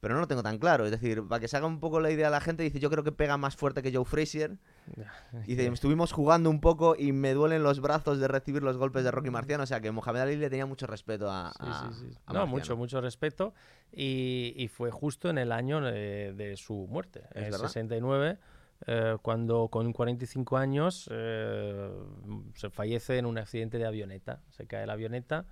pero 0.04 0.16
no 0.16 0.20
lo 0.20 0.28
tengo 0.28 0.44
tan 0.44 0.58
claro. 0.58 0.84
Es 0.84 0.92
decir, 0.92 1.26
para 1.30 1.40
que 1.40 1.48
se 1.48 1.56
haga 1.56 1.66
un 1.66 1.80
poco 1.80 2.02
la 2.02 2.12
idea 2.12 2.28
a 2.28 2.30
la 2.30 2.42
gente, 2.42 2.62
dice, 2.62 2.78
yo 2.78 2.90
creo 2.90 3.06
que 3.06 3.14
pega 3.14 3.38
más 3.38 3.56
fuerte 3.56 3.82
que 3.82 3.90
Joe 3.90 4.04
Frazier. 4.04 4.58
Dice, 5.48 5.66
estuvimos 5.66 6.12
jugando 6.12 6.50
un 6.50 6.60
poco 6.60 6.98
y 7.00 7.14
me 7.14 7.34
duelen 7.34 7.64
los 7.64 7.80
brazos 7.80 8.20
de 8.20 8.28
recibir 8.28 8.64
los 8.64 8.76
golpes 8.76 9.06
de 9.06 9.12
Rocky 9.12 9.30
Marciano. 9.30 9.64
O 9.64 9.66
sea, 9.66 9.80
que 9.80 9.92
Mohamed 9.92 10.20
Ali 10.20 10.36
le 10.36 10.50
tenía 10.50 10.66
mucho 10.66 10.88
respeto 10.88 11.32
a, 11.32 11.54
sí, 11.94 12.02
sí, 12.02 12.18
No, 12.34 12.46
mucho, 12.48 12.76
mucho 12.76 13.00
respeto. 13.00 13.54
Y, 13.94 14.70
fue 14.74 14.92
justo 14.92 15.30
en 15.30 15.38
el 15.38 15.54
año 15.54 15.80
de, 15.80 16.54
su 16.58 16.86
muerte, 16.90 17.24
en 17.34 17.46
el 17.46 17.54
69. 17.54 18.40
Eh, 18.86 19.16
cuando 19.22 19.70
con 19.70 19.94
45 19.94 20.58
años 20.58 21.10
eh, 21.14 21.90
se 22.56 22.70
fallece 22.70 23.20
en 23.20 23.26
un 23.26 23.38
accidente 23.38 23.78
de 23.78 23.86
avioneta. 23.86 24.42
Se 24.50 24.68
cae 24.68 24.86
la 24.86 24.94
avioneta 24.94 25.46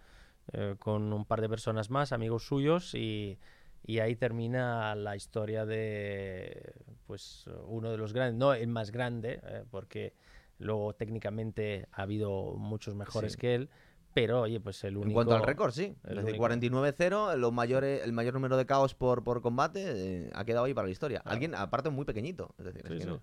eh, 0.51 0.75
con 0.77 1.13
un 1.13 1.23
par 1.23 1.39
de 1.39 1.47
personas 1.47 1.89
más, 1.89 2.11
amigos 2.11 2.45
suyos, 2.45 2.93
y, 2.95 3.39
y 3.83 3.99
ahí 3.99 4.15
termina 4.15 4.95
la 4.95 5.15
historia 5.15 5.65
de 5.65 6.73
pues 7.07 7.45
uno 7.65 7.91
de 7.91 7.97
los 7.97 8.13
grandes, 8.13 8.37
no 8.37 8.53
el 8.53 8.67
más 8.67 8.91
grande, 8.91 9.41
eh, 9.43 9.63
porque 9.69 10.13
luego 10.59 10.93
técnicamente 10.93 11.87
ha 11.91 12.03
habido 12.03 12.53
muchos 12.53 12.95
mejores 12.95 13.35
que 13.35 13.55
él, 13.55 13.69
pero 14.13 14.41
oye, 14.41 14.59
pues 14.59 14.83
el 14.83 14.97
único... 14.97 15.09
En 15.09 15.13
cuanto 15.13 15.35
al 15.35 15.43
récord, 15.43 15.71
sí. 15.71 15.95
Desde 16.03 16.37
49-0, 16.37 18.03
el 18.03 18.11
mayor 18.13 18.33
número 18.33 18.57
de 18.57 18.65
caos 18.65 18.93
por, 18.93 19.23
por 19.23 19.41
combate 19.41 19.83
eh, 19.87 20.29
ha 20.33 20.45
quedado 20.45 20.65
ahí 20.65 20.73
para 20.73 20.87
la 20.87 20.91
historia. 20.91 21.21
Alguien, 21.25 21.55
aparte, 21.55 21.89
muy 21.89 22.05
pequeñito. 22.05 22.53
Es 22.59 22.65
decir, 22.65 22.83
es 22.85 22.99
que 22.99 23.05
no. 23.05 23.21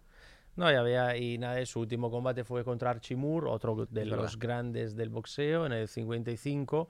No, 0.57 0.71
ya 0.73 0.81
había, 0.81 1.17
y 1.17 1.39
nada, 1.39 1.65
su 1.67 1.79
último 1.79 2.11
combate 2.11 2.43
fue 2.43 2.65
contra 2.65 2.91
Archie 2.91 3.17
Moore, 3.17 3.49
otro 3.49 3.87
de 3.89 4.05
los 4.05 4.39
grandes 4.39 4.97
del 4.97 5.09
boxeo, 5.09 5.67
en 5.67 5.73
el 5.73 5.87
55. 5.87 6.89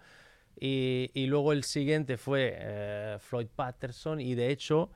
Y, 0.60 1.26
luego 1.26 1.52
el 1.52 1.64
siguiente 1.64 2.16
fue 2.16 2.54
eh, 2.56 3.16
Floyd 3.20 3.48
Patterson 3.54 4.20
y 4.20 4.34
de 4.34 4.50
hecho 4.50 4.90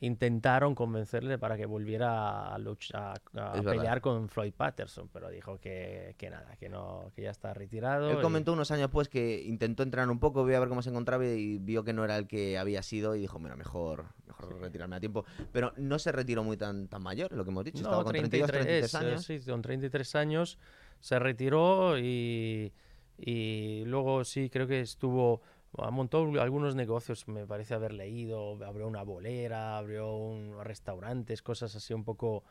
intentaron 0.00 0.74
convencerle 0.74 1.38
para 1.38 1.56
que 1.56 1.66
volviera 1.66 2.52
a, 2.52 2.58
luchar, 2.58 3.20
a, 3.36 3.52
pelear 3.52 4.00
con 4.00 4.28
Floyd 4.28 4.52
Patterson, 4.52 5.08
pero 5.12 5.30
dijo 5.30 5.60
que, 5.60 6.14
que, 6.18 6.30
nada, 6.30 6.56
que 6.56 6.68
no, 6.68 7.12
que 7.14 7.22
ya 7.22 7.30
está 7.30 7.54
retirado. 7.54 8.10
Él 8.10 8.20
comentó 8.20 8.52
unos 8.52 8.72
años 8.72 8.90
pues 8.90 9.08
que 9.08 9.42
intentó 9.44 9.84
entrenar 9.84 10.10
un 10.10 10.18
poco, 10.18 10.44
vio 10.44 10.56
a 10.56 10.60
ver 10.60 10.68
cómo 10.68 10.82
se 10.82 10.90
encontraba 10.90 11.24
y 11.24 11.58
vio 11.58 11.84
que 11.84 11.92
no 11.92 12.04
era 12.04 12.16
el 12.16 12.26
que 12.26 12.58
había 12.58 12.82
sido 12.82 13.14
y 13.14 13.20
dijo, 13.20 13.38
mira, 13.38 13.54
mejor, 13.54 14.06
mejor 14.26 14.60
retirarme 14.60 14.96
a 14.96 15.00
tiempo. 15.00 15.24
Pero 15.52 15.72
no 15.76 15.98
se 16.00 16.10
retiró 16.10 16.42
muy 16.42 16.56
tan, 16.56 16.88
tan 16.88 17.02
mayor, 17.02 17.32
lo 17.32 17.44
que 17.44 17.50
hemos 17.50 17.64
dicho, 17.64 17.78
estaba 17.78 18.02
con 18.02 18.12
33, 18.12 18.50
33 18.50 18.94
años. 18.96 19.24
Sí, 19.24 19.40
con 19.40 19.62
33 19.62 20.14
años 20.16 20.58
se 20.98 21.18
retiró 21.18 21.98
y 21.98 22.72
y 23.18 23.84
luego 23.86 24.24
sí, 24.24 24.50
creo 24.50 24.66
que 24.66 24.80
estuvo, 24.80 25.42
montó 25.90 26.18
algunos 26.40 26.74
negocios, 26.74 27.26
me 27.28 27.46
parece 27.46 27.74
haber 27.74 27.92
leído, 27.92 28.58
abrió 28.64 28.86
una 28.86 29.02
bolera, 29.02 29.76
abrió 29.76 30.16
un, 30.16 30.62
restaurantes, 30.62 31.42
cosas 31.42 31.74
así 31.76 31.94
un 31.94 32.04
poco... 32.04 32.44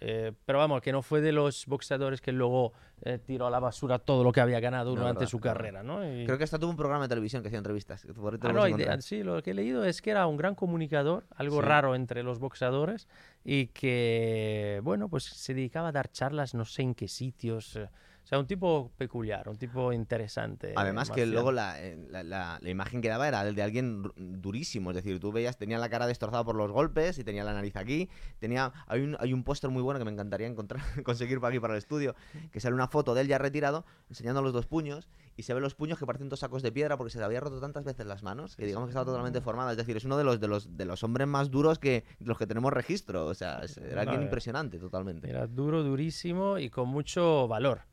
Eh, 0.00 0.32
pero 0.46 0.58
vamos, 0.58 0.80
que 0.80 0.90
no 0.90 1.02
fue 1.02 1.20
de 1.20 1.32
los 1.32 1.66
boxeadores 1.66 2.22
que 2.22 2.32
luego 2.32 2.72
eh, 3.02 3.18
tiró 3.18 3.46
a 3.46 3.50
la 3.50 3.60
basura 3.60 3.98
todo 3.98 4.24
lo 4.24 4.32
que 4.32 4.40
había 4.40 4.58
ganado 4.58 4.94
durante 4.94 5.26
su 5.26 5.38
carrera, 5.38 5.82
¿no? 5.82 5.98
Creo 5.98 6.38
que 6.38 6.44
hasta 6.44 6.58
tuvo 6.58 6.70
un 6.70 6.78
programa 6.78 7.04
de 7.04 7.08
televisión 7.10 7.42
que 7.42 7.48
hacía 7.48 7.58
entrevistas. 7.58 8.06
Ah, 8.40 8.52
no, 8.52 9.02
sí, 9.02 9.22
lo 9.22 9.42
que 9.42 9.50
he 9.50 9.54
leído 9.54 9.84
es 9.84 10.00
que 10.00 10.10
era 10.10 10.26
un 10.26 10.38
gran 10.38 10.54
comunicador, 10.54 11.26
algo 11.36 11.60
raro 11.60 11.94
entre 11.94 12.22
los 12.22 12.38
boxeadores, 12.38 13.06
y 13.44 13.66
que, 13.66 14.80
bueno, 14.82 15.10
pues 15.10 15.24
se 15.24 15.52
dedicaba 15.52 15.88
a 15.88 15.92
dar 15.92 16.10
charlas, 16.10 16.54
no 16.54 16.64
sé 16.64 16.82
en 16.82 16.94
qué 16.94 17.06
sitios. 17.06 17.76
Eh, 17.76 17.88
o 18.22 18.26
sea, 18.26 18.38
un 18.38 18.46
tipo 18.46 18.92
peculiar, 18.96 19.48
un 19.48 19.56
tipo 19.56 19.92
interesante. 19.92 20.74
Además 20.76 21.10
que 21.10 21.26
luego 21.26 21.50
eh, 21.50 22.06
la, 22.08 22.22
la, 22.22 22.58
la, 22.60 22.70
imagen 22.70 23.00
que 23.00 23.08
daba 23.08 23.26
era 23.26 23.46
el 23.46 23.56
de 23.56 23.62
alguien 23.62 24.02
durísimo. 24.16 24.90
Es 24.90 24.96
decir, 24.96 25.18
tú 25.18 25.32
veías, 25.32 25.56
tenía 25.56 25.78
la 25.78 25.88
cara 25.88 26.06
destrozada 26.06 26.44
por 26.44 26.54
los 26.54 26.70
golpes 26.70 27.18
y 27.18 27.24
tenía 27.24 27.42
la 27.42 27.52
nariz 27.52 27.74
aquí. 27.74 28.08
Tenía, 28.38 28.72
hay 28.86 29.00
un, 29.02 29.16
hay 29.18 29.32
un 29.32 29.42
póster 29.42 29.70
muy 29.70 29.82
bueno 29.82 29.98
que 29.98 30.04
me 30.04 30.12
encantaría 30.12 30.46
encontrar, 30.46 30.80
conseguir 31.04 31.40
para 31.40 31.50
aquí, 31.50 31.58
para 31.58 31.74
el 31.74 31.78
estudio, 31.78 32.14
que 32.52 32.60
sale 32.60 32.74
una 32.74 32.86
foto 32.86 33.12
de 33.12 33.22
él 33.22 33.28
ya 33.28 33.38
retirado, 33.38 33.84
enseñando 34.08 34.40
los 34.40 34.52
dos 34.52 34.66
puños. 34.66 35.08
Y 35.36 35.42
se 35.42 35.54
ven 35.54 35.62
los 35.62 35.74
puños 35.74 35.98
que 35.98 36.06
parecen 36.06 36.28
dos 36.28 36.40
sacos 36.40 36.62
de 36.62 36.70
piedra 36.70 36.96
porque 36.96 37.10
se 37.10 37.18
le 37.18 37.24
había 37.24 37.40
roto 37.40 37.58
tantas 37.58 37.84
veces 37.84 38.06
las 38.06 38.22
manos 38.22 38.54
que 38.54 38.66
digamos 38.66 38.86
que 38.86 38.90
estaba 38.90 39.06
totalmente 39.06 39.40
formada. 39.40 39.72
Es 39.72 39.78
decir, 39.78 39.96
es 39.96 40.04
uno 40.04 40.16
de 40.16 40.24
los, 40.24 40.38
de 40.38 40.46
los, 40.46 40.76
de 40.76 40.84
los 40.84 41.02
hombres 41.02 41.26
más 41.26 41.50
duros 41.50 41.78
que 41.78 42.04
los 42.20 42.38
que 42.38 42.46
tenemos 42.46 42.72
registro. 42.72 43.26
O 43.26 43.34
sea, 43.34 43.62
era 43.82 44.02
alguien 44.02 44.22
impresionante 44.22 44.78
totalmente. 44.78 45.28
Era 45.28 45.46
duro, 45.46 45.82
durísimo 45.82 46.58
y 46.58 46.70
con 46.70 46.88
mucho 46.88 47.48
valor 47.48 47.91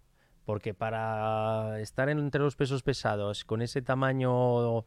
porque 0.49 0.73
para 0.73 1.79
estar 1.79 2.09
entre 2.09 2.41
los 2.41 2.55
pesos 2.55 2.81
pesados 2.81 3.45
con 3.45 3.61
ese 3.61 3.83
tamaño 3.83 4.83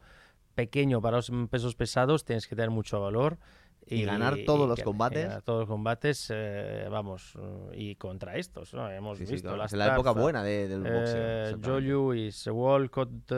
pequeño 0.55 1.01
para 1.01 1.15
los 1.15 1.31
pesos 1.49 1.73
pesados 1.73 2.25
tienes 2.25 2.47
que 2.47 2.55
tener 2.57 2.69
mucho 2.69 2.99
valor 2.99 3.37
Y, 3.85 4.03
ganar 4.03 4.35
todos 4.45 4.67
los 4.67 4.81
combates. 4.81 5.41
todos 5.45 5.61
los 5.61 5.69
combates, 5.69 6.27
eh, 6.33 6.85
vamos, 6.91 7.37
y 7.71 7.95
contra 7.95 8.35
estos, 8.35 8.73
¿no? 8.73 8.91
Hemos 8.91 9.19
visto 9.19 9.55
las 9.55 9.71
la 9.71 9.93
época 9.93 10.11
buena 10.11 10.43
del 10.43 10.81
boxeo. 10.81 11.57
Joe 11.63 11.79
Lewis, 11.79 12.45
Walcott 12.47 13.31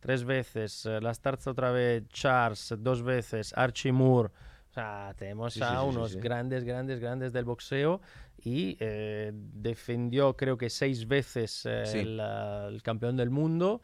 tres 0.00 0.24
veces, 0.24 0.86
las 1.02 1.20
Tarts 1.20 1.48
otra 1.48 1.70
vez, 1.70 2.08
Charles 2.08 2.76
dos 2.78 3.02
veces, 3.02 3.52
Archie 3.54 3.92
Moore. 3.92 4.30
O 4.70 4.72
sea, 4.72 5.12
tenemos 5.18 5.60
a 5.60 5.82
unos 5.82 6.16
grandes, 6.16 6.64
grandes, 6.64 6.98
grandes 6.98 7.34
del 7.34 7.44
boxeo 7.44 8.00
y 8.42 8.76
eh, 8.80 9.32
defendió 9.34 10.36
creo 10.36 10.56
que 10.56 10.70
seis 10.70 11.06
veces 11.06 11.66
eh, 11.66 11.82
el, 12.00 12.82
campeón 12.82 13.16
del 13.16 13.30
mundo 13.30 13.82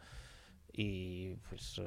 y 0.77 1.37
pues 1.49 1.79
uh, 1.79 1.85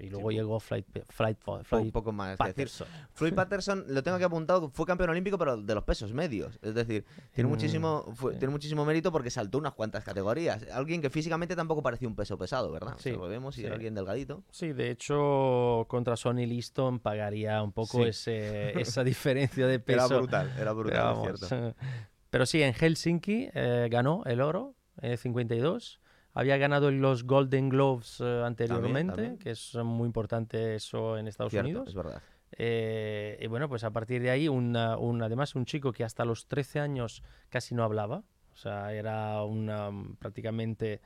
y 0.00 0.10
luego 0.10 0.32
llegó 0.32 0.58
Flight, 0.58 0.86
Flight, 1.08 1.38
un 1.70 1.92
poco 1.92 2.10
más 2.10 2.36
Patterson. 2.36 2.88
Floyd 3.12 3.32
Patterson 3.34 3.84
lo 3.86 4.02
tengo 4.02 4.18
que 4.18 4.24
apuntado 4.24 4.68
fue 4.70 4.86
campeón 4.86 5.10
olímpico 5.10 5.38
pero 5.38 5.56
de 5.56 5.72
los 5.72 5.84
pesos 5.84 6.12
medios. 6.12 6.58
Es 6.60 6.74
decir 6.74 7.04
tiene 7.32 7.46
mm, 7.46 7.50
muchísimo 7.50 8.14
tiene 8.32 8.48
muchísimo 8.48 8.84
mérito 8.84 9.12
porque 9.12 9.30
saltó 9.30 9.58
unas 9.58 9.74
cuantas 9.74 10.02
categorías. 10.02 10.66
Alguien 10.72 11.00
que 11.00 11.10
físicamente 11.10 11.54
tampoco 11.54 11.80
parecía 11.80 12.08
un 12.08 12.16
peso 12.16 12.36
pesado 12.36 12.72
verdad 12.72 12.96
sí, 12.98 13.12
lo 13.12 13.28
vemos 13.28 13.56
y 13.58 13.66
era 13.66 13.74
alguien 13.76 13.94
delgadito. 13.94 14.42
Sí 14.50 14.72
de 14.72 14.90
hecho 14.90 15.86
contra 15.88 16.16
Sonny 16.16 16.46
Liston 16.46 16.98
pagaría 16.98 17.62
un 17.62 17.70
poco 17.70 18.04
ese, 18.04 18.72
esa 18.80 19.04
diferencia 19.04 19.68
de 19.68 19.78
peso. 19.78 20.06
era 20.06 20.16
brutal 20.16 20.52
era 20.58 20.72
brutal 20.72 21.20
pero, 21.22 21.36
cierto. 21.36 21.76
pero 22.30 22.46
sí 22.46 22.62
en 22.62 22.74
Helsinki 22.74 23.50
eh, 23.54 23.88
ganó 23.92 24.24
el 24.26 24.40
oro 24.40 24.74
en 25.00 25.16
52 25.16 26.00
había 26.34 26.56
ganado 26.56 26.90
los 26.90 27.24
Golden 27.24 27.68
Gloves 27.68 28.20
eh, 28.20 28.42
anteriormente, 28.44 29.36
que 29.38 29.52
es 29.52 29.74
muy 29.76 30.06
importante 30.06 30.74
eso 30.74 31.16
en 31.16 31.28
Estados 31.28 31.54
Unidos. 31.54 31.88
Es 31.88 31.94
verdad. 31.94 32.20
Eh, 32.56 33.38
y 33.40 33.46
bueno, 33.46 33.68
pues 33.68 33.84
a 33.84 33.90
partir 33.90 34.22
de 34.22 34.30
ahí, 34.30 34.48
una, 34.48 34.94
además 34.94 35.54
un 35.54 35.64
chico 35.64 35.92
que 35.92 36.04
hasta 36.04 36.24
los 36.24 36.46
13 36.46 36.80
años 36.80 37.22
casi 37.48 37.74
no 37.74 37.82
hablaba, 37.82 38.24
o 38.52 38.56
sea, 38.56 38.92
era 38.92 39.42
una, 39.42 39.90
prácticamente 40.18 41.00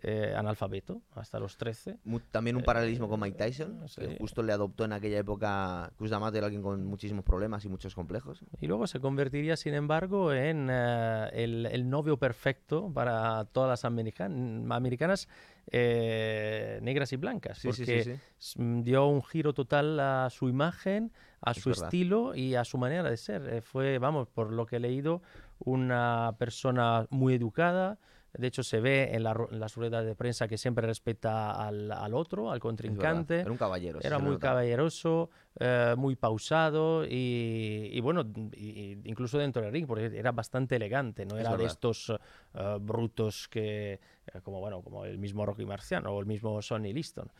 eh, 0.00 0.34
analfabeto 0.34 1.02
hasta 1.14 1.38
los 1.38 1.56
13. 1.58 1.98
También 2.30 2.56
un 2.56 2.62
paralelismo 2.62 3.08
con 3.08 3.20
Mike 3.20 3.36
Tyson, 3.36 3.84
que 3.94 4.16
justo 4.18 4.42
le 4.42 4.52
adoptó 4.52 4.84
en 4.84 4.94
aquella 4.94 5.18
época 5.18 5.92
Kuz 5.96 6.10
D'Amato 6.10 6.38
era 6.38 6.46
alguien 6.46 6.62
con 6.62 6.84
muchísimos 6.86 7.24
problemas 7.24 7.64
y 7.66 7.68
muchos 7.68 7.94
complejos. 7.94 8.42
Y 8.60 8.66
luego 8.66 8.86
se 8.86 9.00
convertiría, 9.00 9.56
sin 9.56 9.74
embargo, 9.74 10.32
en 10.32 10.68
eh, 10.70 11.30
el, 11.34 11.90
novio 11.90 12.16
perfecto 12.16 12.90
para 12.92 13.44
todas 13.44 13.68
las 13.68 13.84
americanas 13.84 15.28
eh, 15.70 16.78
negras 16.82 17.12
y 17.12 17.16
blancas, 17.16 17.60
porque 17.62 18.18
dio 18.56 19.06
un 19.06 19.22
giro 19.22 19.52
total 19.52 20.00
a 20.00 20.30
su 20.30 20.48
imagen, 20.48 21.12
a 21.42 21.52
su 21.52 21.70
estilo 21.70 22.34
y 22.34 22.54
a 22.54 22.64
su 22.64 22.78
manera 22.78 23.08
de 23.08 23.16
ser. 23.18 23.62
fue, 23.62 23.98
vamos, 23.98 24.28
por 24.28 24.52
lo 24.52 24.64
que 24.64 24.76
he 24.76 24.80
leído, 24.80 25.22
una 25.58 26.34
persona 26.38 27.06
muy 27.10 27.34
educada, 27.34 27.98
de 28.34 28.46
hecho, 28.46 28.62
se 28.62 28.80
ve 28.80 29.10
en, 29.12 29.24
la, 29.24 29.36
las 29.50 29.74
ruedas 29.74 30.06
de 30.06 30.14
prensa 30.14 30.48
que 30.48 30.56
siempre 30.56 30.86
respeta 30.86 31.50
al, 31.50 31.92
al 31.92 32.14
otro, 32.14 32.50
al 32.50 32.60
contrincante. 32.60 33.40
Era 33.40 33.50
un 33.50 33.58
caballero. 33.58 33.98
Era 34.02 34.18
muy 34.18 34.38
caballeroso, 34.38 35.28
eh, 35.60 35.94
muy 35.98 36.16
pausado 36.16 37.04
y, 37.06 38.00
bueno, 38.00 38.24
incluso 39.04 39.36
dentro 39.36 39.60
del 39.60 39.70
ring, 39.70 39.86
porque 39.86 40.06
era 40.06 40.32
bastante 40.32 40.76
elegante, 40.76 41.26
no 41.26 41.36
era 41.36 41.58
de 41.58 41.66
estos 41.66 42.10
eh, 42.54 42.78
brutos 42.80 43.48
que, 43.48 43.92
eh, 43.92 44.40
como 44.42 44.60
bueno, 44.60 44.80
como 44.80 45.04
el 45.04 45.18
mismo 45.18 45.44
Rocky 45.44 45.66
Marciano 45.66 46.12
o 46.12 46.20
el 46.20 46.26
mismo 46.26 46.62
Sonny 46.62 46.94
Liston. 46.94 47.30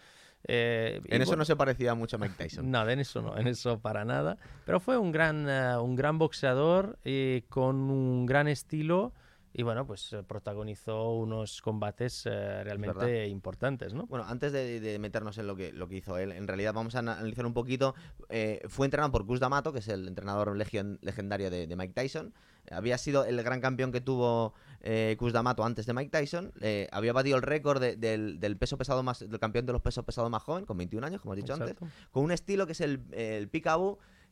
en 0.44 1.22
eso 1.22 1.37
no 1.37 1.46
se 1.46 1.57
parecía 1.57 1.94
mucho 1.94 2.16
a 2.16 2.18
Mike 2.18 2.35
Tyson. 2.37 2.70
Nada, 2.70 2.92
en 2.92 3.00
eso 3.00 3.22
no, 3.22 3.38
en 3.38 3.46
eso 3.46 3.81
para 3.81 4.05
nada. 4.05 4.37
Pero 4.66 4.78
fue 4.78 4.98
un 4.98 5.11
gran, 5.11 5.48
un 5.81 5.96
gran 5.96 6.18
boxeador 6.18 6.98
y 7.02 7.40
con 7.42 7.76
un 7.76 8.26
gran 8.26 8.46
estilo 8.46 9.14
y 9.54 9.62
bueno, 9.62 9.86
pues 9.86 10.12
eh, 10.12 10.22
protagonizó 10.22 11.12
unos 11.12 11.60
combates 11.60 12.24
eh, 12.26 12.64
realmente 12.64 13.28
importantes, 13.28 13.92
¿no? 13.92 14.06
Bueno, 14.06 14.24
antes 14.26 14.52
de, 14.52 14.98
meternos 14.98 15.36
en 15.38 15.46
lo 15.46 15.56
que, 15.56 15.72
lo 15.72 15.88
que 15.88 15.96
hizo 15.96 16.16
él, 16.16 16.32
en 16.32 16.48
realidad 16.48 16.72
vamos 16.72 16.94
a 16.94 17.00
analizar 17.00 17.44
un 17.44 17.52
poquito. 17.52 17.94
Eh, 18.30 18.62
fue 18.68 18.86
entrenado 18.86 19.12
por 19.12 19.24
Gus 19.24 19.40
D'Amato, 19.40 19.72
que 19.72 19.80
es 19.80 19.88
el 19.88 20.08
entrenador 20.08 20.56
legendario 20.56 21.50
de, 21.50 21.76
Mike 21.76 21.92
Tyson. 21.92 22.32
Había 22.70 22.96
sido 22.96 23.24
el 23.24 23.42
gran 23.42 23.60
campeón 23.60 23.92
que 23.92 24.00
tuvo 24.00 24.54
eh, 24.80 25.16
Gus 25.18 25.32
D'Amato 25.32 25.64
antes 25.64 25.84
de 25.84 25.92
Mike 25.92 26.10
Tyson. 26.10 26.52
había 26.90 27.12
batido 27.12 27.36
el 27.36 27.42
récord 27.42 27.82
del, 27.82 28.40
del, 28.40 28.56
peso 28.56 28.78
pesado 28.78 29.02
más, 29.02 29.20
del 29.20 29.38
campeón 29.38 29.66
de 29.66 29.72
los 29.72 29.82
pesos 29.82 30.04
pesados 30.04 30.30
más 30.30 30.42
joven, 30.42 30.64
con 30.64 30.78
21 30.78 31.06
años, 31.06 31.20
como 31.20 31.34
he 31.34 31.36
dicho 31.36 31.52
antes. 31.52 31.76
Con 32.10 32.24
un 32.24 32.32
estilo 32.32 32.66
que 32.66 32.72
es 32.72 32.80
el, 32.80 33.02
el 33.12 33.48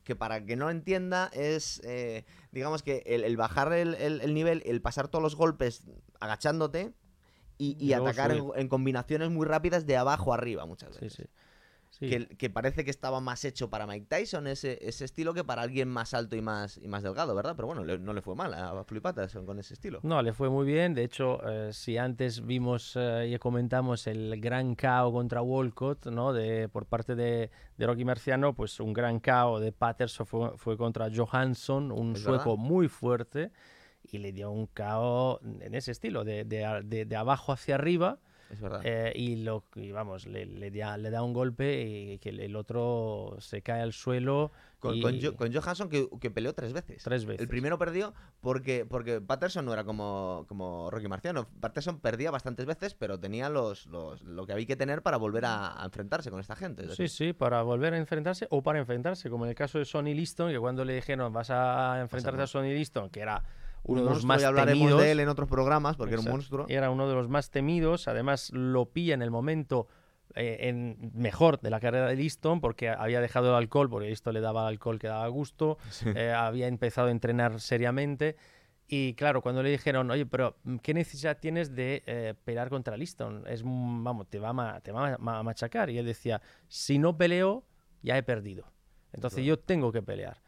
que 0.05 0.17
para 0.17 0.45
que 0.45 0.57
no 0.57 0.71
entienda 0.71 1.31
es, 1.33 1.81
eh, 1.85 2.25
digamos 2.53 2.83
que 2.83 3.03
el, 3.07 3.37
bajar 3.37 3.73
el, 3.73 4.35
nivel, 4.35 4.63
el 4.67 4.81
pasar 4.81 5.09
todos 5.09 5.23
los 5.23 5.37
golpes 5.37 5.85
agachándote 6.21 6.93
y, 7.59 7.93
atacar 7.93 8.33
en, 8.33 8.69
combinaciones 8.69 9.31
muy 9.31 9.47
rápidas 9.47 9.87
de 9.87 9.97
abajo 9.97 10.33
arriba 10.33 10.65
muchas 10.65 10.91
veces. 10.91 11.13
Sí, 11.13 11.23
sí. 11.25 11.29
Que, 12.01 12.49
parece 12.49 12.83
que 12.83 12.91
estaba 12.91 13.21
más 13.21 13.45
hecho 13.45 13.69
para 13.69 13.87
Mike 13.87 14.07
Tyson 14.09 14.47
ese, 14.47 14.79
ese, 14.81 15.05
estilo 15.05 15.35
que 15.35 15.45
para 15.45 15.61
alguien 15.61 15.87
más 15.87 16.15
alto 16.15 16.35
y 16.35 16.41
más, 16.41 16.79
y 16.79 16.89
más 16.89 17.03
delgado, 17.03 17.35
¿verdad? 17.35 17.55
Pero 17.57 17.67
bueno, 17.67 17.85
no 17.85 18.15
le 18.15 18.23
fue 18.23 18.35
mal 18.35 18.55
a 18.55 18.83
Floyd 18.85 19.03
Patterson 19.03 19.45
con 19.45 19.59
ese 19.59 19.75
estilo. 19.75 20.01
No, 20.03 20.23
le 20.23 20.33
fue 20.33 20.49
muy 20.49 20.65
bien. 20.65 20.95
De 20.95 21.05
hecho, 21.05 21.47
eh, 21.47 21.75
si 21.75 21.99
antes 21.99 22.47
vimos 22.47 22.95
eh, 22.97 23.31
y 23.31 23.39
comentamos 23.39 24.07
el 24.07 24.41
gran 24.41 24.77
KO 24.77 25.13
contra 25.13 25.43
Walcott, 25.43 26.07
¿no? 26.07 26.33
De, 26.33 26.71
por 26.71 26.87
parte 26.87 27.15
de, 27.15 27.51
de 27.77 27.87
Rocky 27.87 28.07
Marciano, 28.07 28.55
pues 28.55 28.81
un 28.81 28.95
gran 28.95 29.21
KO 29.21 29.61
de 29.61 29.73
Patterson 29.73 30.27
fue, 30.27 30.57
fue 30.57 30.79
contra 30.79 31.11
Johansson, 31.15 31.93
un 31.93 32.17
sueco 32.17 32.57
muy 32.57 32.89
fuerte, 32.89 33.53
y 34.05 34.19
le 34.19 34.33
dio 34.33 34.51
un 34.51 34.69
KO 34.69 35.41
en 35.43 35.75
ese 35.75 35.93
estilo, 35.93 36.25
de, 36.25 36.45
de, 36.45 37.05
de 37.05 37.17
abajo 37.17 37.53
hacia 37.53 37.75
arriba 37.75 38.21
es 38.51 38.61
verdad. 38.61 38.81
Eh, 38.85 39.13
y, 39.15 39.37
lo, 39.37 39.65
vamos, 39.93 40.27
le, 40.27 40.45
le, 40.45 40.71
da, 40.71 40.97
le, 40.97 41.11
da, 41.11 41.23
un 41.23 41.33
golpe 41.33 41.83
y 41.83 42.19
que 42.19 42.31
el 42.31 42.57
otro 42.57 43.37
se 43.39 43.63
cae 43.63 43.81
al 43.81 43.93
suelo. 43.93 44.51
Con, 44.81 44.99
con, 45.01 45.53
Johansson 45.53 45.91
que, 45.91 46.09
que, 46.21 46.31
peleó 46.31 46.55
tres 46.55 46.73
veces. 46.73 47.03
Tres 47.03 47.27
veces. 47.27 47.43
El 47.43 47.49
primero 47.49 47.79
perdió 47.79 48.15
porque, 48.41 48.87
porque 48.87 49.21
Patterson 49.21 49.67
no 49.67 49.75
era 49.75 49.85
como, 49.85 50.47
como 50.49 50.91
Rocky 50.91 51.07
Marciano. 51.07 51.47
Patterson 51.61 52.01
perdía 52.01 52.31
bastantes 52.31 52.65
veces, 52.65 52.95
pero 52.95 53.21
tenía 53.21 53.51
los, 53.51 53.87
los 53.87 54.23
lo 54.23 54.47
que 54.47 54.55
había 54.55 54.67
que 54.67 54.77
tener 54.77 55.03
para 55.03 55.19
volver 55.19 55.45
a, 55.45 55.81
enfrentarse 55.85 56.31
con 56.31 56.41
esta 56.41 56.57
gente. 56.57 56.89
Sí, 56.95 57.09
sí, 57.09 57.33
para 57.35 57.63
volver 57.63 57.93
a 57.93 57.99
enfrentarse 57.99 58.47
o 58.51 58.63
para 58.63 58.79
enfrentarse, 58.79 59.29
como 59.29 59.45
en 59.45 59.51
el 59.51 59.55
caso 59.55 59.79
de 59.79 59.85
Sonny 59.85 60.15
Liston, 60.15 60.51
que 60.51 60.59
cuando 60.59 60.85
le 60.85 60.95
dijeron 60.95 61.33
vas 61.33 61.51
a 61.51 62.01
enfrentarte 62.01 62.43
a 62.43 62.47
Sonny 62.47 62.73
Liston, 62.73 63.11
que 63.11 63.21
era 63.21 63.45
uno 63.85 64.05
de 64.05 64.11
los 64.11 64.25
más 64.25 64.43
temidos. 64.43 65.01
de 65.01 65.11
él 65.11 65.21
en 65.21 65.29
otros 65.29 65.49
programas 65.49 65.97
porque 65.97 66.15
era 66.15 66.23
un 66.23 66.31
monstruo. 66.31 66.67
Era 66.69 66.91
uno 66.91 67.09
de 67.09 67.15
los 67.15 67.29
más 67.29 67.51
temidos. 67.51 68.09
Además, 68.09 68.51
lo 68.53 68.87
pilla 68.87 69.15
en 69.15 69.23
el 69.23 69.31
momento 69.31 69.89
eh, 70.35 70.69
en 70.69 71.11
mejor 71.15 71.61
de 71.61 71.71
la 71.71 71.81
carrera 71.81 72.07
de 72.07 72.17
Liston 72.17 72.61
porque 72.61 72.89
había 72.89 73.21
dejado 73.21 73.51
el 73.51 73.55
alcohol, 73.57 73.91
porque 73.91 74.13
esto 74.13 74.33
le 74.33 74.41
daba 74.41 74.69
alcohol 74.69 74.99
que 74.99 75.09
daba 75.09 75.27
gusto. 75.29 75.79
Eh, 76.15 76.33
había 76.33 76.67
empezado 76.67 77.09
a 77.09 77.11
entrenar 77.11 77.61
seriamente. 77.61 78.37
Y 78.87 79.15
claro, 79.15 79.41
cuando 79.41 79.63
le 79.63 79.71
dijeron, 79.71 80.11
oye, 80.11 80.27
pero 80.27 80.57
¿qué 80.83 80.95
necesidad 80.95 81.39
tienes 81.39 81.77
de 81.77 82.03
eh, 82.07 82.35
pelear 82.45 82.69
contra 82.69 82.97
Liston? 82.97 83.45
Es, 83.47 83.63
vamos, 83.65 84.29
te 84.29 84.41
va, 84.41 84.51
a, 84.51 84.81
te 84.81 84.91
va 84.91 85.15
a 85.15 85.43
machacar. 85.43 85.91
Y 85.91 85.99
él 85.99 86.07
decía, 86.07 86.43
si 86.67 86.99
no 86.99 87.17
peleo, 87.17 87.65
ya 88.03 88.19
he 88.19 88.23
perdido. 88.25 88.73
Entonces 89.13 89.45
yo 89.45 89.59
tengo 89.59 89.93
que 89.93 90.03
pelear. 90.03 90.43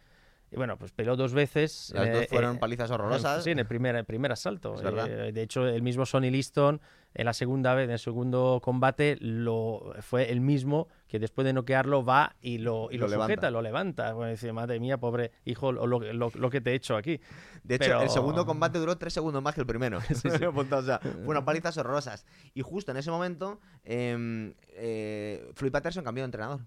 Y 0.52 0.56
bueno, 0.56 0.76
pues 0.76 0.92
peleó 0.92 1.16
dos 1.16 1.32
veces. 1.32 1.92
Las 1.94 2.12
dos 2.12 2.22
eh, 2.24 2.26
fueron 2.28 2.56
eh, 2.56 2.58
palizas 2.58 2.90
horrorosas. 2.90 3.42
Sí, 3.42 3.50
en 3.50 3.58
el 3.58 3.66
primer, 3.66 3.96
el 3.96 4.04
primer 4.04 4.32
asalto. 4.32 4.76
Eh, 4.84 5.32
de 5.32 5.42
hecho, 5.42 5.66
el 5.66 5.80
mismo 5.80 6.04
Sonny 6.04 6.30
Liston, 6.30 6.78
en 7.14 7.24
la 7.24 7.32
segunda 7.32 7.72
vez, 7.72 7.86
en 7.86 7.92
el 7.92 7.98
segundo 7.98 8.60
combate, 8.62 9.16
lo, 9.18 9.94
fue 10.02 10.30
el 10.30 10.42
mismo 10.42 10.88
que 11.08 11.18
después 11.18 11.46
de 11.46 11.54
noquearlo 11.54 12.04
va 12.04 12.36
y 12.42 12.58
lo, 12.58 12.90
y 12.90 12.98
lo, 12.98 13.08
sujeta, 13.08 13.50
lo 13.50 13.62
levanta. 13.62 14.12
Bueno, 14.12 14.30
dice, 14.30 14.52
madre 14.52 14.78
mía, 14.78 14.98
pobre 14.98 15.32
hijo, 15.46 15.72
lo, 15.72 15.86
lo, 15.86 16.50
que 16.50 16.60
te 16.60 16.72
he 16.72 16.74
hecho 16.74 16.96
aquí. 16.96 17.18
De 17.64 17.76
hecho, 17.76 18.02
el 18.02 18.10
segundo 18.10 18.44
combate 18.44 18.78
duró 18.78 18.98
tres 18.98 19.14
segundos 19.14 19.42
más 19.42 19.54
que 19.54 19.62
el 19.62 19.66
primero. 19.66 20.00
sí, 20.08 20.16
sí. 20.16 20.44
o 20.54 20.82
sea, 20.82 21.00
fueron 21.24 21.46
palizas 21.46 21.78
horrorosas. 21.78 22.26
Y 22.52 22.60
justo 22.60 22.90
en 22.90 22.98
ese 22.98 23.10
momento, 23.10 23.58
eh, 23.84 25.50
Floyd 25.54 25.72
Patterson 25.72 26.04
cambió 26.04 26.24
de 26.24 26.26
entrenador. 26.26 26.60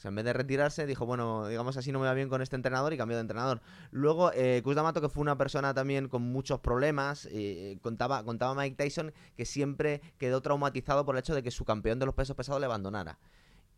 O 0.00 0.02
sea, 0.02 0.08
en 0.08 0.14
vez 0.14 0.24
de 0.24 0.32
retirarse, 0.32 0.86
dijo, 0.86 1.04
bueno, 1.04 1.46
digamos 1.46 1.76
así 1.76 1.92
no 1.92 2.00
me 2.00 2.06
va 2.06 2.14
bien 2.14 2.30
con 2.30 2.40
este 2.40 2.56
entrenador 2.56 2.94
y 2.94 2.96
cambió 2.96 3.18
de 3.18 3.20
entrenador. 3.20 3.60
Luego, 3.90 4.32
eh, 4.32 4.62
D'Amato, 4.64 5.02
que 5.02 5.10
fue 5.10 5.20
una 5.20 5.36
persona 5.36 5.74
también 5.74 6.08
con 6.08 6.22
muchos 6.22 6.58
problemas, 6.60 7.28
eh, 7.30 7.76
contaba, 7.82 8.24
contaba 8.24 8.54
Mike 8.54 8.76
Tyson 8.82 9.12
que 9.36 9.44
siempre 9.44 10.00
quedó 10.16 10.40
traumatizado 10.40 11.04
por 11.04 11.16
el 11.16 11.18
hecho 11.18 11.34
de 11.34 11.42
que 11.42 11.50
su 11.50 11.66
campeón 11.66 11.98
de 11.98 12.06
los 12.06 12.14
pesos 12.14 12.34
pesados 12.34 12.62
le 12.62 12.64
abandonara. 12.64 13.18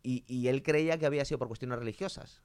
Y, 0.04 0.46
él 0.46 0.62
creía 0.62 0.96
que 0.96 1.06
había 1.06 1.24
sido 1.24 1.40
por 1.40 1.48
cuestiones 1.48 1.76
religiosas. 1.80 2.40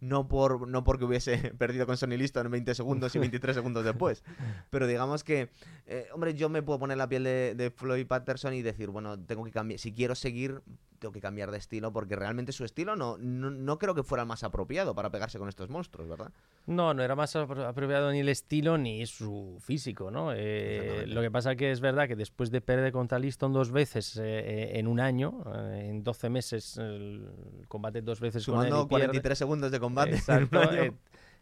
No, 0.00 0.28
por, 0.28 0.68
no 0.68 0.84
porque 0.84 1.06
hubiese 1.06 1.38
perdido 1.58 1.86
con 1.86 1.96
Sonny 1.96 2.18
Liston 2.18 2.44
en 2.44 2.52
20 2.52 2.74
segundos 2.74 3.14
y 3.14 3.18
23 3.18 3.56
segundos 3.56 3.82
después. 3.82 4.24
Pero 4.68 4.86
digamos 4.86 5.24
que, 5.24 5.48
eh, 5.86 6.06
hombre, 6.12 6.34
yo 6.34 6.50
me 6.50 6.62
puedo 6.62 6.78
poner 6.78 6.98
la 6.98 7.08
piel 7.08 7.24
de, 7.24 7.54
de 7.54 7.70
Floyd 7.70 8.06
Patterson 8.06 8.52
y 8.52 8.60
decir, 8.60 8.90
bueno, 8.90 9.18
tengo 9.18 9.42
que 9.42 9.52
cambiar. 9.52 9.80
Si 9.80 9.94
quiero 9.94 10.14
seguir 10.14 10.60
tengo 11.02 11.12
que 11.12 11.20
cambiar 11.20 11.50
de 11.50 11.58
estilo 11.58 11.92
porque 11.92 12.14
realmente 12.14 12.52
su 12.52 12.64
estilo 12.64 12.94
no, 12.94 13.18
no, 13.18 13.78
creo 13.78 13.94
que 13.94 14.04
fuera 14.04 14.24
más 14.24 14.44
apropiado 14.44 14.94
para 14.94 15.10
pegarse 15.10 15.36
con 15.36 15.48
estos 15.48 15.68
monstruos, 15.68 16.08
¿verdad? 16.08 16.30
No, 16.66 16.94
no 16.94 17.02
era 17.02 17.16
más 17.16 17.34
apropiado 17.34 18.12
ni 18.12 18.20
el 18.20 18.28
estilo 18.28 18.78
ni 18.78 19.04
su 19.06 19.58
físico, 19.60 20.12
¿no? 20.12 20.32
Eh, 20.32 21.04
lo 21.08 21.20
que 21.20 21.30
pasa 21.30 21.56
que 21.56 21.72
es 21.72 21.80
verdad 21.80 22.06
que 22.06 22.14
después 22.14 22.52
de 22.52 22.60
perder 22.60 22.92
contra 22.92 23.18
Liston 23.18 23.52
dos 23.52 23.72
veces 23.72 24.16
eh, 24.16 24.22
eh, 24.22 24.78
en 24.78 24.86
un 24.86 25.00
año, 25.00 25.42
en 25.74 26.04
12 26.04 26.30
meses, 26.30 26.76
el 26.78 27.28
combate 27.66 28.00
dos 28.00 28.20
veces 28.20 28.44
Sumando 28.44 28.88
con 28.88 29.00
él 29.00 29.08
43 29.08 29.36
segundos 29.36 29.72
de 29.72 29.80
combate. 29.80 30.14
Exacto, 30.14 30.60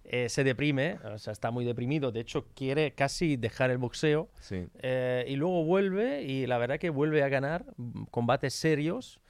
eh, 0.05 0.29
se 0.29 0.43
deprime, 0.43 0.99
o 1.05 1.19
sea, 1.19 1.33
está 1.33 1.51
muy 1.51 1.65
deprimido, 1.65 2.11
de 2.11 2.21
hecho 2.21 2.47
quiere 2.55 2.93
casi 2.93 3.37
dejar 3.37 3.71
el 3.71 3.79
boxeo 3.79 4.29
eh, 4.83 5.25
y 5.29 5.37
luego 5.37 5.63
vuelve 5.65 6.23
y 6.23 6.47
la 6.47 6.59
verdad 6.59 6.79
que 6.79 6.91
vuelve 6.91 7.23
a 7.23 7.29
ganar 7.29 7.65
combates 8.11 8.55
serios 8.55 9.21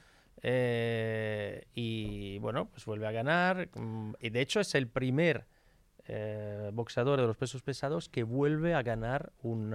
eh, 0.43 1.65
y 1.75 2.39
bueno, 2.39 2.69
pues 2.71 2.85
vuelve 2.85 3.07
a 3.07 3.13
ganar 3.13 3.69
mm, 3.75 4.15
y 4.21 4.31
de 4.31 4.41
hecho 4.41 4.61
es 4.61 4.75
el 4.75 4.89
primer 4.89 5.47
boxeador 6.73 7.21
de 7.21 7.27
los 7.29 7.37
pesos 7.37 7.63
pesados 7.63 8.09
que 8.09 8.25
vuelve 8.25 8.75
a 8.75 8.83
ganar 8.83 9.33
un 9.43 9.71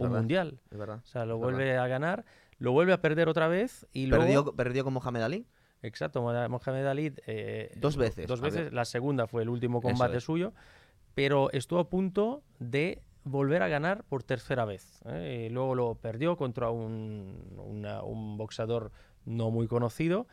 mundial. 0.00 0.58
o 0.72 1.06
sea, 1.06 1.24
lo 1.24 1.38
vuelve 1.38 1.78
a 1.78 1.86
ganar, 1.86 2.24
lo 2.58 2.72
vuelve 2.72 2.92
a 2.92 3.00
perder 3.00 3.28
otra 3.28 3.46
vez 3.46 3.86
y 3.92 4.10
¿Perdió, 4.10 4.26
luego... 4.26 4.56
¿Perdió 4.56 4.82
con 4.82 4.94
Mohamed 4.94 5.22
Ali? 5.22 5.46
Exacto, 5.82 6.22
Mohamed 6.22 6.86
Ali. 6.86 7.14
Eh, 7.26 7.72
dos 7.76 7.96
veces. 7.96 8.26
Dos 8.26 8.40
veces. 8.40 8.72
La 8.72 8.84
segunda 8.84 9.26
fue 9.26 9.42
el 9.42 9.48
último 9.48 9.80
combate 9.80 10.20
suyo, 10.20 10.52
pero 11.14 11.50
estuvo 11.52 11.78
a 11.80 11.88
punto 11.88 12.42
de 12.58 13.02
volver 13.24 13.62
a 13.62 13.68
ganar 13.68 14.04
por 14.04 14.22
tercera 14.22 14.64
vez. 14.64 15.00
¿eh? 15.06 15.46
Y 15.46 15.52
luego 15.52 15.74
lo 15.74 15.94
perdió 15.96 16.36
contra 16.36 16.70
un, 16.70 18.34
boxeador 18.36 18.90
no 19.26 19.50
muy 19.50 19.66
conocido, 19.66 20.26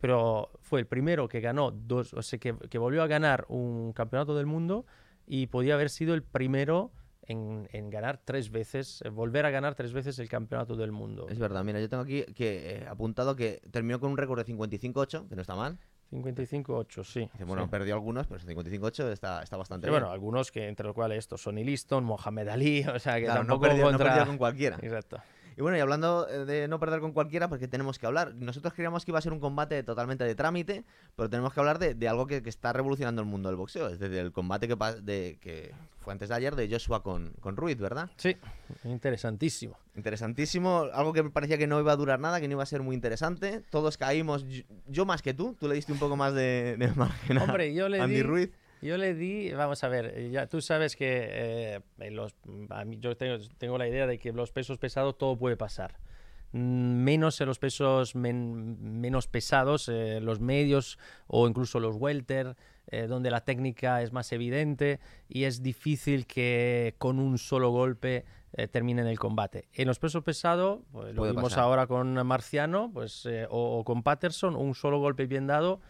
pero 0.00 0.50
fue 0.60 0.80
el 0.80 0.86
primero 0.86 1.28
que 1.28 1.40
ganó 1.40 1.70
dos, 1.70 2.14
o 2.14 2.22
sea, 2.22 2.38
que, 2.38 2.56
que 2.68 2.78
volvió 2.78 3.02
a 3.02 3.06
ganar 3.06 3.46
un 3.48 3.92
campeonato 3.92 4.36
del 4.36 4.46
mundo 4.46 4.86
y 5.26 5.46
podía 5.46 5.74
haber 5.74 5.90
sido 5.90 6.14
el 6.14 6.22
primero 6.22 6.92
en, 7.28 7.90
ganar 7.90 8.20
tres 8.24 8.50
veces, 8.50 9.02
eh, 9.04 9.10
volver 9.10 9.46
a 9.46 9.50
ganar 9.50 9.74
tres 9.74 9.92
veces 9.92 10.18
el 10.18 10.28
campeonato 10.28 10.76
del 10.76 10.92
mundo. 10.92 11.26
Es 11.28 11.38
verdad, 11.38 11.62
mira, 11.64 11.80
yo 11.80 11.88
tengo 11.88 12.02
aquí 12.02 12.24
que 12.34 12.76
eh, 12.76 12.86
apuntado 12.88 13.36
que 13.36 13.60
terminó 13.70 14.00
con 14.00 14.10
un 14.10 14.16
récord 14.16 14.44
de 14.44 14.52
55-8, 14.52 15.28
que 15.28 15.36
no 15.36 15.42
está 15.42 15.54
mal. 15.54 15.78
55-8, 16.10 17.04
sí. 17.04 17.30
bueno, 17.46 17.68
perdió 17.68 17.92
algunos, 17.92 18.26
pero 18.26 18.40
55-8 18.40 19.12
está, 19.12 19.42
está 19.42 19.58
bastante 19.58 19.88
bien. 19.88 20.00
Bueno, 20.00 20.10
algunos 20.10 20.50
que 20.50 20.66
entre 20.66 20.86
los 20.86 20.94
cuales 20.94 21.18
estos, 21.18 21.42
Sonny 21.42 21.64
Liston, 21.64 22.02
Mohamed 22.02 22.48
Ali, 22.48 22.82
o 22.94 22.98
sea, 22.98 23.20
que 23.20 23.26
tampoco 23.26 23.54
no 23.54 23.60
perdió, 23.60 23.84
contra... 23.84 24.24
con 24.24 24.38
cualquiera. 24.38 24.78
Exacto. 24.80 25.18
Y 25.58 25.60
bueno, 25.60 25.76
y 25.76 25.80
hablando 25.80 26.28
eh, 26.28 26.44
de 26.44 26.68
no 26.68 26.78
perder 26.78 27.00
con 27.00 27.12
cualquiera, 27.12 27.48
porque 27.48 27.66
tenemos 27.66 27.98
que 27.98 28.06
hablar. 28.06 28.32
Nosotros 28.36 28.72
creíamos 28.74 29.04
que 29.04 29.10
iba 29.10 29.18
a 29.18 29.22
ser 29.22 29.32
un 29.32 29.40
combate 29.40 29.82
totalmente 29.82 30.22
de 30.22 30.36
trámite, 30.36 30.84
pero 31.16 31.28
tenemos 31.28 31.52
que 31.52 31.58
hablar 31.58 31.80
de, 31.80 32.08
algo 32.08 32.28
que, 32.28 32.40
está 32.44 32.72
revolucionando 32.72 33.22
el 33.22 33.26
mundo 33.26 33.48
del 33.48 33.56
boxeo. 33.56 33.88
Es 33.88 33.98
decir, 33.98 34.18
el 34.18 34.30
combate 34.30 34.68
que, 34.68 34.76
de, 35.02 35.36
que 35.40 35.74
fue 35.98 36.12
antes 36.12 36.28
de 36.28 36.36
ayer 36.36 36.54
de 36.54 36.70
Joshua 36.70 37.02
con, 37.02 37.32
con 37.40 37.56
Ruiz, 37.56 37.76
¿verdad? 37.76 38.08
Sí, 38.18 38.36
interesantísimo. 38.84 39.76
Interesantísimo, 39.96 40.84
algo 40.92 41.12
que 41.12 41.24
me 41.24 41.30
parecía 41.30 41.58
que 41.58 41.66
no 41.66 41.80
iba 41.80 41.90
a 41.90 41.96
durar 41.96 42.20
nada, 42.20 42.40
que 42.40 42.46
no 42.46 42.52
iba 42.52 42.62
a 42.62 42.66
ser 42.66 42.82
muy 42.82 42.94
interesante. 42.94 43.64
Todos 43.68 43.98
caímos, 43.98 44.46
yo, 44.86 45.06
más 45.06 45.22
que 45.22 45.34
tú, 45.34 45.56
tú 45.58 45.66
le 45.66 45.74
diste 45.74 45.90
un 45.92 45.98
poco 45.98 46.14
más 46.14 46.34
de, 46.34 46.78
margen 46.94 47.36
a 47.36 47.42
Hombre, 47.42 47.74
yo 47.74 47.88
le 47.88 48.00
Andy 48.00 48.22
Ruiz. 48.22 48.50
Yo 48.80 48.96
le 48.96 49.14
di, 49.14 49.52
vamos 49.52 49.82
a 49.82 49.88
ver, 49.88 50.12
eh, 50.14 50.30
ya 50.30 50.46
tú 50.46 50.60
sabes 50.60 50.94
que 50.94 51.82
eh, 51.98 52.10
los, 52.10 52.36
yo 53.00 53.16
tengo, 53.16 53.78
la 53.78 53.88
idea 53.88 54.06
de 54.06 54.18
que 54.18 54.32
los 54.32 54.52
pesos 54.52 54.78
pesados 54.78 55.18
todo 55.18 55.36
puede 55.36 55.56
pasar. 55.56 55.98
Mm, 56.52 57.02
menos 57.02 57.40
en 57.40 57.48
los 57.48 57.58
pesos 57.58 58.14
menos 58.14 59.26
pesados, 59.26 59.88
eh, 59.88 60.20
los 60.20 60.40
medios 60.40 60.98
o 61.26 61.48
incluso 61.48 61.80
los 61.80 61.96
welter, 61.96 62.56
donde 63.06 63.30
la 63.30 63.42
técnica 63.42 64.00
es 64.00 64.14
más 64.14 64.32
evidente 64.32 64.98
y 65.28 65.44
es 65.44 65.62
difícil 65.62 66.26
que 66.26 66.94
con 66.96 67.18
un 67.18 67.36
solo 67.36 67.68
golpe 67.68 68.24
terminen 68.70 69.06
el 69.06 69.18
combate. 69.18 69.68
En 69.74 69.88
los 69.88 69.98
pesos 69.98 70.24
pesados, 70.24 70.80
pues, 70.90 71.14
lo 71.14 71.24
vimos 71.24 71.58
ahora 71.58 71.86
con 71.86 72.14
Marciano 72.26 72.90
pues, 72.90 73.28
o, 73.50 73.78
o, 73.78 73.84
con 73.84 74.02
Patterson, 74.02 74.56
un 74.56 74.74
solo 74.74 75.00
golpe 75.00 75.26
bien 75.26 75.46
dado 75.46 75.82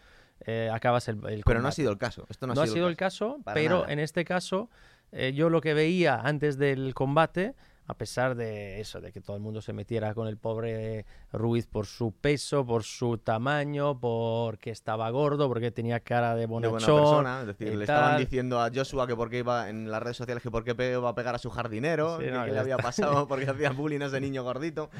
eh, 0.45 0.69
acabas 0.71 1.07
el, 1.07 1.19
el 1.27 1.43
Pero 1.45 1.61
no 1.61 1.67
ha 1.67 1.71
sido 1.71 1.91
el 1.91 1.97
caso. 1.97 2.25
Esto 2.29 2.47
no, 2.47 2.53
ha 2.59 2.67
sido, 2.67 2.87
el 2.87 2.95
caso, 2.95 3.39
pero 3.53 3.87
en 3.87 3.99
este 3.99 4.25
caso 4.25 4.69
eh, 5.11 5.33
yo 5.33 5.49
lo 5.49 5.61
que 5.61 5.73
veía 5.73 6.19
antes 6.21 6.57
del 6.57 6.93
combate 6.93 7.55
a 7.89 7.95
pesar 7.95 8.35
de 8.35 8.79
eso, 8.79 9.01
de 9.01 9.11
que 9.11 9.19
todo 9.19 9.35
el 9.35 9.41
mundo 9.41 9.63
se 9.63 9.73
metiera 9.73 10.13
con 10.13 10.27
el 10.27 10.37
pobre 10.37 11.07
Ruiz 11.33 11.65
por 11.65 11.87
su 11.87 12.11
peso, 12.11 12.63
por 12.63 12.83
su 12.83 13.17
tamaño, 13.17 13.99
porque 13.99 14.69
estaba 14.69 15.09
gordo, 15.09 15.47
porque 15.47 15.71
tenía 15.71 15.99
cara 15.99 16.35
de 16.35 16.45
bonachón. 16.45 16.77
De 16.77 16.85
buena 16.85 17.01
persona, 17.01 17.41
es 17.41 17.47
decir, 17.47 17.75
le 17.75 17.85
estaban 17.85 18.19
diciendo 18.19 18.61
a 18.61 18.69
Joshua 18.71 19.07
que 19.07 19.15
porque 19.15 19.39
iba 19.39 19.69
en 19.69 19.89
las 19.89 20.03
redes 20.03 20.17
sociales 20.17 20.43
que 20.43 20.51
porque 20.51 20.75
iba 20.79 21.09
a 21.09 21.15
pegar 21.15 21.33
a 21.33 21.39
su 21.39 21.49
jardinero, 21.49 22.19
que, 22.19 22.29
le 22.29 22.59
había 22.59 22.77
pasado 22.77 23.27
porque 23.27 23.45
hacía 23.49 23.71
bullying 23.71 24.01
a 24.01 24.05
ese 24.05 24.21
niño 24.21 24.43
gordito. 24.43 24.91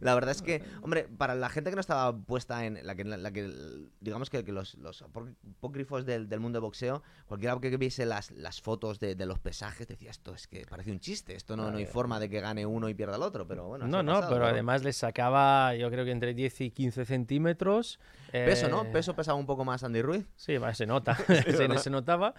La 0.00 0.14
verdad 0.14 0.30
es 0.30 0.40
que, 0.40 0.62
hombre, 0.82 1.06
para 1.06 1.34
la 1.34 1.50
gente 1.50 1.68
que 1.68 1.76
no 1.76 1.80
estaba 1.80 2.16
puesta 2.16 2.64
en 2.64 2.78
la 2.86 2.94
que, 2.94 3.04
la, 3.04 3.30
que 3.30 3.52
digamos 4.00 4.30
que, 4.30 4.42
los, 4.44 4.74
los 4.76 5.02
apócrifos 5.02 6.06
del, 6.06 6.30
del, 6.30 6.40
mundo 6.40 6.60
de 6.60 6.62
boxeo, 6.62 7.02
cualquiera 7.26 7.58
que 7.60 7.76
viese 7.76 8.06
las, 8.06 8.30
las 8.30 8.62
fotos 8.62 9.00
de, 9.00 9.14
de, 9.14 9.26
los 9.26 9.38
pesajes 9.38 9.86
decía, 9.86 10.10
esto 10.10 10.34
es 10.34 10.46
que 10.46 10.64
parece 10.64 10.90
un 10.90 11.00
chiste, 11.00 11.34
esto 11.34 11.54
no, 11.54 11.70
no 11.70 11.76
hay 11.76 11.84
forma 11.84 12.18
de 12.18 12.30
que 12.30 12.37
gane 12.40 12.66
uno 12.66 12.88
y 12.88 12.94
pierda 12.94 13.16
el 13.16 13.22
otro, 13.22 13.46
pero 13.46 13.66
bueno. 13.66 13.86
No, 13.86 14.02
no, 14.02 14.20
pero 14.28 14.46
además 14.46 14.82
le 14.84 14.92
sacaba, 14.92 15.74
yo 15.74 15.90
creo 15.90 16.04
que 16.04 16.10
entre 16.10 16.34
10 16.34 16.60
y 16.62 16.70
15 16.70 17.04
centímetros. 17.04 17.98
Peso, 18.30 18.68
¿no? 18.68 18.82
Eh, 18.82 18.90
Peso 18.92 19.14
pesaba 19.14 19.38
un 19.38 19.46
poco 19.46 19.64
más 19.64 19.84
Andy 19.84 20.02
Ruiz. 20.02 20.26
Sí, 20.36 20.56
se 20.74 20.86
nota, 20.86 21.14
se, 21.78 21.90
notaba. 21.90 22.34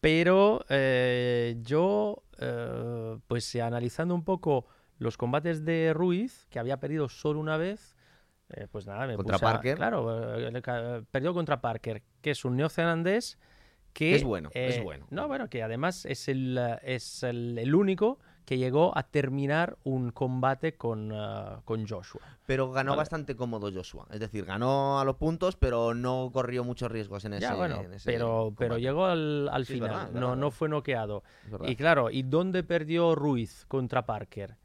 Pero 0.00 0.64
eh, 0.68 1.56
yo, 1.62 2.22
eh, 2.38 3.18
pues 3.26 3.54
analizando 3.56 4.14
un 4.14 4.24
poco 4.24 4.66
los 4.98 5.16
combates 5.16 5.64
de 5.64 5.92
Ruiz, 5.94 6.46
que 6.50 6.58
había 6.58 6.78
perdido 6.78 7.08
solo 7.08 7.40
una 7.40 7.56
vez, 7.56 7.96
pues 8.70 8.86
nada, 8.86 9.06
me 9.06 9.16
Contra 9.16 9.38
Parker. 9.38 9.76
claro, 9.76 11.04
perdió 11.10 11.34
contra 11.34 11.60
Parker, 11.60 12.02
que 12.20 12.30
es 12.30 12.44
un 12.44 12.56
neozelandés 12.56 13.38
que... 13.92 14.14
Es 14.14 14.22
bueno, 14.22 14.50
es 14.52 14.82
bueno. 14.82 15.06
No, 15.10 15.26
bueno, 15.26 15.48
que 15.48 15.62
además 15.62 16.04
es 16.04 16.28
el, 16.28 16.60
es 16.82 17.24
el 17.24 17.74
único 17.74 18.20
que 18.44 18.58
llegó 18.58 18.96
a 18.96 19.04
terminar 19.04 19.78
un 19.84 20.10
combate 20.10 20.76
con, 20.76 21.12
uh, 21.12 21.62
con 21.64 21.86
Joshua. 21.86 22.20
Pero 22.46 22.70
ganó 22.70 22.94
bastante 22.94 23.36
cómodo 23.36 23.70
Joshua. 23.72 24.06
Es 24.10 24.20
decir, 24.20 24.44
ganó 24.44 25.00
a 25.00 25.04
los 25.04 25.16
puntos, 25.16 25.56
pero 25.56 25.94
no 25.94 26.30
corrió 26.32 26.62
muchos 26.64 26.90
riesgos 26.90 27.24
en 27.24 27.34
ese, 27.34 27.42
ya, 27.42 27.54
bueno, 27.54 27.82
pero, 28.04 28.54
pero 28.56 28.78
llegó 28.78 29.06
al, 29.06 29.48
al 29.48 29.64
final, 29.64 30.10
no, 30.12 30.36
no 30.36 30.50
fue 30.50 30.68
noqueado. 30.68 31.22
Y 31.66 31.76
claro, 31.76 32.10
¿y 32.10 32.22
dónde 32.22 32.62
perdió 32.62 33.14
Ruiz 33.14 33.64
contra 33.66 34.06
Parker? 34.06 34.56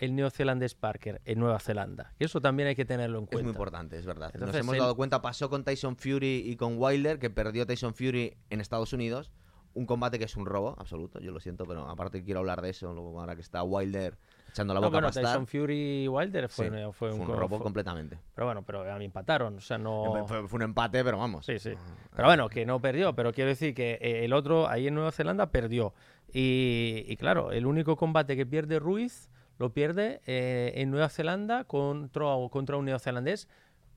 el 0.00 0.16
neozelandés 0.16 0.74
Parker 0.74 1.20
en 1.26 1.38
Nueva 1.38 1.58
Zelanda. 1.58 2.14
Eso 2.18 2.40
también 2.40 2.68
hay 2.68 2.74
que 2.74 2.86
tenerlo 2.86 3.18
en 3.18 3.26
cuenta. 3.26 3.40
Es 3.40 3.44
muy 3.44 3.50
importante, 3.50 3.98
es 3.98 4.06
verdad. 4.06 4.32
Nos 4.32 4.54
hemos 4.54 4.78
dado 4.78 4.96
cuenta, 4.96 5.20
pasó 5.20 5.50
con 5.50 5.62
Tyson 5.62 5.94
Fury 5.94 6.42
y 6.46 6.56
con 6.56 6.76
Wilder, 6.78 7.18
que 7.18 7.28
perdió 7.28 7.66
Tyson 7.66 7.92
Fury 7.92 8.34
en 8.48 8.62
Estados 8.62 8.94
Unidos 8.94 9.30
un 9.74 9.86
combate 9.86 10.18
que 10.18 10.24
es 10.24 10.36
un 10.36 10.46
robo 10.46 10.74
absoluto, 10.78 11.20
yo 11.20 11.30
lo 11.32 11.40
siento, 11.40 11.64
pero 11.66 11.88
aparte 11.88 12.22
quiero 12.22 12.40
hablar 12.40 12.60
de 12.60 12.70
eso, 12.70 12.88
ahora 12.88 13.34
que 13.34 13.42
está 13.42 13.62
Wilder 13.62 14.18
echando 14.50 14.74
la 14.74 14.80
boca 14.80 15.00
no, 15.00 15.06
bueno, 15.06 15.08
a 15.08 15.12
Tyson 15.12 15.46
Fury 15.46 16.08
Wilder 16.08 16.48
fue, 16.48 16.92
fue, 16.92 17.12
un, 17.12 17.28
robo 17.28 17.60
completamente. 17.60 18.18
Pero 18.34 18.46
bueno, 18.46 18.62
pero 18.62 18.90
a 18.92 18.98
mí 18.98 19.04
empataron, 19.04 19.56
o 19.56 19.60
sea, 19.60 19.78
no... 19.78 20.26
Fue, 20.26 20.42
un 20.42 20.62
empate, 20.62 21.04
pero 21.04 21.18
vamos. 21.18 21.46
Sí, 21.46 21.58
sí. 21.58 21.72
Ah, 21.76 22.08
pero 22.14 22.28
bueno, 22.28 22.48
que 22.48 22.66
no 22.66 22.80
perdió, 22.80 23.14
pero 23.14 23.32
quiero 23.32 23.48
decir 23.48 23.74
que 23.74 23.98
eh, 24.00 24.24
el 24.24 24.32
otro 24.32 24.68
ahí 24.68 24.88
en 24.88 24.94
Nueva 24.94 25.12
Zelanda 25.12 25.50
perdió. 25.50 25.94
Y, 26.32 27.16
claro, 27.16 27.52
el 27.52 27.66
único 27.66 27.96
combate 27.96 28.36
que 28.36 28.46
pierde 28.46 28.78
Ruiz 28.78 29.30
lo 29.58 29.72
pierde 29.72 30.20
eh, 30.26 30.72
en 30.76 30.90
Nueva 30.90 31.08
Zelanda 31.08 31.64
contra, 31.64 32.26
contra 32.50 32.76
un 32.76 32.86
neozelandés 32.86 33.48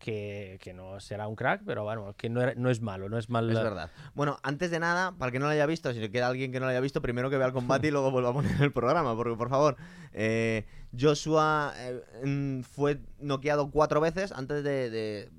que, 0.04 0.74
no 0.76 1.00
será 1.00 1.28
un 1.28 1.36
crack, 1.36 1.62
pero 1.66 1.84
bueno, 1.84 2.13
que 2.18 2.30
no, 2.30 2.42
no 2.56 2.70
es 2.70 2.82
malo, 2.82 3.08
no 3.08 3.18
es 3.18 3.30
mal. 3.30 3.50
Es 3.50 3.56
verdad. 3.56 3.89
Bueno, 4.13 4.38
antes 4.44 4.70
de 4.70 4.80
nada, 4.80 5.13
para 5.13 5.32
que 5.32 5.39
no 5.39 5.46
lo 5.46 5.52
haya 5.52 5.66
visto, 5.66 5.94
si 5.94 6.10
queda 6.10 6.28
alguien 6.28 6.52
que 6.52 6.60
no 6.60 6.66
lo 6.66 6.72
haya 6.72 6.82
visto, 6.82 7.02
primero 7.02 7.30
que 7.30 7.38
vea 7.38 7.48
el 7.48 7.54
combate 7.54 7.88
y 7.88 7.92
luego 7.92 8.12
vuelva 8.12 8.32
a 8.32 8.34
poner 8.34 8.62
el 8.62 8.74
programa, 8.74 9.16
porque 9.16 9.36
por 9.36 9.50
favor, 9.50 9.78
eh, 10.12 10.66
Joshua 11.00 11.74
eh, 11.78 12.63
fue 12.70 13.00
noqueado 13.20 13.72
cuatro 13.72 14.02
veces 14.02 14.32
antes 14.34 14.63
de 14.63 14.89
de 14.89 15.30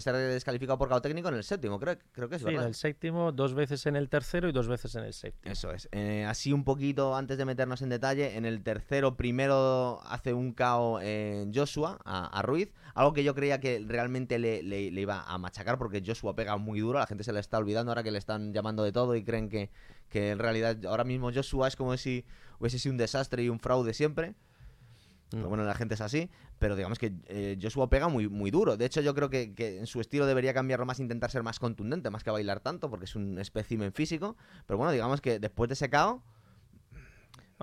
ser 0.00 0.14
descalificado 0.14 0.78
por 0.78 0.88
cao 0.88 1.00
técnico 1.00 1.28
en 1.28 1.34
el 1.34 1.44
séptimo, 1.44 1.78
creo, 1.78 1.96
creo 2.12 2.28
que 2.28 2.36
es, 2.36 2.42
sí, 2.42 2.48
en 2.48 2.60
el 2.60 2.74
séptimo, 2.74 3.32
dos 3.32 3.54
veces 3.54 3.86
en 3.86 3.96
el 3.96 4.08
tercero 4.08 4.48
y 4.48 4.52
dos 4.52 4.68
veces 4.68 4.94
en 4.94 5.04
el 5.04 5.12
séptimo. 5.12 5.52
Eso 5.52 5.72
es. 5.72 5.88
Eh, 5.92 6.24
así 6.24 6.52
un 6.52 6.64
poquito, 6.64 7.16
antes 7.16 7.38
de 7.38 7.44
meternos 7.44 7.82
en 7.82 7.88
detalle, 7.88 8.36
en 8.36 8.44
el 8.44 8.62
tercero 8.62 9.16
primero 9.16 10.00
hace 10.04 10.34
un 10.34 10.52
KO 10.52 11.00
en 11.00 11.52
Joshua 11.54 11.98
a, 12.04 12.42
Ruiz, 12.42 12.72
algo 12.94 13.12
que 13.12 13.24
yo 13.24 13.34
creía 13.34 13.60
que 13.60 13.82
realmente 13.86 14.38
le, 14.38 14.60
iba 15.00 15.22
a 15.22 15.38
machacar 15.38 15.78
porque 15.78 16.02
Joshua 16.04 16.34
pega 16.36 16.56
muy 16.56 16.80
duro, 16.80 16.98
la 16.98 17.06
gente 17.06 17.24
se 17.24 17.32
le 17.32 17.40
está 17.40 17.58
olvidando 17.58 17.90
ahora 17.90 18.02
que 18.02 18.10
le 18.10 18.18
están 18.18 18.52
llamando 18.52 18.84
de 18.84 18.92
todo 18.92 19.14
y 19.16 19.24
creen 19.24 19.48
que, 19.48 19.70
que 20.08 20.30
en 20.30 20.38
realidad 20.38 20.76
ahora 20.86 21.04
mismo 21.04 21.32
Joshua 21.32 21.68
es 21.68 21.76
como 21.76 21.96
si 21.96 22.24
hubiese 22.58 22.78
sido 22.78 22.92
un 22.92 22.98
desastre 22.98 23.42
y 23.42 23.48
un 23.48 23.60
fraude 23.60 23.94
siempre. 23.94 24.34
Mm. 25.32 25.42
bueno, 25.42 25.64
la 25.64 25.74
gente 25.74 25.94
es 25.94 26.00
así, 26.00 26.30
pero 26.58 26.76
digamos 26.76 26.98
que 26.98 27.12
eh, 27.26 27.58
Joshua 27.60 27.88
pega 27.90 28.08
muy, 28.08 28.28
muy 28.28 28.50
duro. 28.50 28.76
De 28.76 28.84
hecho, 28.84 29.00
yo 29.00 29.14
creo 29.14 29.30
que, 29.30 29.54
que, 29.54 29.78
en 29.78 29.86
su 29.86 30.00
estilo 30.00 30.26
debería 30.26 30.54
cambiarlo 30.54 30.86
más, 30.86 31.00
intentar 31.00 31.30
ser 31.30 31.42
más 31.42 31.58
contundente, 31.58 32.10
más 32.10 32.24
que 32.24 32.30
bailar 32.30 32.60
tanto, 32.60 32.90
porque 32.90 33.04
es 33.04 33.16
un 33.16 33.38
espécimen 33.38 33.92
físico. 33.92 34.36
Pero 34.66 34.78
bueno, 34.78 34.92
digamos 34.92 35.20
que 35.20 35.38
después 35.38 35.68
de 35.68 35.74
ese 35.74 35.90
KO 35.90 36.22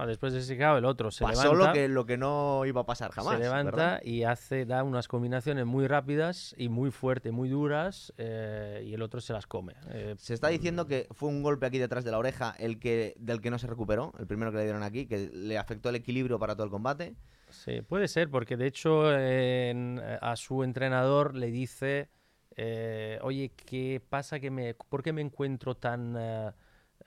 después 0.06 0.34
de 0.34 0.40
ese 0.40 0.56
el 0.56 0.86
otro 0.86 1.10
se 1.10 1.24
Pasó 1.24 1.54
levanta. 1.54 1.68
lo 1.68 1.74
que, 1.74 1.88
lo 1.88 2.06
que 2.06 2.18
no 2.18 2.66
iba 2.66 2.82
a 2.82 2.86
pasar 2.86 3.12
jamás. 3.12 3.36
Se 3.36 3.40
levanta 3.40 4.02
y 4.04 4.24
hace, 4.24 4.66
da 4.66 4.84
unas 4.84 5.08
combinaciones 5.08 5.66
muy 5.66 5.88
rápidas 5.88 6.54
y 6.58 6.68
muy 6.68 6.92
fuertes, 6.92 7.32
muy 7.32 7.48
duras, 7.48 8.12
eh, 8.18 8.84
y 8.86 8.94
el 8.94 9.02
otro 9.02 9.22
se 9.22 9.32
las 9.32 9.48
come. 9.48 9.74
Eh, 9.92 10.16
se 10.18 10.34
está 10.34 10.50
diciendo 10.50 10.86
que 10.88 11.08
fue 11.12 11.30
un 11.30 11.42
golpe 11.42 11.66
aquí 11.66 11.78
detrás 11.78 12.04
de 12.04 12.12
la 12.12 12.18
oreja 12.18 12.54
el 12.60 12.80
que, 12.80 13.16
del 13.18 13.40
que 13.40 13.50
no 13.50 13.58
se 13.58 13.68
recuperó, 13.68 14.12
el 14.20 14.28
primero 14.28 14.52
que 14.52 14.58
le 14.58 14.64
dieron 14.64 14.84
aquí, 14.84 15.06
que 15.06 15.30
le 15.32 15.58
afectó 15.58 15.90
el 15.90 15.96
equilibrio 15.96 16.40
para 16.40 16.56
todo 16.56 16.66
el 16.66 16.72
combate. 16.72 17.16
Sí, 17.64 17.82
puede 17.82 18.08
ser, 18.08 18.30
porque 18.30 18.58
de 18.58 18.68
hecho 18.68 19.08
a 19.08 20.36
su 20.36 20.64
entrenador 20.64 21.36
le 21.36 21.52
dice, 21.52 22.10
eh, 22.56 23.20
oye, 23.22 23.52
¿qué 23.56 24.02
pasa? 24.08 24.40
Que 24.40 24.52
me, 24.52 24.74
¿Por 24.74 25.04
qué 25.04 25.14
me 25.14 25.22
encuentro 25.22 25.76
tan... 25.76 26.16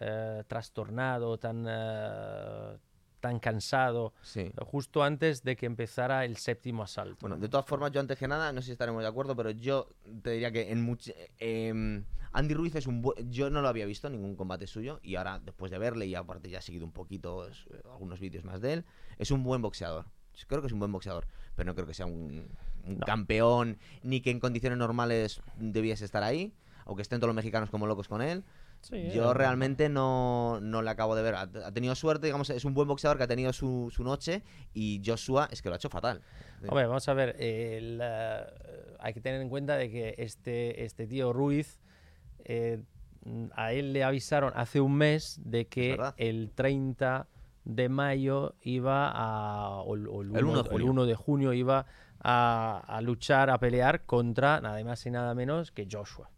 Eh, 0.01 0.45
trastornado, 0.47 1.39
tan, 1.39 1.67
eh, 1.69 2.79
tan 3.19 3.41
cansado, 3.41 4.13
justo 4.59 5.03
antes 5.03 5.43
de 5.43 5.57
que 5.57 5.67
empezara 5.67 6.25
el 6.25 6.37
séptimo 6.37 6.85
asalto. 6.85 7.17
Bueno, 7.23 7.37
de 7.37 7.49
todas 7.49 7.67
formas, 7.67 7.91
yo 7.91 7.99
antes 7.99 8.17
que 8.17 8.29
nada, 8.29 8.53
no 8.53 8.61
sé 8.61 8.67
si 8.67 8.73
estaremos 8.73 9.03
de 9.03 9.09
acuerdo, 9.09 9.35
pero 9.35 9.51
yo 9.51 9.89
te 10.23 10.31
diría 10.31 10.53
que 10.53 10.71
en 10.71 10.99
em, 11.39 12.05
Andy 12.31 12.55
Ruiz 12.55 12.77
es 12.77 12.87
un 12.87 13.03
yo 13.29 13.51
no 13.51 13.61
lo 13.61 13.67
había 13.67 13.87
visto 13.87 14.09
ningún 14.09 14.37
combate 14.37 14.69
suyo 14.69 15.01
y 15.03 15.17
ahora 15.17 15.41
después 15.41 15.73
de 15.73 15.79
verle 15.79 16.07
y 16.07 16.15
aparte 16.15 16.49
ya 16.49 16.59
he 16.59 16.63
seguido 16.63 16.85
un 16.85 16.93
poquito 16.93 17.49
algunos 17.91 18.21
vídeos 18.21 18.45
más 18.45 18.61
de 18.61 18.75
él, 18.75 18.85
es 19.17 19.33
un 19.33 19.43
buen 19.43 19.63
boxeador. 19.63 20.07
Creo 20.47 20.61
que 20.61 20.67
es 20.67 20.73
un 20.73 20.79
buen 20.79 20.93
boxeador, 20.93 21.27
pero 21.55 21.67
no 21.67 21.75
creo 21.75 21.87
que 21.87 21.95
sea 21.95 22.07
un, 22.07 22.49
campeón 23.05 23.79
ni 24.03 24.21
que 24.21 24.31
en 24.31 24.41
condiciones 24.41 24.79
normales 24.79 25.41
debiese 25.57 26.05
estar 26.05 26.23
ahí, 26.23 26.55
aunque 26.87 27.03
estén 27.03 27.19
todos 27.19 27.29
los 27.29 27.37
mexicanos 27.37 27.71
como 27.71 27.87
locos 27.87 28.09
con 28.09 28.23
él. 28.23 28.45
Yo 29.13 29.35
realmente 29.35 29.89
no, 29.89 30.61
no 30.61 30.83
le 30.83 30.91
acabo 30.91 31.17
de 31.17 31.23
ver. 31.23 31.35
Ha, 31.35 31.73
tenido 31.73 31.95
suerte, 31.95 32.27
digamos, 32.27 32.49
es 32.51 32.65
un 32.65 32.75
buen 32.75 32.87
boxeador 32.87 33.19
que 33.19 33.25
ha 33.25 33.29
tenido 33.29 33.53
su, 33.53 33.91
su, 33.93 34.05
noche 34.05 34.43
y 34.73 35.03
Joshua 35.05 35.49
es 35.51 35.61
que 35.61 35.69
lo 35.69 35.75
ha 35.75 35.77
hecho 35.77 35.91
fatal. 35.91 36.23
Hombre, 36.67 36.87
vamos 36.87 37.09
a 37.09 37.15
ver, 37.15 37.37
hay 39.01 39.13
que 39.13 39.21
tener 39.21 39.43
en 39.43 39.49
cuenta 39.49 39.77
de 39.77 39.91
que 39.91 40.15
este, 40.19 40.85
este 40.85 41.07
tío 41.07 41.33
Ruiz, 41.33 41.81
eh, 42.45 42.81
a 43.53 43.73
él 43.73 43.93
le 43.93 44.05
avisaron 44.05 44.53
hace 44.55 44.81
un 44.81 44.95
mes 44.95 45.41
de 45.45 45.67
que 45.67 45.99
el 46.17 46.51
30 46.55 47.27
de 47.69 47.89
mayo 47.89 48.55
iba 48.63 49.13
a, 49.15 49.83
o, 49.83 49.95
el, 49.95 50.09
1, 50.09 50.65
el 50.73 50.83
1 50.83 51.07
de 51.07 51.15
junio 51.15 51.53
iba 51.53 51.87
a, 52.21 52.83
a 52.85 53.01
luchar, 53.03 53.51
a 53.51 53.59
pelear 53.59 54.07
contra 54.07 54.61
nada 54.61 54.83
más 54.83 55.05
y 55.07 55.11
nada 55.11 55.35
menos 55.35 55.71
que 55.71 55.87
Joshua. 55.89 56.31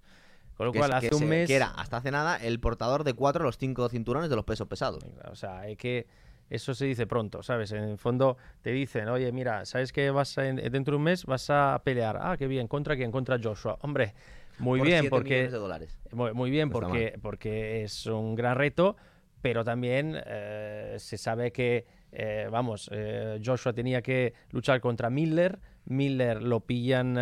Con 0.57 0.67
lo 0.67 0.73
cual, 0.75 0.93
hace 0.93 1.15
un 1.15 1.27
mes. 1.27 1.49
Que 1.49 1.55
era 1.55 1.69
hasta 1.69 1.97
hace 1.97 2.11
nada 2.11 2.37
el 2.37 2.61
portador 2.61 3.03
de 3.03 3.15
cuatro 3.15 3.45
de 3.45 3.49
los 3.49 3.57
cinco 3.57 3.89
cinturones 3.89 4.29
de 4.29 4.37
los 4.37 4.45
pesos 4.45 4.69
pesados. 4.69 5.03
O 5.31 5.35
sea, 5.35 5.61
hay 5.61 5.77
que. 5.77 6.07
Eso 6.51 6.75
se 6.75 6.85
dice 6.85 7.07
pronto, 7.07 7.43
¿sabes? 7.43 7.73
En 7.73 7.85
el 7.85 7.97
fondo 7.97 8.37
te 8.61 8.71
dicen, 8.71 9.09
oye, 9.09 9.31
mira, 9.33 9.65
¿sabes 9.65 9.93
que 9.93 10.11
vas 10.11 10.35
dentro 10.35 10.93
de 10.93 10.97
un 10.97 11.05
mes 11.05 11.25
vas 11.25 11.49
a 11.49 11.81
pelear? 11.85 12.19
Ah, 12.21 12.37
qué 12.37 12.49
bien, 12.49 12.67
¿contra 12.67 12.97
quién? 12.97 13.13
Contra 13.13 13.39
Joshua. 13.43 13.79
Hombre, 13.81 14.15
muy 14.59 14.81
bien, 14.81 15.09
porque. 15.09 15.49
De 15.49 15.57
dólares. 15.57 15.99
Muy, 16.13 16.51
bien, 16.51 16.69
porque, 16.69 17.19
porque 17.23 17.85
es 17.85 18.05
un 18.05 18.35
gran 18.35 18.57
reto, 18.57 18.97
pero 19.43 19.65
también 19.65 20.17
eh, 20.27 20.97
se 20.99 21.17
sabe 21.17 21.53
que, 21.53 21.87
eh, 22.13 22.49
vamos, 22.51 22.91
eh, 22.93 23.41
Joshua 23.45 23.73
tenía 23.73 24.03
que 24.03 24.35
luchar 24.51 24.81
contra 24.81 25.11
Miller 25.11 25.59
Miller 25.87 26.43
lo 26.43 26.61
pillan 26.61 27.15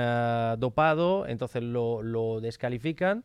dopado, 0.58 1.26
entonces 1.26 1.62
lo, 1.62 2.40
descalifican 2.40 3.24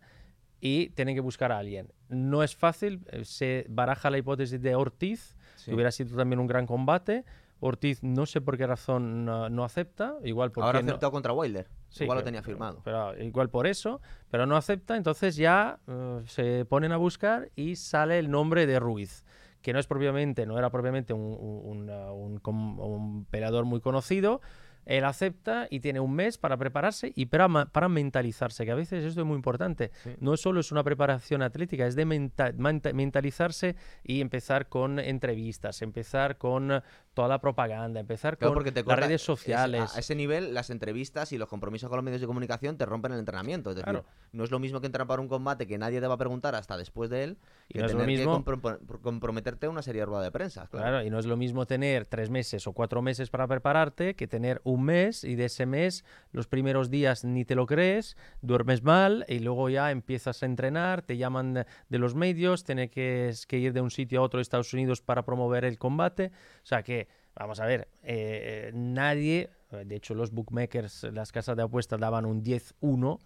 y 0.61 0.89
tienen 0.89 1.15
que 1.15 1.21
buscar 1.21 1.51
a 1.51 1.57
alguien. 1.57 1.91
No 2.07 2.43
es 2.43 2.55
fácil, 2.55 3.01
se 3.23 3.65
baraja 3.67 4.09
la 4.09 4.19
hipótesis 4.19 4.61
de 4.61 4.75
Ortiz, 4.75 5.35
que 5.65 5.73
hubiera 5.73 5.91
sido 5.91 6.15
también 6.15 6.39
un 6.39 6.47
gran 6.47 6.65
combate. 6.65 7.25
Ortiz 7.65 8.03
no 8.03 8.25
sé 8.25 8.41
por 8.41 8.57
qué 8.57 8.67
razón 8.67 9.25
no, 9.25 9.63
acepta, 9.63 10.15
igual 10.23 10.51
porque 10.51 10.65
Ahora 10.65 10.79
aceptado 10.79 11.11
contra 11.11 11.31
Wilder, 11.31 11.67
igual 11.99 12.17
lo 12.17 12.23
tenía 12.23 12.43
firmado. 12.43 12.81
Pero, 12.83 13.17
igual 13.21 13.49
por 13.49 13.67
eso, 13.67 14.01
pero 14.29 14.45
no 14.45 14.57
acepta, 14.57 14.97
entonces 14.97 15.37
ya 15.37 15.79
eh, 15.87 16.21
se 16.25 16.65
ponen 16.65 16.91
a 16.91 16.97
buscar 16.97 17.49
y 17.55 17.77
sale 17.77 18.19
el 18.19 18.29
nombre 18.29 18.67
de 18.67 18.79
Ruiz 18.79 19.23
que 19.61 19.71
no 19.71 19.79
es 19.79 19.87
propiamente, 19.87 20.45
no 20.45 20.59
era 20.59 20.69
propiamente 20.69 21.13
un, 21.13 21.89
un, 21.89 22.49
un 22.49 23.25
peleador 23.31 23.63
muy 23.63 23.79
conocido, 23.79 24.41
él 24.85 25.05
acepta 25.05 25.67
y 25.69 25.79
tiene 25.79 25.99
un 25.99 26.13
mes 26.13 26.37
para 26.37 26.57
prepararse 26.57 27.11
y 27.15 27.27
para, 27.27 27.47
para 27.65 27.89
mentalizarse, 27.89 28.65
que 28.65 28.71
a 28.71 28.75
veces 28.75 29.03
esto 29.03 29.21
es 29.21 29.25
muy 29.25 29.35
importante. 29.35 29.91
No 30.19 30.35
solo 30.37 30.59
es 30.59 30.71
una 30.71 30.83
preparación 30.83 31.41
atlética, 31.41 31.87
es 31.87 31.95
de 31.95 32.05
mentalizarse 32.05 33.75
y 34.03 34.21
empezar 34.21 34.67
con 34.67 34.99
entrevistas, 34.99 35.81
empezar 35.81 36.37
con 36.37 36.83
toda 37.13 37.27
la 37.27 37.39
propaganda, 37.39 37.99
empezar 37.99 38.37
con 38.37 38.63
las 38.63 38.99
redes 38.99 39.21
sociales. 39.21 39.95
a 39.95 39.99
ese 39.99 40.15
nivel, 40.15 40.53
las 40.53 40.69
entrevistas 40.69 41.31
y 41.31 41.37
los 41.37 41.47
compromisos 41.47 41.89
con 41.89 41.97
los 41.97 42.03
medios 42.03 42.21
de 42.21 42.27
comunicación 42.27 42.77
te 42.77 42.85
rompen 42.85 43.11
el 43.13 43.19
entrenamiento. 43.19 43.69
Es 43.69 43.75
decir, 43.75 44.03
no 44.31 44.43
es 44.43 44.51
lo 44.51 44.59
mismo 44.59 44.81
que 44.81 44.87
entrar 44.87 45.05
para 45.05 45.21
un 45.21 45.27
combate 45.27 45.67
que 45.67 45.77
nadie 45.77 46.01
te 46.01 46.07
va 46.07 46.15
a 46.15 46.17
preguntar 46.17 46.55
hasta 46.55 46.75
después 46.77 47.09
de 47.09 47.23
él 47.23 47.37
y 47.69 47.77
no 47.79 47.85
es 47.85 47.93
lo 47.93 48.05
mismo... 48.05 48.43
que 48.43 48.99
comprometerte 49.01 49.67
a 49.67 49.69
una 49.69 49.81
serie 49.81 50.01
de 50.01 50.05
rueda 50.05 50.23
de 50.23 50.31
prensa. 50.31 50.67
Claro. 50.67 51.03
y 51.03 51.09
no 51.09 51.19
es 51.19 51.25
lo 51.25 51.37
mismo 51.37 51.65
tener 51.65 52.05
tres 52.05 52.29
meses 52.29 52.65
o 52.67 52.73
cuatro 52.73 53.01
meses 53.01 53.29
para 53.29 53.47
prepararte 53.47 54.15
que 54.15 54.27
tener 54.27 54.61
un 54.63 54.83
mes 54.83 55.23
y 55.23 55.35
de 55.35 55.45
ese 55.45 55.65
mes 55.65 56.03
los 56.31 56.47
primeros 56.47 56.89
días 56.89 57.23
ni 57.23 57.45
te 57.45 57.55
lo 57.55 57.67
crees, 57.67 58.17
duermes 58.41 58.83
mal 58.83 59.25
y 59.27 59.39
luego 59.39 59.69
ya 59.69 59.91
empiezas 59.91 60.41
a 60.41 60.45
entrenar, 60.45 61.03
te 61.03 61.17
llaman 61.17 61.53
de, 61.53 61.99
los 61.99 62.15
medios, 62.15 62.63
tienes 62.63 62.89
que, 62.89 63.33
que 63.47 63.57
ir 63.59 63.73
de 63.73 63.81
un 63.81 63.91
sitio 63.91 64.21
a 64.21 64.23
otro 64.23 64.39
de 64.39 64.41
Estados 64.41 64.73
Unidos 64.73 65.01
para 65.01 65.23
promover 65.23 65.63
el 65.63 65.77
combate. 65.77 66.31
O 66.63 66.65
sea 66.65 66.81
que 66.83 67.02
Vamos 67.35 67.59
a 67.59 67.65
ver, 67.65 67.87
eh, 68.03 68.71
nadie, 68.73 69.49
de 69.71 69.95
hecho 69.95 70.13
los 70.13 70.31
bookmakers, 70.31 71.03
las 71.11 71.31
casas 71.31 71.57
de 71.57 71.63
apuestas 71.63 71.99
daban 71.99 72.25
un 72.25 72.43
10-1, 72.43 73.19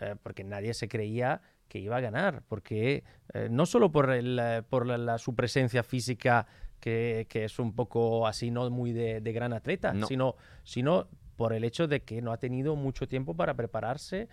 eh, 0.00 0.16
porque 0.22 0.44
nadie 0.44 0.74
se 0.74 0.88
creía 0.88 1.40
que 1.68 1.78
iba 1.78 1.96
a 1.96 2.00
ganar, 2.00 2.42
porque 2.46 3.04
eh, 3.32 3.48
no 3.50 3.64
solo 3.64 3.90
por, 3.90 4.10
el, 4.10 4.64
por 4.68 4.86
la, 4.86 5.18
su 5.18 5.34
presencia 5.34 5.82
física, 5.82 6.46
que, 6.78 7.26
que, 7.30 7.44
es 7.44 7.58
un 7.58 7.74
poco 7.74 8.26
así, 8.26 8.50
no 8.50 8.68
muy 8.68 8.92
de, 8.92 9.20
gran 9.32 9.54
atleta, 9.54 9.94
sino, 10.06 10.36
sino 10.62 11.08
por 11.36 11.52
el 11.52 11.64
hecho 11.64 11.86
de 11.88 12.02
que 12.02 12.22
no 12.22 12.32
ha 12.32 12.38
tenido 12.38 12.76
mucho 12.76 13.08
tiempo 13.08 13.34
para 13.34 13.54
prepararse. 13.54 14.28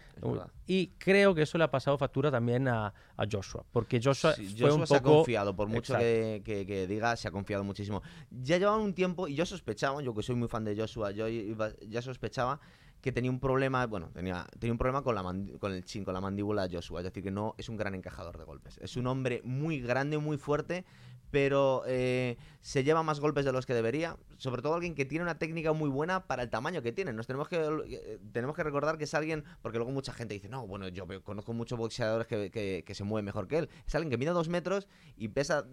Y 0.67 0.87
creo 0.97 1.33
que 1.33 1.43
eso 1.43 1.57
le 1.57 1.63
ha 1.63 1.71
pasado 1.71 1.97
factura 1.97 2.31
también 2.31 2.67
a, 2.67 2.93
Joshua, 3.31 3.63
porque 3.71 4.01
Joshua, 4.03 4.33
fue 4.33 4.71
un 4.71 4.79
poco... 4.79 4.85
se 4.87 4.95
ha 4.95 5.01
confiado, 5.01 5.55
por 5.55 5.67
mucho 5.67 5.95
que, 5.95 6.41
que, 6.43 6.87
diga, 6.87 7.15
se 7.15 7.27
ha 7.27 7.31
confiado 7.31 7.63
muchísimo. 7.63 8.01
Ya 8.31 8.57
llevaban 8.57 8.81
un 8.81 8.95
tiempo, 8.95 9.27
y 9.27 9.35
yo 9.35 9.45
sospechaba, 9.45 10.01
yo 10.01 10.15
que 10.15 10.23
soy 10.23 10.35
muy 10.35 10.47
fan 10.47 10.65
de 10.65 10.75
Joshua, 10.75 11.11
yo 11.11 11.27
ya 11.27 12.01
sospechaba 12.01 12.59
que 13.01 13.11
tenía 13.11 13.31
un 13.31 13.39
problema, 13.39 13.85
bueno, 13.87 14.09
tenía, 14.13 14.47
tenía 14.59 14.71
un 14.71 14.77
problema 14.77 15.01
con, 15.01 15.15
la 15.15 15.23
con 15.59 15.73
el 15.73 15.83
chin, 15.83 16.03
con 16.03 16.13
la 16.13 16.21
mandíbula 16.21 16.67
de 16.67 16.75
Joshua, 16.75 17.01
es 17.01 17.05
decir, 17.05 17.23
que 17.23 17.31
no 17.31 17.55
es 17.57 17.67
un 17.67 17.75
gran 17.75 17.95
encajador 17.95 18.37
de 18.37 18.43
golpes. 18.43 18.77
Es 18.81 18.95
un 18.95 19.07
hombre 19.07 19.41
muy 19.43 19.81
grande, 19.81 20.17
muy 20.19 20.37
fuerte, 20.37 20.85
pero 21.31 21.83
eh, 21.87 22.37
se 22.59 22.83
lleva 22.83 23.01
más 23.03 23.19
golpes 23.19 23.45
de 23.45 23.51
los 23.51 23.65
que 23.65 23.73
debería. 23.73 24.17
Sobre 24.37 24.61
todo 24.61 24.75
alguien 24.75 24.95
que 24.95 25.05
tiene 25.05 25.23
una 25.23 25.37
técnica 25.37 25.73
muy 25.73 25.89
buena 25.89 26.27
para 26.27 26.43
el 26.43 26.49
tamaño 26.49 26.81
que 26.81 26.91
tiene. 26.91 27.13
Nos 27.13 27.25
tenemos 27.25 27.47
que, 27.47 27.57
eh, 27.57 28.19
tenemos 28.31 28.55
que 28.55 28.63
recordar 28.63 28.97
que 28.97 29.05
es 29.05 29.13
alguien, 29.13 29.43
porque 29.61 29.77
luego 29.77 29.91
mucha 29.91 30.13
gente 30.13 30.33
dice, 30.33 30.49
no, 30.49 30.67
bueno, 30.67 30.87
yo 30.89 31.05
conozco 31.23 31.53
muchos 31.53 31.79
boxeadores 31.79 32.27
que, 32.27 32.91
se 32.91 33.03
mueven 33.03 33.25
mejor 33.25 33.47
que 33.47 33.59
él. 33.59 33.69
Es 33.87 33.95
alguien 33.95 34.11
que 34.11 34.17
mide 34.17 34.31
dos 34.31 34.49
metros 34.49 34.87
y 35.15 35.29
pesa 35.29 35.65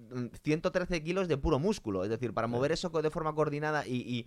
113 0.44 1.00
mm, 1.00 1.04
kilos 1.04 1.28
de 1.28 1.36
puro 1.36 1.58
músculo. 1.58 2.04
Es 2.04 2.10
decir, 2.10 2.32
para 2.32 2.46
mover 2.46 2.72
eso 2.72 2.88
de 2.88 3.10
forma 3.10 3.34
coordinada 3.34 3.86
y, 3.86 4.26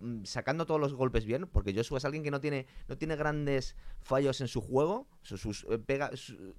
mm, 0.00 0.24
sacando 0.24 0.66
todos 0.66 0.80
los 0.80 0.94
golpes 0.94 1.24
bien, 1.24 1.46
porque 1.46 1.72
Joshua 1.72 1.98
es 1.98 2.04
alguien 2.04 2.24
que 2.24 2.30
no 2.30 2.40
tiene, 2.40 2.66
no 2.88 2.98
tiene 2.98 3.14
grandes 3.16 3.76
fallos 4.00 4.40
en 4.40 4.48
su 4.48 4.60
juego, 4.60 5.06
sus, 5.22 5.66
eh, 5.70 5.78
pega, 5.78 6.10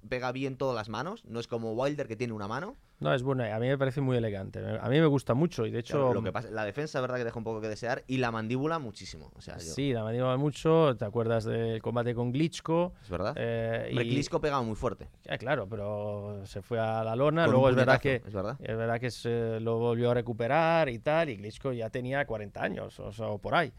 pega 0.08 0.32
bien 0.32 0.56
todas 0.56 0.74
las 0.74 0.88
manos, 0.88 1.24
no 1.26 1.40
es 1.40 1.46
como 1.46 1.72
Wilder 1.72 2.08
que 2.08 2.16
tiene 2.16 2.32
una 2.32 2.48
mano. 2.48 2.76
No, 3.00 3.12
es 3.12 3.22
bueno, 3.24 3.42
a 3.44 3.58
mí 3.58 3.66
me 3.66 3.76
parece 3.82 4.00
muy 4.00 4.16
elegante. 4.16 4.60
A 4.80 4.88
mí 4.88 5.00
me 5.00 5.06
gusta 5.06 5.34
mucho 5.34 5.66
y 5.66 5.72
de 5.72 5.80
hecho... 5.80 6.14
lo 6.14 6.22
que 6.22 6.30
pasa, 6.30 6.48
la 6.52 6.64
defensa, 6.64 7.00
verdad, 7.00 7.16
que 7.16 7.24
deja 7.24 7.36
un 7.36 7.42
poco 7.42 7.60
que 7.60 7.68
desear 7.68 8.04
y 8.06 8.18
la 8.18 8.30
mandíbula 8.30 8.78
muchísimo. 8.78 9.32
O 9.34 9.40
sea, 9.40 9.58
Sí, 9.58 9.92
la 9.92 10.04
mandíbula 10.04 10.36
mucho. 10.36 10.96
¿Te 10.96 11.04
acuerdas 11.04 11.44
del 11.44 11.82
combate 11.82 12.14
con 12.14 12.30
Glitchko? 12.30 12.92
Es 13.02 13.10
verdad. 13.10 13.34
Eh, 13.36 13.90
y... 13.90 13.96
Glitchko 13.96 14.40
pegaba 14.40 14.62
muy 14.62 14.76
fuerte. 14.76 15.08
claro, 15.40 15.68
pero 15.68 16.42
se 16.44 16.62
fue 16.62 16.78
a 16.78 17.02
la 17.02 17.16
lona. 17.16 17.48
Luego 17.48 17.70
es 17.70 17.74
verdad, 17.74 18.00
que, 18.00 18.22
es 18.24 18.32
verdad. 18.32 18.56
Es 18.62 18.76
verdad 18.76 19.00
que 19.00 19.10
se 19.10 19.58
lo 19.58 19.78
volvió 19.78 20.12
a 20.12 20.14
recuperar 20.14 20.88
y 20.88 21.00
tal. 21.00 21.28
Y 21.28 21.36
Glitchko 21.38 21.72
ya 21.72 21.90
tenía 21.90 22.24
40 22.24 22.62
años 22.62 23.00
o, 23.00 23.10
sea, 23.10 23.36
por 23.38 23.56
ahí. 23.56 23.72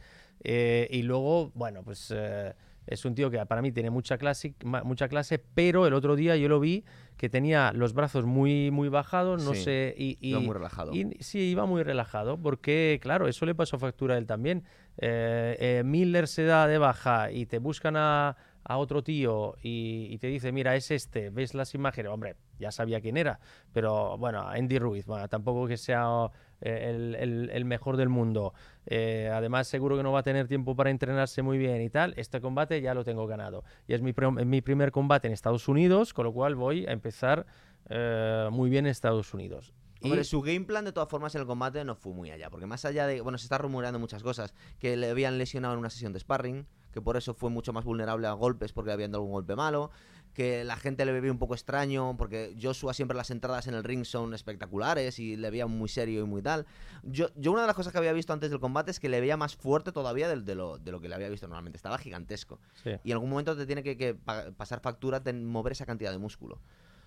Eh, 0.43 0.85
y 0.91 1.03
luego, 1.03 1.49
bueno, 1.55 1.81
pues... 1.81 2.11
Eh, 2.13 2.53
es 2.87 3.05
un 3.05 3.15
tío 3.15 3.29
que 3.29 3.43
para 3.45 3.61
mí 3.61 3.71
tiene 3.71 3.89
mucha 3.89 4.17
clase, 4.17 4.55
mucha 4.83 5.07
clase, 5.07 5.39
pero 5.39 5.87
el 5.87 5.93
otro 5.93 6.15
día 6.15 6.35
yo 6.35 6.49
lo 6.49 6.59
vi 6.59 6.83
que 7.17 7.29
tenía 7.29 7.71
los 7.73 7.93
brazos 7.93 8.25
muy, 8.25 8.71
muy 8.71 8.89
bajados, 8.89 9.43
no 9.43 9.53
sé, 9.53 9.93
y, 9.97 10.17
iba 10.19 10.39
muy 10.39 10.53
relajado. 10.53 10.91
sí, 11.19 11.39
iba 11.39 11.65
muy 11.65 11.83
relajado, 11.83 12.37
porque 12.37 12.99
claro, 13.01 13.27
eso 13.27 13.45
le 13.45 13.55
pasó 13.55 13.79
factura 13.79 14.15
a 14.15 14.17
él 14.17 14.25
también. 14.25 14.63
Eh, 14.97 15.57
eh, 15.59 15.83
Miller 15.83 16.27
se 16.27 16.43
da 16.43 16.67
de 16.67 16.77
baja 16.77 17.31
y 17.31 17.45
te 17.45 17.59
buscan 17.59 17.95
a, 17.97 18.35
a 18.65 18.77
otro 18.77 19.03
tío 19.03 19.55
y, 19.61 20.17
te 20.19 20.27
dice, 20.27 20.51
mira, 20.51 20.75
es 20.75 20.91
este, 20.91 21.29
ves 21.29 21.53
las 21.53 21.73
imágenes, 21.75 22.11
hombre, 22.11 22.35
ya 22.59 22.71
sabía 22.71 23.01
quién 23.01 23.17
era, 23.17 23.39
pero 23.73 24.17
bueno, 24.17 24.47
Andy 24.47 24.79
Ruiz, 24.79 25.05
tampoco 25.29 25.67
que 25.67 25.77
sea 25.77 26.29
eh, 26.61 27.49
el, 27.51 27.65
mejor 27.65 27.97
del 27.97 28.09
mundo. 28.09 28.53
Eh, 28.85 29.29
además, 29.33 29.67
seguro 29.67 29.97
que 29.97 30.03
no 30.03 30.11
va 30.11 30.19
a 30.19 30.23
tener 30.23 30.47
tiempo 30.47 30.75
para 30.75 30.89
entrenarse 30.89 31.41
muy 31.41 31.57
bien 31.57 31.81
y 31.81 31.89
tal. 31.89 32.13
Este 32.17 32.41
combate 32.41 32.81
ya 32.81 32.93
lo 32.93 33.03
tengo 33.03 33.27
ganado. 33.27 33.63
Y 33.87 33.93
es 33.93 34.01
mi, 34.01 34.13
mi 34.45 34.61
primer 34.61 34.91
combate 34.91 35.27
en 35.27 35.33
Estados 35.33 35.67
Unidos, 35.67 36.13
con 36.13 36.25
lo 36.25 36.33
cual 36.33 36.55
voy 36.55 36.85
a 36.85 36.91
empezar 36.91 37.45
eh, 37.89 38.49
muy 38.51 38.69
bien 38.69 38.85
en 38.85 38.91
Estados 38.91 39.33
Unidos. 39.33 39.73
Hombre, 40.01 40.25
su 40.25 40.41
game 40.41 40.65
plan 40.65 40.83
de 40.83 40.91
todas 40.91 41.07
formas 41.07 41.33
en 41.35 41.41
el 41.41 41.47
combate 41.47 41.85
no 41.85 41.95
fue 41.95 42.13
muy 42.13 42.29
allá, 42.29 42.49
porque 42.49 42.65
más 42.65 42.83
allá 42.83 43.07
de, 43.07 43.21
bueno, 43.21 43.37
se 43.37 43.45
está 43.45 43.57
rumoreando 43.57 43.99
muchas 43.99 44.21
cosas, 44.21 44.53
que 44.77 44.97
le 44.97 45.09
habían 45.09 45.37
lesionado 45.37 45.73
en 45.75 45.79
una 45.79 45.89
sesión 45.89 46.11
de 46.11 46.19
sparring, 46.19 46.67
que 46.91 47.01
por 47.01 47.15
eso 47.15 47.33
fue 47.33 47.49
mucho 47.49 47.71
más 47.71 47.85
vulnerable 47.85 48.27
a 48.27 48.33
golpes 48.33 48.73
porque 48.73 48.89
le 48.89 48.93
habían 48.93 49.11
dado 49.11 49.21
algún 49.21 49.31
golpe 49.31 49.55
malo, 49.55 49.91
que 50.33 50.63
la 50.63 50.75
gente 50.75 51.05
le 51.05 51.11
veía 51.11 51.31
un 51.31 51.37
poco 51.37 51.53
extraño 51.53 52.15
porque 52.17 52.55
Joshua 52.61 52.93
siempre 52.93 53.15
las 53.15 53.29
entradas 53.31 53.67
en 53.67 53.75
el 53.75 53.83
ring 53.83 54.03
son 54.05 54.33
espectaculares 54.33 55.19
y 55.19 55.35
le 55.35 55.49
veía 55.49 55.67
muy 55.67 55.89
serio 55.89 56.21
y 56.21 56.25
muy 56.25 56.41
tal. 56.41 56.65
Yo, 57.03 57.27
yo 57.35 57.51
una 57.51 57.61
de 57.61 57.67
las 57.67 57.75
cosas 57.75 57.91
que 57.91 57.99
había 57.99 58.13
visto 58.13 58.33
antes 58.33 58.49
del 58.49 58.59
combate 58.59 58.91
es 58.91 58.99
que 58.99 59.09
le 59.09 59.21
veía 59.21 59.37
más 59.37 59.55
fuerte 59.55 59.91
todavía 59.91 60.27
de, 60.27 60.55
lo, 60.55 60.77
de 60.77 60.91
lo, 60.91 60.99
que 60.99 61.09
le 61.09 61.15
había 61.15 61.29
visto 61.29 61.47
normalmente, 61.47 61.77
estaba 61.77 61.97
gigantesco. 61.97 62.59
Y 62.85 63.11
en 63.11 63.13
algún 63.13 63.29
momento 63.29 63.55
te 63.55 63.65
tiene 63.65 63.83
que, 63.83 64.15
pasar 64.57 64.79
factura 64.79 65.19
de 65.19 65.33
mover 65.33 65.73
esa 65.73 65.85
cantidad 65.85 66.11
de 66.11 66.17
músculo. 66.17 66.59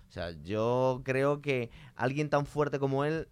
O 0.07 0.11
sea, 0.11 0.31
yo 0.43 1.01
creo 1.03 1.41
que 1.41 1.69
alguien 1.95 2.29
tan 2.29 2.45
fuerte 2.45 2.79
como 2.79 3.03
él 3.03 3.27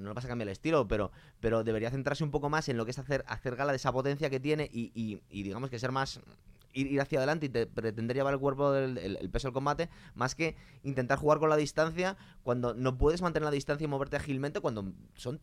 no 0.00 0.08
le 0.08 0.14
pasa 0.14 0.26
a 0.26 0.30
cambiar 0.30 0.48
el 0.48 0.52
estilo, 0.52 0.88
pero, 0.88 1.10
pero 1.40 1.64
debería 1.64 1.90
centrarse 1.90 2.24
un 2.24 2.30
poco 2.30 2.48
más 2.48 2.68
en 2.68 2.76
lo 2.76 2.84
que 2.84 2.90
es 2.90 2.98
hacer, 2.98 3.24
hacer 3.26 3.56
gala 3.56 3.72
de 3.72 3.76
esa 3.76 3.92
potencia 3.92 4.30
que 4.30 4.40
tiene 4.40 4.68
y, 4.72 5.20
digamos 5.30 5.70
que 5.70 5.78
ser 5.78 5.92
más 5.92 6.20
ir, 6.74 7.00
hacia 7.00 7.18
adelante 7.18 7.46
y 7.46 7.48
pretender 7.48 8.16
llevar 8.16 8.34
el 8.34 8.40
cuerpo 8.40 8.72
del 8.72 8.98
el, 8.98 9.30
peso 9.30 9.48
del 9.48 9.54
combate, 9.54 9.88
más 10.14 10.34
que 10.34 10.56
intentar 10.82 11.18
jugar 11.18 11.38
con 11.38 11.48
la 11.48 11.56
distancia 11.56 12.16
cuando 12.42 12.74
no 12.74 12.98
puedes 12.98 13.22
mantener 13.22 13.44
la 13.44 13.50
distancia 13.50 13.84
y 13.84 13.88
moverte 13.88 14.16
ágilmente 14.16 14.60
cuando 14.60 14.92
son 15.14 15.38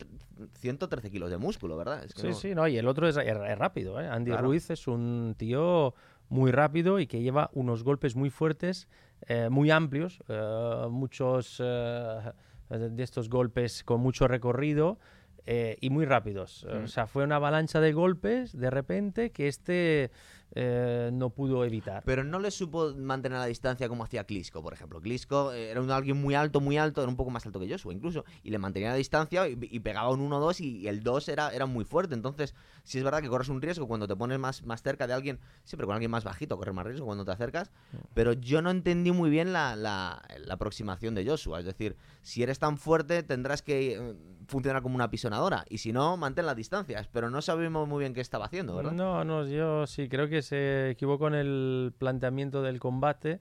113 0.58 1.10
kilos 1.10 1.30
de 1.30 1.38
músculo, 1.38 1.76
¿verdad? 1.76 2.06
sí, 2.14 2.32
sí, 2.34 2.54
no, 2.54 2.68
y 2.68 2.76
el 2.76 2.86
otro 2.86 3.08
es, 3.08 3.16
rápido, 3.58 4.00
¿eh? 4.00 4.08
Andy 4.08 4.32
Ruiz 4.32 4.70
es 4.70 4.86
un 4.86 5.34
tío 5.36 5.94
muy 6.28 6.50
rápido 6.50 6.98
y 6.98 7.06
que 7.06 7.20
lleva 7.20 7.50
unos 7.52 7.84
golpes 7.84 8.16
muy 8.16 8.30
fuertes, 8.30 8.88
eh, 9.26 9.48
muy 9.50 9.70
amplios, 9.70 10.22
eh, 10.28 10.86
muchos 10.90 11.58
de 11.58 13.02
estos 13.02 13.28
golpes 13.28 13.84
con 13.84 14.00
mucho 14.00 14.26
recorrido 14.28 14.98
eh, 15.44 15.76
y 15.80 15.90
muy 15.90 16.04
rápidos. 16.04 16.64
O 16.64 16.86
sea, 16.86 17.06
fue 17.06 17.24
una 17.24 17.36
avalancha 17.36 17.80
de 17.80 17.92
golpes 17.92 18.56
de 18.56 18.70
repente 18.70 19.30
que 19.30 19.48
este 19.48 20.12
eh, 20.54 21.10
no 21.12 21.30
pudo 21.30 21.64
evitar. 21.64 22.02
Pero 22.04 22.24
no 22.24 22.38
le 22.38 22.50
supo 22.50 22.92
mantener 22.94 23.38
la 23.38 23.46
distancia 23.46 23.88
como 23.88 24.04
hacía 24.04 24.24
Klitschko, 24.24 24.62
por 24.62 24.74
ejemplo. 24.74 25.00
Klitschko 25.00 25.52
eh, 25.52 25.70
era 25.70 25.80
un, 25.80 25.90
alguien 25.90 26.20
muy 26.20 26.34
alto, 26.34 26.60
muy 26.60 26.76
alto, 26.76 27.00
era 27.00 27.08
un 27.08 27.16
poco 27.16 27.30
más 27.30 27.46
alto 27.46 27.58
que 27.58 27.68
Joshua 27.68 27.92
incluso, 27.94 28.24
y 28.42 28.50
le 28.50 28.58
mantenía 28.58 28.90
la 28.90 28.96
distancia 28.96 29.48
y, 29.48 29.80
pegaba 29.80 30.10
un 30.10 30.30
1-2 30.30 30.60
y, 30.60 30.88
el 30.88 31.02
2 31.02 31.28
era, 31.28 31.50
era 31.50 31.66
muy 31.66 31.84
fuerte. 31.84 32.14
Entonces, 32.14 32.54
sí 32.84 32.98
es 32.98 33.04
verdad 33.04 33.22
que 33.22 33.28
corres 33.28 33.48
un 33.48 33.62
riesgo 33.62 33.88
cuando 33.88 34.06
te 34.06 34.14
pones 34.14 34.38
más, 34.38 34.62
más 34.64 34.82
cerca 34.82 35.06
de 35.06 35.14
alguien, 35.14 35.40
siempre 35.64 35.86
con 35.86 35.94
alguien 35.94 36.10
más 36.10 36.24
bajito, 36.24 36.58
corres 36.58 36.74
más 36.74 36.86
riesgo 36.86 37.06
cuando 37.06 37.24
te 37.24 37.30
acercas, 37.30 37.70
mm. 37.92 37.96
pero 38.14 38.34
yo 38.34 38.60
no 38.60 38.70
entendí 38.70 39.10
muy 39.10 39.30
bien 39.30 39.52
la, 39.52 39.74
la, 39.76 40.22
aproximación 40.50 41.14
de 41.14 41.26
Joshua. 41.26 41.60
Es 41.60 41.64
decir, 41.64 41.96
si 42.20 42.42
eres 42.42 42.58
tan 42.58 42.76
fuerte 42.76 43.22
tendrás 43.22 43.62
que 43.62 43.94
eh, 43.94 44.14
funcionar 44.46 44.82
como 44.82 44.96
una 44.96 45.10
pisonadora, 45.10 45.64
y 45.70 45.78
si 45.78 45.92
no, 45.92 46.16
mantén 46.18 46.44
las 46.44 46.56
distancias, 46.56 47.08
pero 47.10 47.30
no 47.30 47.40
sabemos 47.40 47.88
muy 47.88 48.00
bien 48.00 48.12
qué 48.12 48.20
estaba 48.20 48.44
haciendo, 48.44 48.76
¿verdad? 48.76 48.92
No, 48.92 49.24
no, 49.24 49.46
yo 49.46 49.86
sí 49.86 50.08
creo 50.08 50.28
que 50.28 50.41
se 50.42 50.90
equivocó 50.90 51.28
en 51.28 51.34
el 51.34 51.94
planteamiento 51.96 52.62
del 52.62 52.78
combate. 52.80 53.40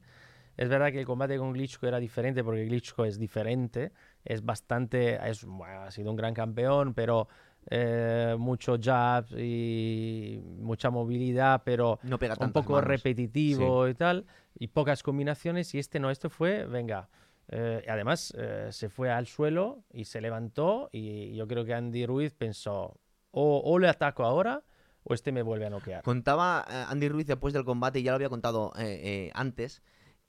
Es 0.58 0.70
verdad 0.70 0.91
que 0.91 0.99
el 0.99 1.06
combate 1.06 1.38
con 1.38 1.54
Glitchko 1.54 1.88
era 1.88 1.99
diferente 1.99 2.43
porque 2.43 2.66
Glitchko 2.66 3.06
es 3.06 3.18
diferente, 3.18 3.93
es 4.24 4.43
bastante, 4.43 5.16
es, 5.28 5.45
ha 5.66 5.89
sido 5.91 6.12
un 6.12 6.18
gran 6.18 6.34
campeón, 6.34 6.93
pero 6.93 7.28
eh, 7.70 8.36
mucho 8.38 8.78
jabs 8.80 9.32
y 9.32 10.41
mucha 10.60 10.89
movilidad, 10.89 11.64
pero 11.64 11.99
no 12.04 12.18
pega 12.18 12.36
un 12.39 12.52
poco 12.52 12.82
repetitivo 12.82 13.88
y 13.88 13.93
tal, 13.93 14.26
y 14.54 14.68
pocas 14.68 15.04
combinaciones. 15.04 15.74
Y 15.74 15.80
este 15.80 15.99
no, 15.99 16.12
este 16.12 16.30
fue, 16.30 16.66
venga. 16.66 17.10
Eh, 17.47 17.84
además, 17.88 18.34
eh, 18.38 18.68
se 18.72 18.89
fue 18.89 19.10
al 19.10 19.28
suelo 19.28 19.84
y 19.91 20.06
se 20.06 20.22
levantó. 20.22 20.89
Y 20.91 21.36
yo 21.36 21.47
creo 21.47 21.66
que 21.66 21.74
Andy 21.74 22.06
Ruiz 22.06 22.34
pensó: 22.34 22.99
o, 23.32 23.62
o 23.64 23.80
le 23.80 23.88
ataco 23.88 24.24
ahora 24.24 24.64
o 25.04 25.14
este 25.14 25.32
me 25.32 25.41
vuelve 25.41 25.66
a 25.66 25.70
noquear. 25.70 26.04
Contaba 26.04 26.66
eh, 26.70 26.86
Andy 26.88 27.10
Ruiz 27.10 27.28
después 27.28 27.54
del 27.54 27.66
combate, 27.66 27.99
y 27.99 28.04
ya 28.04 28.12
lo 28.12 28.16
había 28.16 28.30
contado 28.30 28.72
eh, 28.78 28.99
eh, 29.04 29.32
antes, 29.34 29.82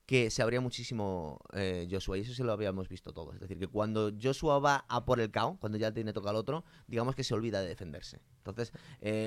que 0.07 0.31
se 0.31 0.43
abría 0.43 0.61
muchísimo 0.61 1.41
Joshua, 1.89 2.19
y 2.19 2.23
eso 2.23 2.35
sí 2.35 2.43
lo 2.43 2.53
habíamos 2.53 2.89
visto 2.89 3.13
todos. 3.13 3.35
Es 3.35 3.41
decir, 3.41 3.59
que 3.59 3.69
cuando 3.69 4.11
Joshua 4.21 4.59
va 4.59 4.85
a 4.89 5.05
por 5.05 5.21
el 5.21 5.31
KO, 5.31 5.57
cuando 5.61 5.79
ya 5.79 5.93
tiene 5.93 6.13
toca 6.13 6.31
al 6.31 6.37
otro, 6.37 6.65
digamos 6.89 7.15
que 7.15 7.23
se 7.23 7.33
olvida 7.35 7.63
de 7.63 7.69
defenderse. 7.69 8.21
Entonces, 8.39 8.73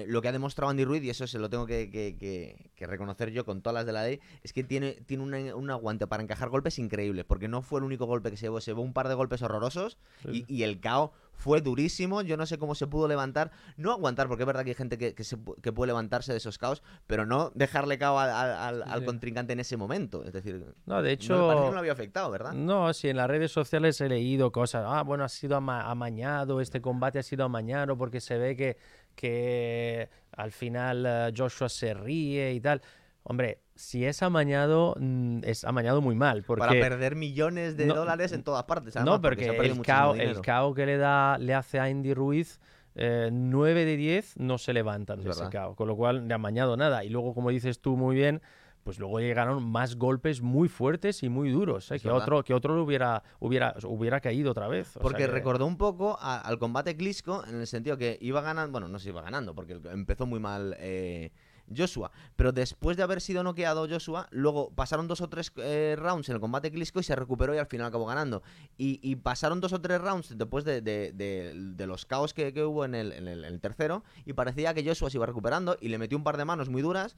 lo 0.07 0.21
que 0.21 0.27
ha 0.27 0.31
demostrado 0.33 0.69
Andy 0.69 0.83
Ruiz, 0.83 1.01
y 1.01 1.09
eso 1.09 1.25
se 1.27 1.39
lo 1.39 1.49
tengo 1.49 1.65
que, 1.65 2.71
reconocer 2.77 3.31
yo 3.31 3.45
con 3.45 3.61
todas 3.61 3.73
las 3.73 3.85
de 3.85 3.93
la 3.93 4.03
ley, 4.03 4.19
es 4.43 4.51
que 4.51 4.63
tiene, 4.65 4.91
tiene 5.05 5.53
un 5.53 5.71
aguante 5.71 6.07
para 6.07 6.21
encajar 6.21 6.49
golpes 6.49 6.77
increíbles, 6.77 7.23
porque 7.23 7.47
no 7.47 7.61
fue 7.61 7.79
el 7.79 7.85
único 7.85 8.05
golpe 8.05 8.29
que 8.29 8.37
se 8.37 8.47
llevó, 8.47 8.59
se 8.59 8.71
llevó 8.71 8.81
un 8.81 8.93
par 8.93 9.07
de 9.07 9.15
golpes 9.15 9.41
horrorosos, 9.41 9.97
y, 10.29 10.45
y, 10.53 10.63
el 10.63 10.81
KO 10.81 11.13
fue 11.35 11.61
durísimo. 11.61 12.21
Yo 12.21 12.37
no 12.37 12.45
sé 12.45 12.57
cómo 12.57 12.75
se 12.75 12.87
pudo 12.87 13.07
levantar. 13.07 13.51
No 13.77 13.91
aguantar, 13.91 14.27
porque 14.27 14.43
es 14.43 14.47
verdad 14.47 14.63
que 14.63 14.71
hay 14.71 14.75
gente 14.75 14.97
que, 14.97 15.13
que, 15.13 15.71
puede 15.71 15.87
levantarse 15.87 16.31
de 16.31 16.37
esos 16.37 16.57
caos, 16.57 16.81
pero 17.07 17.25
no 17.25 17.51
dejarle 17.55 17.97
cao 17.97 18.17
al, 18.19 19.05
contrincante 19.05 19.53
en 19.53 19.59
ese 19.59 19.77
momento. 19.77 20.23
Es 20.23 20.33
decir, 20.33 20.73
no, 20.85 21.01
de 21.01 21.11
hecho. 21.11 21.35
No, 21.35 21.71
lo 21.71 21.79
había 21.79 21.91
afectado, 21.91 22.31
¿verdad? 22.31 22.53
No, 22.53 22.93
sí, 22.93 23.09
en 23.09 23.17
las 23.17 23.27
redes 23.27 23.51
sociales 23.51 23.99
he 24.01 24.09
leído 24.09 24.51
cosas. 24.51 24.85
Ah, 24.87 25.03
bueno, 25.03 25.23
ha 25.23 25.29
sido 25.29 25.55
amañado, 25.55 26.61
este 26.61 26.81
combate 26.81 27.19
ha 27.19 27.23
sido 27.23 27.45
amañado 27.45 27.97
porque 27.97 28.21
se 28.21 28.37
ve 28.37 28.55
que, 28.55 28.77
que 29.15 30.09
al 30.31 30.51
final 30.51 31.05
eh, 31.05 31.33
Joshua 31.35 31.69
se 31.69 31.93
ríe 31.93 32.53
y 32.53 32.61
tal. 32.61 32.81
Hombre, 33.23 33.64
si 33.75 34.05
es 34.05 34.23
amañado, 34.23 34.95
mm, 34.99 35.39
es 35.43 35.65
amañado 35.65 36.01
muy 36.01 36.15
mal. 36.15 36.43
Porque... 36.43 36.59
Para 36.59 36.71
perder 36.71 37.15
millones 37.15 37.77
de 37.77 37.87
dólares 37.87 38.31
en 38.31 38.43
todas 38.43 38.63
partes. 38.63 38.95
no, 38.95 39.21
porque, 39.21 39.47
el, 39.47 39.81
cao, 39.81 40.15
el 40.15 40.41
que 40.75 40.85
le, 40.85 40.97
da, 40.97 41.37
le 41.37 41.53
hace 41.53 41.79
a 41.79 41.83
Andy 41.83 42.13
Ruiz, 42.13 42.59
eh, 42.95 43.29
9 43.31 43.85
de 43.85 43.97
10 43.97 44.37
no 44.37 44.57
se 44.57 44.73
levantan 44.73 45.21
de 45.21 45.29
ese 45.29 45.49
cao. 45.49 45.75
Con 45.75 45.87
lo 45.87 45.95
cual, 45.95 46.31
ha 46.31 46.35
amañado 46.35 46.77
nada. 46.77 47.03
Y 47.03 47.09
luego, 47.09 47.33
como 47.33 47.49
dices 47.49 47.81
tú 47.81 47.97
muy 47.97 48.15
bien, 48.15 48.41
pues 48.83 48.99
luego 48.99 49.19
llegaron 49.19 49.63
más 49.63 49.95
golpes 49.95 50.41
muy 50.41 50.69
fuertes 50.69 51.23
y 51.23 51.29
muy 51.29 51.49
duros, 51.49 51.91
¿eh? 51.91 51.99
que, 51.99 52.11
otro, 52.11 52.43
que 52.43 52.53
otro 52.53 52.81
hubiera, 52.83 53.23
hubiera, 53.39 53.75
hubiera 53.83 54.19
caído 54.19 54.51
otra 54.51 54.67
vez. 54.67 54.91
porque 55.01 55.25
recordó 55.25 55.65
un 55.65 55.75
poco 55.75 56.19
al 56.21 56.59
combate 56.59 56.95
Klitschko 56.95 57.45
en 57.47 57.61
el 57.61 57.65
sentido 57.65 57.97
que 57.97 58.19
iba 58.21 58.41
ganando, 58.41 58.71
bueno, 58.73 58.87
no 58.87 58.99
se 58.99 59.09
iba 59.09 59.23
ganando, 59.23 59.55
porque 59.55 59.79
empezó 59.91 60.27
muy 60.27 60.39
mal 60.39 60.75
eh, 60.77 61.31
Joshua. 61.75 62.11
Pero 62.35 62.51
después 62.51 62.97
de 62.97 63.03
haber 63.03 63.21
sido 63.21 63.43
noqueado 63.43 63.87
Joshua, 63.89 64.27
luego 64.31 64.71
pasaron 64.71 65.07
dos 65.07 65.21
o 65.21 65.29
tres 65.29 65.51
eh, 65.57 65.95
rounds 65.97 66.29
en 66.29 66.35
el 66.35 66.41
combate 66.41 66.71
Klitschko 66.71 66.99
y 66.99 67.03
se 67.03 67.15
recuperó 67.15 67.55
y 67.55 67.57
al 67.57 67.67
final 67.67 67.87
acabó 67.87 68.05
ganando. 68.05 68.43
Y, 68.77 69.15
pasaron 69.17 69.61
dos 69.61 69.73
o 69.73 69.81
tres 69.81 70.01
rounds 70.01 70.37
después 70.37 70.65
de, 70.65 71.85
los 71.87 72.05
caos 72.05 72.33
que, 72.33 72.51
hubo 72.63 72.85
en 72.85 72.95
el, 72.95 73.59
tercero 73.61 74.03
y 74.25 74.33
parecía 74.33 74.73
que 74.73 74.85
Joshua 74.85 75.09
se 75.09 75.17
iba 75.17 75.25
recuperando 75.25 75.77
y 75.79 75.89
le 75.89 75.97
metió 75.97 76.17
un 76.17 76.23
par 76.23 76.37
de 76.37 76.45
manos 76.45 76.69
muy 76.69 76.81
duras 76.81 77.15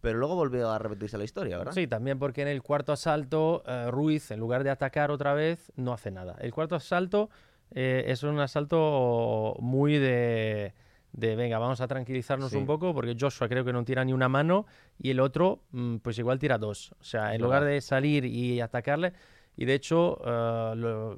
pero 0.00 0.18
luego 0.18 0.34
volvió 0.34 0.70
a 0.70 0.78
repetirse 0.78 1.16
la 1.16 1.24
historia, 1.24 1.56
¿verdad? 1.56 1.72
Sí, 1.72 1.86
también 1.86 2.18
porque 2.18 2.42
en 2.42 2.48
el 2.48 2.60
cuarto 2.60 2.92
asalto 2.92 3.62
eh, 3.66 3.90
Ruiz, 3.90 4.30
en 4.30 4.38
lugar 4.38 4.62
de 4.62 4.68
atacar 4.68 5.10
otra 5.10 5.32
vez, 5.32 5.72
no 5.76 5.94
hace 5.94 6.10
nada. 6.10 6.36
El 6.40 6.52
cuarto 6.52 6.76
asalto 6.76 7.30
eh, 7.70 8.04
es 8.08 8.22
un 8.22 8.38
asalto 8.38 9.56
muy 9.60 9.98
de 9.98 10.74
de 11.14 11.36
venga, 11.36 11.58
vamos 11.58 11.80
a 11.80 11.86
tranquilizarnos 11.86 12.52
un 12.54 12.66
poco 12.66 12.92
porque 12.92 13.16
Joshua 13.18 13.48
creo 13.48 13.64
que 13.64 13.72
no 13.72 13.84
tira 13.84 14.04
ni 14.04 14.12
una 14.12 14.28
mano 14.28 14.66
y 14.98 15.10
el 15.10 15.20
otro 15.20 15.60
mm, 15.70 15.98
pues 15.98 16.18
igual 16.18 16.40
tira 16.40 16.58
dos. 16.58 16.92
O 17.00 17.04
sea, 17.04 17.34
en 17.34 17.40
lugar 17.40 17.64
de 17.64 17.80
salir 17.80 18.24
y 18.24 18.60
atacarle, 18.60 19.12
y 19.56 19.64
de 19.64 19.74
hecho 19.74 20.18
uh, 20.20 21.16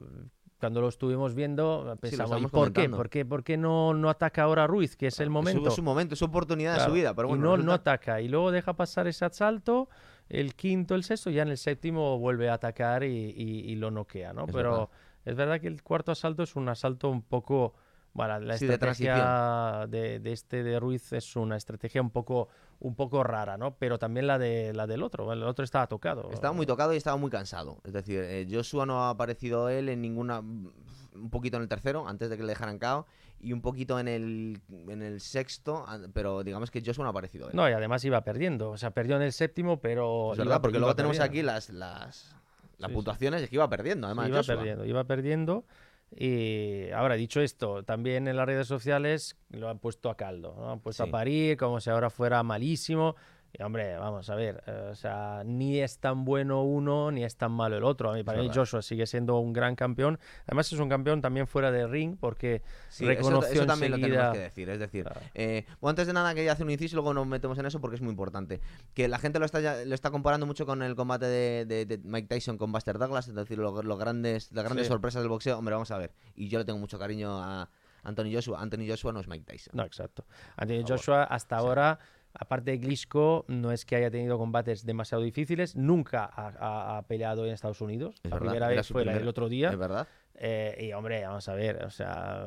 cuando 0.60 0.82
lo 0.82 0.88
estuvimos 0.88 1.34
viendo 1.34 1.96
pensamos, 1.98 2.50
¿por 2.50 2.74
qué? 2.74 2.90
¿por 2.90 3.08
qué? 3.08 3.24
¿Por 3.24 3.42
qué 3.42 3.56
no, 3.56 3.94
no 3.94 4.10
ataca 4.10 4.42
ahora 4.42 4.64
a 4.64 4.66
Ruiz, 4.66 4.96
que 4.96 5.06
es 5.06 5.18
el 5.20 5.30
momento? 5.30 5.68
Es 5.68 5.74
su 5.74 5.82
momento, 5.82 6.12
es 6.12 6.18
su 6.18 6.26
oportunidad 6.26 6.74
de 6.78 6.84
su 6.84 6.92
vida, 6.92 7.14
pero 7.14 7.28
bueno. 7.28 7.42
Y 7.42 7.58
no, 7.58 7.64
no 7.64 7.72
ataca 7.72 8.20
y 8.20 8.28
luego 8.28 8.50
deja 8.50 8.74
pasar 8.74 9.06
ese 9.06 9.24
asalto, 9.24 9.88
el 10.28 10.54
quinto, 10.54 10.94
el 10.94 11.04
sexto, 11.04 11.30
ya 11.30 11.40
en 11.40 11.48
el 11.48 11.58
séptimo 11.58 12.18
vuelve 12.18 12.50
a 12.50 12.54
atacar 12.54 13.02
y, 13.02 13.08
y, 13.08 13.74
lo 13.76 13.90
noquea, 13.90 14.34
¿no? 14.34 14.46
pero 14.46 14.90
es 15.24 15.34
verdad 15.34 15.58
que 15.58 15.68
el 15.68 15.82
cuarto 15.82 16.12
asalto 16.12 16.42
es 16.42 16.54
un 16.54 16.68
asalto 16.68 17.08
un 17.08 17.22
poco 17.22 17.74
Bueno, 18.16 18.40
la 18.40 18.54
estrategia 18.54 19.86
de, 19.88 20.20
de, 20.20 20.32
este 20.32 20.62
de 20.62 20.80
Ruiz 20.80 21.12
es 21.12 21.36
una 21.36 21.56
estrategia 21.56 22.00
un 22.00 22.10
poco, 22.10 22.48
un 22.80 22.94
poco 22.94 23.22
rara, 23.22 23.58
¿no? 23.58 23.76
Pero 23.76 23.98
también 23.98 24.26
la, 24.26 24.38
de, 24.38 24.72
la 24.72 24.86
del 24.86 25.02
otro. 25.02 25.30
El 25.32 25.42
otro 25.42 25.64
estaba 25.64 25.86
tocado. 25.86 26.30
Estaba 26.30 26.54
muy 26.54 26.64
tocado 26.64 26.94
y 26.94 26.96
estaba 26.96 27.16
muy 27.18 27.30
cansado. 27.30 27.78
Es 27.84 27.92
decir, 27.92 28.20
eh, 28.22 28.46
Joshua 28.50 28.86
no 28.86 29.04
ha 29.04 29.10
aparecido 29.10 29.68
él 29.68 29.90
en 29.90 30.00
ninguna. 30.00 30.40
Un 30.40 31.30
poquito 31.30 31.56
en 31.56 31.62
el 31.62 31.68
tercero, 31.68 32.08
antes 32.08 32.28
de 32.28 32.36
que 32.36 32.42
le 32.42 32.50
dejaran 32.50 32.78
cao 32.78 33.06
y 33.40 33.52
un 33.52 33.60
poquito 33.60 33.98
en 33.98 34.08
el, 34.08 34.60
en 34.88 35.02
el 35.02 35.20
sexto, 35.20 35.84
pero 36.12 36.42
digamos 36.42 36.70
que 36.70 36.82
Joshua 36.84 37.04
no 37.04 37.08
ha 37.08 37.10
aparecido. 37.10 37.48
No, 37.52 37.68
y 37.68 37.72
además 37.72 38.04
iba 38.04 38.22
perdiendo. 38.22 38.70
O 38.70 38.76
sea, 38.76 38.90
perdió 38.90 39.16
en 39.16 39.22
el 39.22 39.32
séptimo, 39.32 39.78
pero. 39.78 40.32
Es 40.32 40.38
verdad, 40.38 40.60
porque 40.60 40.78
luego 40.78 40.96
tenemos 40.96 41.20
aquí 41.20 41.42
las, 41.42 41.70
las, 41.70 42.34
las 42.78 42.90
puntuaciones, 42.90 43.42
es 43.42 43.50
que 43.50 43.56
iba 43.56 43.68
perdiendo, 43.68 44.06
además. 44.06 44.28
iba 44.28 44.42
perdiendo, 44.42 44.84
iba 44.84 45.04
perdiendo. 45.04 45.64
Y 46.10 46.90
ahora, 46.90 47.14
dicho 47.16 47.40
esto, 47.40 47.82
también 47.82 48.28
en 48.28 48.36
las 48.36 48.46
redes 48.46 48.66
sociales 48.66 49.36
lo 49.50 49.68
han 49.68 49.78
puesto 49.78 50.08
a 50.08 50.16
caldo, 50.16 50.54
¿no? 50.56 50.70
han 50.70 50.80
puesto 50.80 51.02
a 51.02 51.10
parir 51.10 51.56
como 51.56 51.80
si 51.80 51.90
ahora 51.90 52.10
fuera 52.10 52.42
malísimo. 52.42 53.16
Y 53.52 53.62
hombre, 53.62 53.96
vamos 53.96 54.28
a 54.28 54.34
ver, 54.34 54.62
eh, 54.66 54.88
o 54.92 54.94
sea, 54.94 55.42
ni 55.44 55.80
es 55.80 55.98
tan 55.98 56.24
bueno 56.24 56.62
uno 56.62 57.10
ni 57.10 57.24
es 57.24 57.36
tan 57.36 57.52
malo 57.52 57.76
el 57.76 57.84
otro. 57.84 58.10
A 58.10 58.14
mí, 58.14 58.22
para 58.22 58.42
mí 58.42 58.50
Joshua 58.52 58.82
sigue 58.82 59.06
siendo 59.06 59.38
un 59.38 59.52
gran 59.52 59.76
campeón. 59.76 60.18
Además 60.46 60.70
es 60.72 60.78
un 60.78 60.88
campeón 60.88 61.22
también 61.22 61.46
fuera 61.46 61.70
de 61.70 61.86
ring 61.86 62.16
porque 62.20 62.62
reconoció 63.00 63.52
eso, 63.52 63.66
también 63.66 63.92
lo 63.92 63.98
tenemos 63.98 64.32
que 64.32 64.40
decir. 64.40 64.68
Es 64.68 64.78
decir, 64.78 65.08
eh, 65.34 65.64
antes 65.82 66.06
de 66.06 66.12
nada 66.12 66.34
quería 66.34 66.52
hacer 66.52 66.66
un 66.66 66.72
inciso 66.72 66.94
y 66.94 66.96
luego 66.96 67.14
nos 67.14 67.26
metemos 67.26 67.58
en 67.58 67.66
eso 67.66 67.80
porque 67.80 67.96
es 67.96 68.02
muy 68.02 68.10
importante. 68.10 68.60
Que 68.94 69.08
la 69.08 69.18
gente 69.18 69.38
lo 69.38 69.46
está, 69.46 69.84
lo 69.84 69.94
está 69.94 70.10
comparando 70.10 70.44
mucho 70.44 70.66
con 70.66 70.82
el 70.82 70.94
combate 70.94 71.26
de, 71.26 72.00
Mike 72.04 72.28
Tyson 72.28 72.58
con 72.58 72.72
Buster 72.72 72.98
Douglas, 72.98 73.28
es 73.28 73.34
decir, 73.34 73.58
los, 73.58 73.98
grandes, 73.98 74.52
las 74.52 74.64
grandes 74.64 74.86
sorpresas 74.88 75.22
del 75.22 75.30
boxeo. 75.30 75.58
Hombre, 75.58 75.74
vamos 75.74 75.90
a 75.90 75.98
ver. 75.98 76.12
Y 76.34 76.48
yo 76.48 76.58
le 76.58 76.64
tengo 76.64 76.78
mucho 76.78 76.98
cariño 76.98 77.42
a 77.42 77.70
Anthony 78.02 78.32
Joshua. 78.32 78.60
Anthony 78.60 78.86
Joshua 78.88 79.12
no 79.12 79.20
es 79.20 79.28
Mike 79.28 79.44
Tyson. 79.44 79.72
No, 79.74 79.84
exacto. 79.84 80.24
Anthony 80.56 80.84
Joshua 80.86 81.24
hasta 81.24 81.56
ahora 81.56 81.98
Aparte 82.38 82.72
de 82.72 82.78
Glisco, 82.78 83.44
no 83.48 83.72
es 83.72 83.84
que 83.84 83.96
haya 83.96 84.10
tenido 84.10 84.36
combates 84.38 84.84
demasiado 84.84 85.22
difíciles, 85.22 85.74
nunca 85.74 86.30
ha, 86.34 87.02
peleado 87.08 87.46
en 87.46 87.52
Estados 87.52 87.80
Unidos. 87.80 88.16
la 88.24 88.38
primera 88.38 88.68
vez 88.68 88.88
fue 88.88 89.02
el 89.02 89.26
otro 89.28 89.48
día. 89.48 89.70
Es 89.70 89.78
verdad. 89.78 90.06
Eh, 90.38 90.88
y 90.88 90.92
hombre, 90.92 91.24
vamos 91.24 91.48
a 91.48 91.54
ver, 91.54 91.82
o 91.84 91.90
sea, 91.90 92.46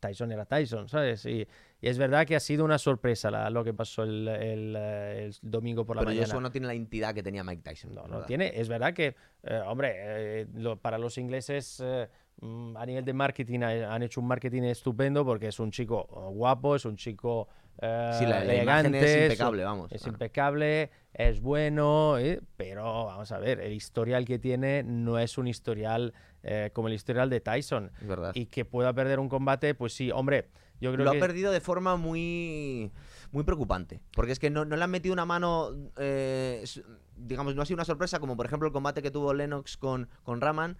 Tyson 0.00 0.32
era 0.32 0.46
Tyson, 0.46 0.88
¿sabes? 0.88 1.26
Y, 1.26 1.46
y 1.80 1.88
es 1.88 1.98
verdad 1.98 2.26
que 2.26 2.34
ha 2.34 2.40
sido 2.40 2.64
una 2.64 2.78
sorpresa 2.78 3.50
lo 3.50 3.64
que 3.64 3.74
pasó 3.74 4.04
el, 4.04 4.26
el, 4.28 5.36
domingo 5.42 5.84
por 5.84 5.96
la 5.96 6.00
Pero 6.00 6.10
mañana. 6.10 6.26
Pero 6.26 6.40
no 6.40 6.50
tiene 6.50 6.66
la 6.66 6.74
entidad 6.74 7.14
que 7.14 7.22
tenía 7.22 7.44
Mike 7.44 7.62
Tyson. 7.62 7.94
No, 7.94 8.06
no 8.06 8.22
tiene. 8.22 8.52
Es 8.54 8.68
verdad 8.68 8.94
que, 8.94 9.14
eh, 9.42 9.60
hombre, 9.66 9.92
eh, 9.96 10.46
para 10.80 10.96
los 10.96 11.18
ingleses 11.18 11.84
mm, 12.40 12.76
a 12.76 12.86
nivel 12.86 13.04
de 13.04 13.12
marketing 13.12 13.60
han 13.60 14.02
hecho 14.02 14.20
un 14.20 14.26
marketing 14.26 14.62
estupendo 14.62 15.24
porque 15.24 15.48
es 15.48 15.60
un 15.60 15.70
chico 15.70 16.04
guapo, 16.32 16.76
es 16.76 16.86
un 16.86 16.96
chico 16.96 17.48
sí, 17.80 18.26
la, 18.26 18.42
elegante, 18.42 18.98
es 18.98 19.22
impecable, 19.22 19.64
vamos. 19.64 19.92
Es 19.92 20.06
impecable, 20.06 20.90
es 21.12 21.40
bueno, 21.40 22.18
eh, 22.18 22.40
pero 22.56 23.06
vamos 23.06 23.30
a 23.32 23.38
ver, 23.38 23.60
el 23.60 23.72
historial 23.72 24.24
que 24.24 24.38
tiene 24.38 24.82
no 24.82 25.18
es 25.18 25.38
un 25.38 25.46
historial 25.46 26.14
eh, 26.42 26.70
como 26.72 26.88
el 26.88 26.94
historial 26.94 27.30
de 27.30 27.40
Tyson. 27.40 27.90
verdad. 28.00 28.32
Y 28.34 28.46
que 28.46 28.64
pueda 28.64 28.92
perder 28.92 29.20
un 29.20 29.28
combate, 29.28 29.74
pues 29.74 29.92
sí, 29.92 30.10
hombre, 30.10 30.48
yo 30.80 30.92
creo 30.92 31.04
Lo 31.04 31.12
que... 31.12 31.18
ha 31.18 31.20
perdido 31.20 31.52
de 31.52 31.60
forma 31.60 31.96
muy, 31.96 32.90
muy 33.32 33.44
preocupante, 33.44 34.00
porque 34.12 34.32
es 34.32 34.38
que 34.38 34.50
no, 34.50 34.64
le 34.64 34.82
han 34.82 34.90
metido 34.90 35.12
una 35.12 35.24
mano, 35.24 35.70
eh, 35.96 36.64
digamos, 37.16 37.54
no 37.54 37.62
ha 37.62 37.66
sido 37.66 37.76
una 37.76 37.84
sorpresa, 37.84 38.20
como 38.20 38.36
por 38.36 38.46
ejemplo 38.46 38.68
el 38.68 38.72
combate 38.72 39.02
que 39.02 39.10
tuvo 39.10 39.34
Lennox 39.34 39.76
con, 39.76 40.08
con 40.22 40.40
Raman, 40.40 40.76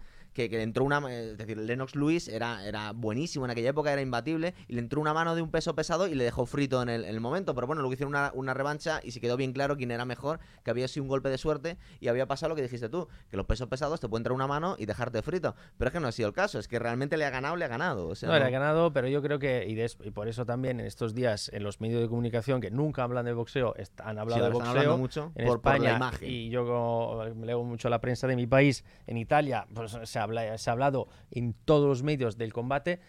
que, 0.47 0.63
entró 0.63 0.85
una. 0.85 0.99
Es 1.11 1.37
decir, 1.37 1.59
Lennox 1.59 1.97
Lewis 1.97 2.29
era, 2.29 2.65
era 2.65 2.93
buenísimo 2.93 3.45
en 3.45 3.51
aquella 3.51 3.71
época, 3.71 3.93
era 3.93 4.03
imbatible, 4.03 4.55
y 4.69 4.75
le 4.75 4.81
entró 4.81 5.01
una 5.01 5.13
mano 5.13 5.35
de 5.35 5.43
un 5.43 5.51
peso 5.51 5.75
pesado 5.75 6.07
y 6.07 6.15
le 6.15 6.25
dejó 6.25 6.47
frito 6.47 6.81
en 6.83 6.89
el, 6.89 7.21
momento. 7.21 7.55
Pero 7.55 7.67
bueno, 7.67 7.83
luego 7.83 7.95
hicieron 7.95 8.11
una, 8.11 8.31
una, 8.35 8.55
revancha 8.55 9.01
y 9.03 9.11
se 9.11 9.21
quedó 9.21 9.37
bien 9.37 9.53
claro 9.53 9.77
quién 9.77 9.91
era 9.91 10.05
mejor, 10.05 10.39
que 10.63 10.71
había 10.71 10.87
sido 10.87 11.03
un 11.03 11.09
golpe 11.09 11.31
de 11.31 11.39
suerte 11.39 11.79
y 12.01 12.09
había 12.09 12.27
pasado 12.27 12.51
lo 12.51 12.57
que 12.57 12.63
dijiste 12.63 12.89
tú, 12.89 13.09
que 13.31 13.37
los 13.37 13.47
pesos 13.47 13.69
pesados 13.69 13.99
te 13.99 14.09
pueden 14.09 14.21
entrar 14.21 14.35
una 14.35 14.47
mano 14.47 14.77
y 14.79 14.87
dejarte 14.87 15.23
frito. 15.23 15.55
Pero 15.77 15.89
es 15.89 15.93
que 15.93 16.01
no 16.01 16.09
ha 16.09 16.13
sido 16.13 16.29
el 16.29 16.35
caso, 16.35 16.59
es 16.59 16.69
que 16.69 16.79
realmente 16.79 17.17
le 17.17 17.25
ha 17.25 17.31
ganado, 17.31 17.57
le 17.57 17.65
ha 17.65 17.69
ganado. 17.69 18.13
no, 18.23 18.39
le 18.39 18.45
ha 18.45 18.51
ganado, 18.51 18.93
pero 18.93 19.09
yo 19.09 19.23
creo 19.23 19.39
que, 19.39 19.67
y, 19.67 20.11
por 20.11 20.29
eso 20.29 20.45
también 20.45 20.81
en 20.81 20.87
estos 20.87 21.15
días, 21.15 21.51
en 21.53 21.63
los 21.63 21.81
medios 21.81 22.01
de 22.03 22.09
comunicación 22.09 22.61
que 22.61 22.71
nunca 22.71 23.03
hablan 23.03 23.25
de 23.25 23.33
boxeo, 23.33 23.75
han 24.05 24.19
hablado 24.19 24.45
de 24.45 24.51
boxeo 24.51 24.99
mucho 24.99 25.33
en 25.35 25.49
España. 25.49 25.99
y 26.21 26.51
yo 26.51 27.33
leo 27.43 27.65
mucho 27.65 27.89
la 27.89 28.01
prensa 28.01 28.27
de 28.27 28.37
mi 28.37 28.47
país, 28.47 28.85
en 29.07 29.17
Italia, 29.17 29.67
pues 29.75 29.97
se, 30.05 30.19
habla, 30.29 30.59
se 30.59 30.71
ha 30.71 30.73
hablado 30.73 31.09
en 31.31 31.55
todos 31.65 31.89
los 31.89 32.03
medios 32.03 32.39
del 32.39 32.53
combate, 32.53 33.01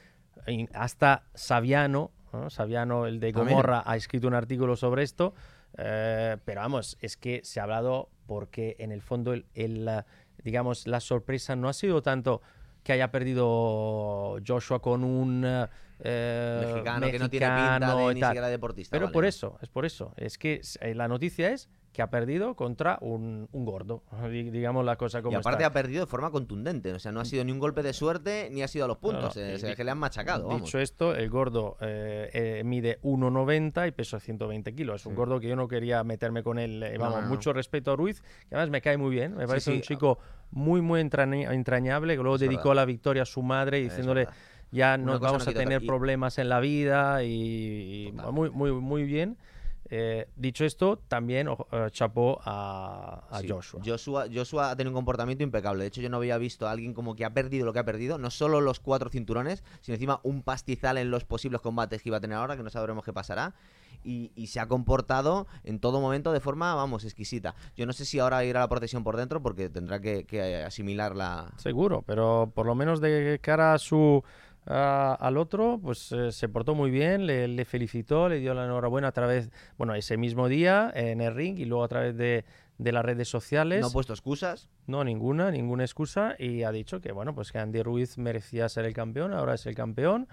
hasta 0.74 1.24
Saviano, 1.34 2.12
Saviano, 2.50 3.06
el 3.06 3.20
de 3.20 3.32
Gomorra, 3.32 3.84
ha 3.86 3.96
escrito 3.96 4.28
un 4.28 4.34
artículo 4.34 4.76
sobre 4.76 5.04
esto, 5.04 5.34
eh, 5.78 6.38
pero 6.46 6.62
vamos, 6.62 6.98
es 7.02 7.18
que 7.18 7.42
se 7.44 7.60
ha 7.60 7.64
hablado 7.64 8.10
porque 8.26 8.76
en 8.80 8.92
el 8.92 9.02
fondo 9.02 9.34
el, 9.34 10.04
digamos, 10.44 10.88
la 10.88 11.00
sorpresa 11.00 11.56
no 11.56 11.70
ha 11.70 11.74
sido 11.74 12.02
tanto 12.02 12.42
que 12.84 12.94
haya 12.94 13.12
perdido 13.12 14.38
Joshua 14.46 14.82
con 14.82 15.04
un 15.04 15.44
eh, 16.00 16.66
mexicano, 16.66 17.08
que 17.12 17.20
no 17.20 17.30
tiene 17.30 17.46
pinta 17.48 17.96
de, 17.96 18.14
ni 18.14 18.22
siquiera 18.22 18.48
deportista. 18.48 18.96
Pero 18.96 19.12
por 19.12 19.26
eso, 19.26 19.58
es 19.62 19.70
por 19.70 19.86
eso. 19.86 20.14
Es 20.16 20.38
que 20.38 20.62
eh, 20.82 20.96
la 20.96 21.08
noticia 21.08 21.52
es 21.52 21.70
que 21.94 22.02
ha 22.02 22.10
perdido 22.10 22.56
contra 22.56 22.98
un, 23.02 23.48
gordo, 23.52 24.04
digamos 24.30 24.86
la 24.86 24.96
cosa 24.96 25.22
como 25.22 25.34
Y 25.34 25.36
aparte 25.36 25.64
ha 25.64 25.74
perdido 25.74 26.02
de 26.02 26.08
forma 26.08 26.32
contundente, 26.32 26.94
o 26.94 27.00
sea, 27.00 27.12
no 27.12 27.20
ha 27.20 27.26
sido 27.26 27.44
ni 27.44 27.52
un 27.52 27.60
golpe 27.60 27.84
de 27.84 27.94
suerte 27.94 28.50
ni 28.52 28.62
ha 28.62 28.68
sido 28.68 28.86
a 28.86 28.88
los 28.88 28.98
puntos, 28.98 29.36
es 29.38 29.64
que 29.76 29.84
le 29.84 29.92
han 29.92 29.98
machacado. 29.98 30.50
Dicho 30.50 30.80
esto, 30.80 31.16
el 31.16 31.30
gordo 31.30 31.78
eh, 31.82 32.30
eh, 32.34 32.64
mide 32.64 33.00
1,90 33.02 33.88
y 33.88 33.92
pesa 33.92 34.20
120 34.20 34.74
kilos. 34.76 35.02
Es 35.02 35.06
un 35.06 35.16
gordo 35.16 35.40
que 35.40 35.48
yo 35.48 35.56
no 35.56 35.68
quería 35.68 36.04
meterme 36.04 36.44
con 36.44 36.60
él, 36.60 36.84
eh, 36.84 36.98
vamos, 36.98 37.26
mucho 37.26 37.54
respeto 37.54 37.92
a 37.92 37.96
Ruiz, 37.96 38.22
que 38.22 38.56
además 38.56 38.70
me 38.70 38.82
cae 38.82 38.98
muy 38.98 39.12
bien, 39.12 39.36
me 39.36 39.48
parece 39.48 39.72
un 39.72 39.82
chico 39.82 40.20
muy, 40.52 40.82
muy 40.82 41.02
entrañable, 41.02 42.16
que 42.16 42.22
luego 42.22 42.38
dedicó 42.38 42.74
la 42.74 42.86
victoria 42.86 43.24
a 43.24 43.26
su 43.26 43.42
madre 43.42 43.82
diciéndole 43.82 44.28
ya 44.72 44.98
no 44.98 45.20
vamos 45.20 45.48
a 45.48 45.54
tener 45.54 45.84
problemas 45.86 46.38
en 46.38 46.50
la 46.50 46.60
vida 46.60 47.24
y, 47.24 48.08
y 48.08 48.12
muy, 48.12 48.50
muy, 48.52 48.72
muy 48.72 49.04
bien. 49.04 49.38
Eh, 49.92 50.28
dicho 50.36 50.66
esto, 50.66 51.00
también 51.08 51.50
uh, 51.50 51.58
chapó 51.90 52.40
a, 52.46 53.24
Joshua. 53.48 54.28
Joshua. 54.32 54.72
ha 54.72 54.76
tenido 54.76 54.92
un 54.92 54.96
comportamiento 54.96 55.44
impecable. 55.44 55.84
De 55.84 55.88
hecho, 55.88 56.02
yo 56.02 56.10
no 56.10 56.18
había 56.18 56.38
visto 56.38 56.68
a 56.68 56.72
alguien 56.72 56.94
como 56.94 57.16
que 57.16 57.26
ha 57.26 57.34
perdido 57.34 57.66
lo 57.66 57.74
que 57.74 57.80
ha 57.80 57.86
perdido. 57.86 58.18
No 58.20 58.30
solo 58.30 58.62
los 58.62 58.80
cuatro 58.80 59.10
cinturones, 59.10 59.64
sino 59.82 59.96
encima 59.96 60.20
un 60.24 60.44
pastizal 60.44 60.98
en 60.98 61.10
los 61.10 61.26
posibles 61.26 61.62
combates 61.62 62.04
que 62.04 62.10
iba 62.10 62.18
a 62.18 62.22
tener 62.22 62.38
ahora, 62.38 62.56
que 62.56 62.64
no 62.64 62.70
sabremos 62.70 63.04
qué 63.04 63.14
pasará. 63.14 63.56
Y, 64.04 64.32
se 64.48 64.60
ha 64.60 64.68
comportado 64.68 65.46
en 65.64 65.80
todo 65.80 66.00
momento 66.00 66.32
de 66.32 66.40
forma, 66.40 66.74
vamos, 66.74 67.04
exquisita. 67.04 67.56
Yo 67.76 67.86
no 67.86 67.92
sé 67.92 68.06
si 68.06 68.18
ahora 68.20 68.46
irá 68.46 68.62
a 68.62 68.64
la 68.64 68.70
protección 68.70 69.04
por 69.04 69.18
dentro 69.18 69.42
porque 69.44 69.70
tendrá 69.70 70.00
que, 70.00 70.24
que 70.24 70.64
asimilarla. 70.64 71.52
Seguro, 71.58 72.04
pero 72.08 72.52
por 72.56 72.66
lo 72.66 72.76
menos 72.76 73.02
de 73.02 73.40
cara 73.42 73.74
a 73.74 73.78
su 73.78 74.24
al 74.66 75.38
otro, 75.38 75.80
pues 75.82 76.12
eh, 76.12 76.32
se 76.32 76.48
portó 76.50 76.76
muy 76.76 76.92
bien, 76.92 77.26
le, 77.26 77.66
felicitó, 77.66 78.30
le 78.30 78.40
dio 78.40 78.54
la 78.54 78.66
enhorabuena 78.66 79.08
a 79.08 79.12
través, 79.12 79.50
bueno, 79.78 79.96
ese 79.96 80.18
mismo 80.18 80.48
día 80.48 80.92
en 80.94 81.22
el 81.22 81.34
ring 81.34 81.58
y 81.58 81.66
luego 81.66 81.84
a 81.84 81.88
través 81.88 82.16
de, 82.18 82.46
de 82.80 82.94
las 82.94 83.04
redes 83.04 83.28
sociales. 83.28 83.82
¿No 83.82 83.88
ha 83.88 83.92
puesto 83.92 84.14
excusas? 84.14 84.70
No, 84.88 85.04
ninguna, 85.04 85.52
ninguna 85.52 85.84
excusa. 85.84 86.36
Y 86.40 86.64
ha 86.64 86.72
dicho 86.72 87.02
que, 87.02 87.12
bueno, 87.12 87.36
pues 87.36 87.52
que 87.52 87.60
Andy 87.60 87.84
Ruiz 87.84 88.18
merecía 88.18 88.68
ser 88.70 88.86
el 88.86 88.94
campeón, 88.94 89.34
ahora 89.34 89.54
es 89.54 89.66
el 89.66 89.76
campeón. 89.76 90.28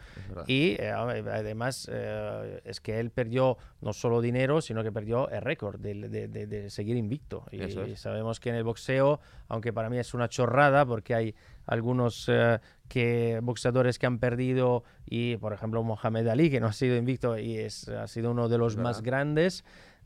y 0.46 0.76
eh, 0.78 0.90
además 0.90 1.90
eh, 1.92 2.62
es 2.64 2.80
que 2.80 3.00
él 3.00 3.10
perdió 3.10 3.58
no 3.80 3.92
solo 3.92 4.20
dinero, 4.20 4.60
sino 4.62 4.82
que 4.84 4.92
perdió 4.92 5.28
el 5.28 5.42
récord 5.42 5.80
de, 5.80 6.08
de, 6.08 6.70
seguir 6.70 6.96
invicto. 6.96 7.44
Y, 7.50 7.96
sabemos 7.96 8.38
que 8.38 8.50
en 8.50 8.54
el 8.54 8.64
boxeo, 8.64 9.20
aunque 9.48 9.72
para 9.72 9.90
mí 9.90 9.98
es 9.98 10.14
una 10.14 10.28
chorrada, 10.28 10.86
porque 10.86 11.14
hay 11.14 11.34
algunos 11.66 12.28
eh, 12.28 12.60
que 12.88 13.40
boxeadores 13.42 13.98
que 13.98 14.06
han 14.06 14.18
perdido, 14.18 14.84
y 15.04 15.36
por 15.36 15.52
ejemplo 15.52 15.82
Mohamed 15.82 16.26
Ali, 16.28 16.50
que 16.50 16.60
no 16.60 16.66
ha 16.66 16.72
sido 16.72 16.96
invicto 16.96 17.38
y 17.38 17.58
es, 17.58 17.88
ha 17.88 18.06
sido 18.06 18.30
uno 18.30 18.48
de 18.48 18.58
los 18.58 18.76
más 18.76 19.02
grandes. 19.02 19.64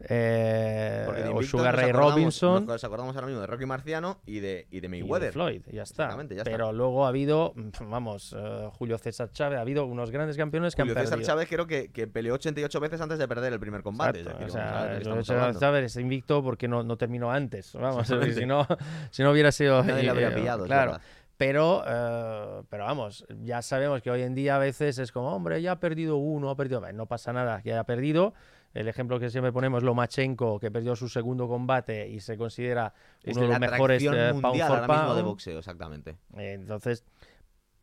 Eh, 0.08 1.30
o 1.34 1.42
Sugar 1.42 1.76
Ray 1.76 1.92
Robinson. 1.92 2.64
Nos 2.66 2.82
acordamos 2.84 3.14
ahora 3.16 3.26
mismo 3.26 3.42
de 3.42 3.46
Rocky 3.46 3.66
Marciano 3.66 4.18
y 4.24 4.40
de, 4.40 4.66
y 4.70 4.80
de 4.80 4.88
Mayweather. 4.88 5.28
Y 5.28 5.32
Floyd, 5.32 5.62
ya 5.70 5.82
está. 5.82 6.16
Pero 6.44 6.72
luego 6.72 7.04
ha 7.04 7.08
habido, 7.08 7.52
vamos, 7.80 8.32
uh, 8.32 8.70
Julio 8.70 8.96
César 8.96 9.30
Chávez, 9.30 9.58
ha 9.58 9.62
habido 9.62 9.84
unos 9.84 10.10
grandes 10.10 10.36
campeones 10.36 10.74
que 10.74 10.82
Julio 10.82 10.94
han 10.94 11.04
César 11.04 11.18
perdido. 11.18 11.26
Chávez 11.26 11.48
creo 11.48 11.66
que, 11.66 11.90
que, 11.90 12.06
peleó 12.06 12.34
88 12.34 12.80
veces 12.80 13.00
antes 13.00 13.18
de 13.18 13.28
perder 13.28 13.52
el 13.52 13.60
primer 13.60 13.82
combate. 13.82 14.20
Exacto, 14.20 14.46
o 14.46 14.48
sea, 14.48 15.00
Julio 15.02 15.24
César 15.24 15.58
Chávez 15.58 15.84
es 15.84 15.96
invicto 15.96 16.42
porque 16.42 16.66
no, 16.66 16.82
no 16.82 16.96
terminó 16.96 17.30
antes. 17.30 17.74
Vamos, 17.74 18.06
si 18.34 18.46
no, 18.46 18.66
si 19.10 19.22
no 19.22 19.30
hubiera 19.30 19.52
sido. 19.52 19.84
Nadie 19.84 20.08
habría 20.08 20.28
eh, 20.28 20.34
pillado, 20.34 20.64
claro. 20.64 20.98
Pero, 21.40 21.78
uh, 21.78 22.64
pero 22.68 22.84
vamos, 22.84 23.24
ya 23.42 23.62
sabemos 23.62 24.02
que 24.02 24.10
hoy 24.10 24.20
en 24.20 24.34
día 24.34 24.56
a 24.56 24.58
veces 24.58 24.98
es 24.98 25.10
como, 25.10 25.34
hombre, 25.34 25.62
ya 25.62 25.72
ha 25.72 25.80
perdido 25.80 26.18
uno, 26.18 26.50
ha 26.50 26.54
perdido. 26.54 26.82
No 26.92 27.06
pasa 27.06 27.32
nada, 27.32 27.62
ya 27.64 27.80
ha 27.80 27.84
perdido 27.84 28.34
el 28.74 28.88
ejemplo 28.88 29.18
que 29.18 29.30
siempre 29.30 29.50
ponemos 29.50 29.78
es 29.78 29.84
Lomachenko, 29.84 30.60
que 30.60 30.70
perdió 30.70 30.94
su 30.96 31.08
segundo 31.08 31.48
combate 31.48 32.06
y 32.10 32.20
se 32.20 32.36
considera 32.36 32.92
uno 33.24 33.40
de 33.40 33.48
los 33.48 33.58
mejores 33.58 34.02
eh, 34.02 34.32
mismo 34.34 35.14
de 35.14 35.22
boxeo, 35.22 35.58
exactamente. 35.58 36.18
Eh, 36.36 36.52
entonces, 36.60 37.04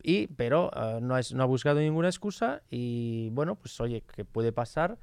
Y, 0.03 0.27
pero 0.27 0.69
eh, 0.75 0.99
no, 1.01 1.17
es, 1.17 1.33
no 1.33 1.41
ha 1.41 1.47
buscado 1.47 1.79
ninguna 1.79 2.09
excusa 2.09 2.61
y 2.69 3.29
bueno, 3.31 3.55
pues 3.55 3.81
oye, 3.81 4.03
que 4.15 4.23
puede 4.23 4.51
pasar 4.51 4.99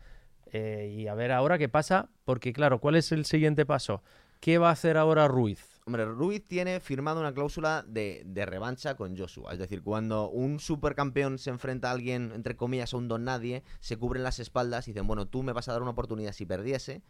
eh, 0.52 0.94
y 0.96 1.08
a 1.08 1.14
ver 1.14 1.32
ahora 1.32 1.58
qué 1.58 1.68
pasa, 1.68 2.08
porque 2.24 2.52
claro, 2.52 2.78
¿cuál 2.78 2.94
es 2.94 3.10
el 3.10 3.24
siguiente 3.24 3.66
paso? 3.66 4.04
¿Qué 4.44 4.58
va 4.58 4.68
a 4.68 4.72
hacer 4.72 4.98
ahora 4.98 5.26
Ruiz? 5.26 5.80
Hombre, 5.86 6.04
Ruiz 6.04 6.46
tiene 6.46 6.78
firmado 6.78 7.18
una 7.18 7.32
cláusula 7.32 7.82
de, 7.88 8.24
de, 8.26 8.44
revancha 8.44 8.94
con 8.94 9.16
Joshua. 9.16 9.54
Es 9.54 9.58
decir, 9.58 9.82
cuando 9.82 10.28
un 10.28 10.60
supercampeón 10.60 11.38
se 11.38 11.48
enfrenta 11.48 11.88
a 11.88 11.92
alguien, 11.92 12.30
entre 12.34 12.54
comillas, 12.54 12.92
a 12.92 12.98
un 12.98 13.08
don 13.08 13.24
nadie, 13.24 13.62
se 13.80 13.96
cubren 13.96 14.22
las 14.22 14.40
espaldas 14.40 14.86
y 14.86 14.90
dicen, 14.90 15.06
bueno, 15.06 15.26
tú 15.26 15.42
me 15.42 15.54
vas 15.54 15.68
a 15.68 15.72
dar 15.72 15.80
una 15.80 15.92
oportunidad 15.92 16.32
si 16.32 16.44
perdiese, 16.44 17.02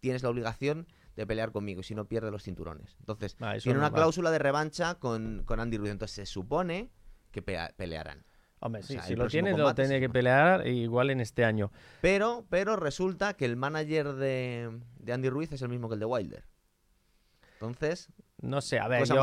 tienes 0.00 0.22
la 0.22 0.28
obligación 0.28 0.86
de 1.16 1.26
pelear 1.26 1.52
conmigo 1.52 1.80
y 1.80 1.84
si 1.84 1.94
no 1.94 2.04
pierde 2.04 2.30
los 2.30 2.42
cinturones. 2.42 2.96
Entonces, 3.00 3.34
ah, 3.40 3.54
tiene 3.62 3.78
una 3.78 3.90
cláusula 3.90 4.30
de 4.30 4.40
revancha 4.40 4.96
con, 4.96 5.42
con, 5.46 5.60
Andy 5.60 5.78
Ruiz. 5.78 5.90
Entonces 5.90 6.14
se 6.14 6.26
supone 6.26 6.90
que 7.30 7.40
pelearán. 7.40 8.26
Hombre, 8.60 8.82
sí, 8.82 8.98
si 9.06 9.16
lo 9.16 9.28
tiene, 9.28 9.56
lo 9.56 9.74
tiene 9.74 10.00
que 10.00 10.10
pelear 10.10 10.66
igual 10.66 11.08
en 11.08 11.22
este 11.22 11.46
año. 11.46 11.72
Pero, 12.02 12.44
pero 12.50 12.76
resulta 12.76 13.38
que 13.38 13.46
el 13.46 13.56
manager 13.56 14.12
de, 14.16 14.80
de 14.98 15.12
Andy 15.14 15.30
Ruiz 15.30 15.50
es 15.50 15.62
el 15.62 15.70
mismo 15.70 15.88
que 15.88 15.94
el 15.94 16.00
de 16.00 16.06
Wilder. 16.06 16.44
Entonces, 17.66 18.08
no 18.40 18.60
sé, 18.60 18.78
a 18.78 18.88
ver, 18.88 19.04
yo, 19.06 19.16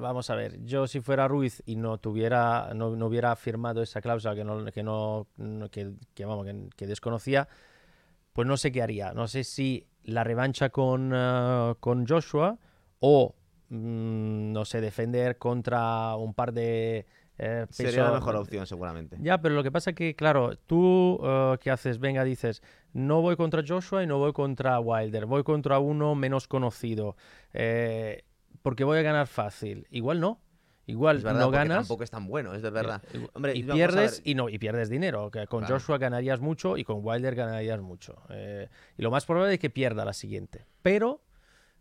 vamos 0.00 0.28
a 0.28 0.34
ver, 0.34 0.62
yo 0.64 0.86
si 0.86 1.00
fuera 1.00 1.28
Ruiz 1.28 1.62
y 1.66 1.76
no 1.76 1.98
tuviera, 1.98 2.72
no, 2.74 2.94
no 2.94 3.06
hubiera 3.06 3.34
firmado 3.36 3.82
esa 3.82 4.00
cláusula 4.00 4.34
que 4.34 4.44
no, 4.44 4.64
que 4.66 4.82
no, 4.82 5.26
que, 5.70 6.24
vamos, 6.24 6.46
que, 6.76 6.86
desconocía, 6.86 7.48
pues 8.32 8.46
no 8.46 8.56
sé 8.56 8.70
qué 8.70 8.82
haría. 8.82 9.12
No 9.12 9.28
sé 9.28 9.44
si 9.44 9.86
la 10.02 10.24
revancha 10.24 10.70
con, 10.70 11.12
eh, 11.14 11.74
con 11.80 12.06
Joshua 12.06 12.58
o, 13.00 13.34
mm, 13.70 14.52
no 14.52 14.64
sé, 14.64 14.80
defender 14.80 15.38
contra 15.38 16.14
un 16.16 16.34
par 16.34 16.52
de 16.52 17.06
eh, 17.38 17.66
Sería 17.70 18.04
la 18.04 18.12
mejor 18.12 18.34
opción, 18.36 18.66
seguramente. 18.66 19.16
Ya, 19.20 19.40
pero 19.40 19.54
lo 19.54 19.62
que 19.62 19.70
pasa 19.70 19.90
es 19.90 19.96
que, 19.96 20.16
claro, 20.16 20.56
tú, 20.66 21.20
uh, 21.22 21.56
¿qué 21.60 21.70
haces? 21.70 22.00
Venga, 22.00 22.24
dices, 22.24 22.62
no 22.92 23.22
voy 23.22 23.36
contra 23.36 23.62
Joshua 23.66 24.02
y 24.02 24.06
no 24.06 24.18
voy 24.18 24.32
contra 24.32 24.80
Wilder, 24.80 25.26
voy 25.26 25.44
contra 25.44 25.78
uno 25.78 26.16
menos 26.16 26.48
conocido, 26.48 27.16
eh, 27.52 28.24
porque 28.62 28.82
voy 28.82 28.98
a 28.98 29.02
ganar 29.02 29.28
fácil. 29.28 29.86
Igual 29.90 30.20
no. 30.20 30.40
Igual 30.86 31.22
no 31.22 31.50
ganas. 31.50 31.80
Tampoco 31.80 32.02
es 32.02 32.10
tan 32.10 32.26
bueno, 32.26 32.54
es 32.54 32.62
de 32.62 32.70
verdad. 32.70 33.02
Hombre, 33.34 33.54
y 33.54 33.62
pierdes 33.62 34.22
y 34.24 34.34
no 34.34 34.48
y 34.48 34.58
pierdes 34.58 34.88
dinero. 34.88 35.30
Que 35.30 35.46
con 35.46 35.64
Joshua 35.64 35.98
ganarías 35.98 36.40
mucho 36.40 36.78
y 36.78 36.84
con 36.84 37.00
Wilder 37.02 37.34
ganarías 37.34 37.78
mucho. 37.82 38.16
y 38.96 39.02
lo 39.02 39.10
más 39.10 39.26
probable 39.26 39.52
es 39.52 39.60
que 39.60 39.68
pierda 39.68 40.06
la 40.06 40.14
siguiente. 40.14 40.64
Pero 40.80 41.20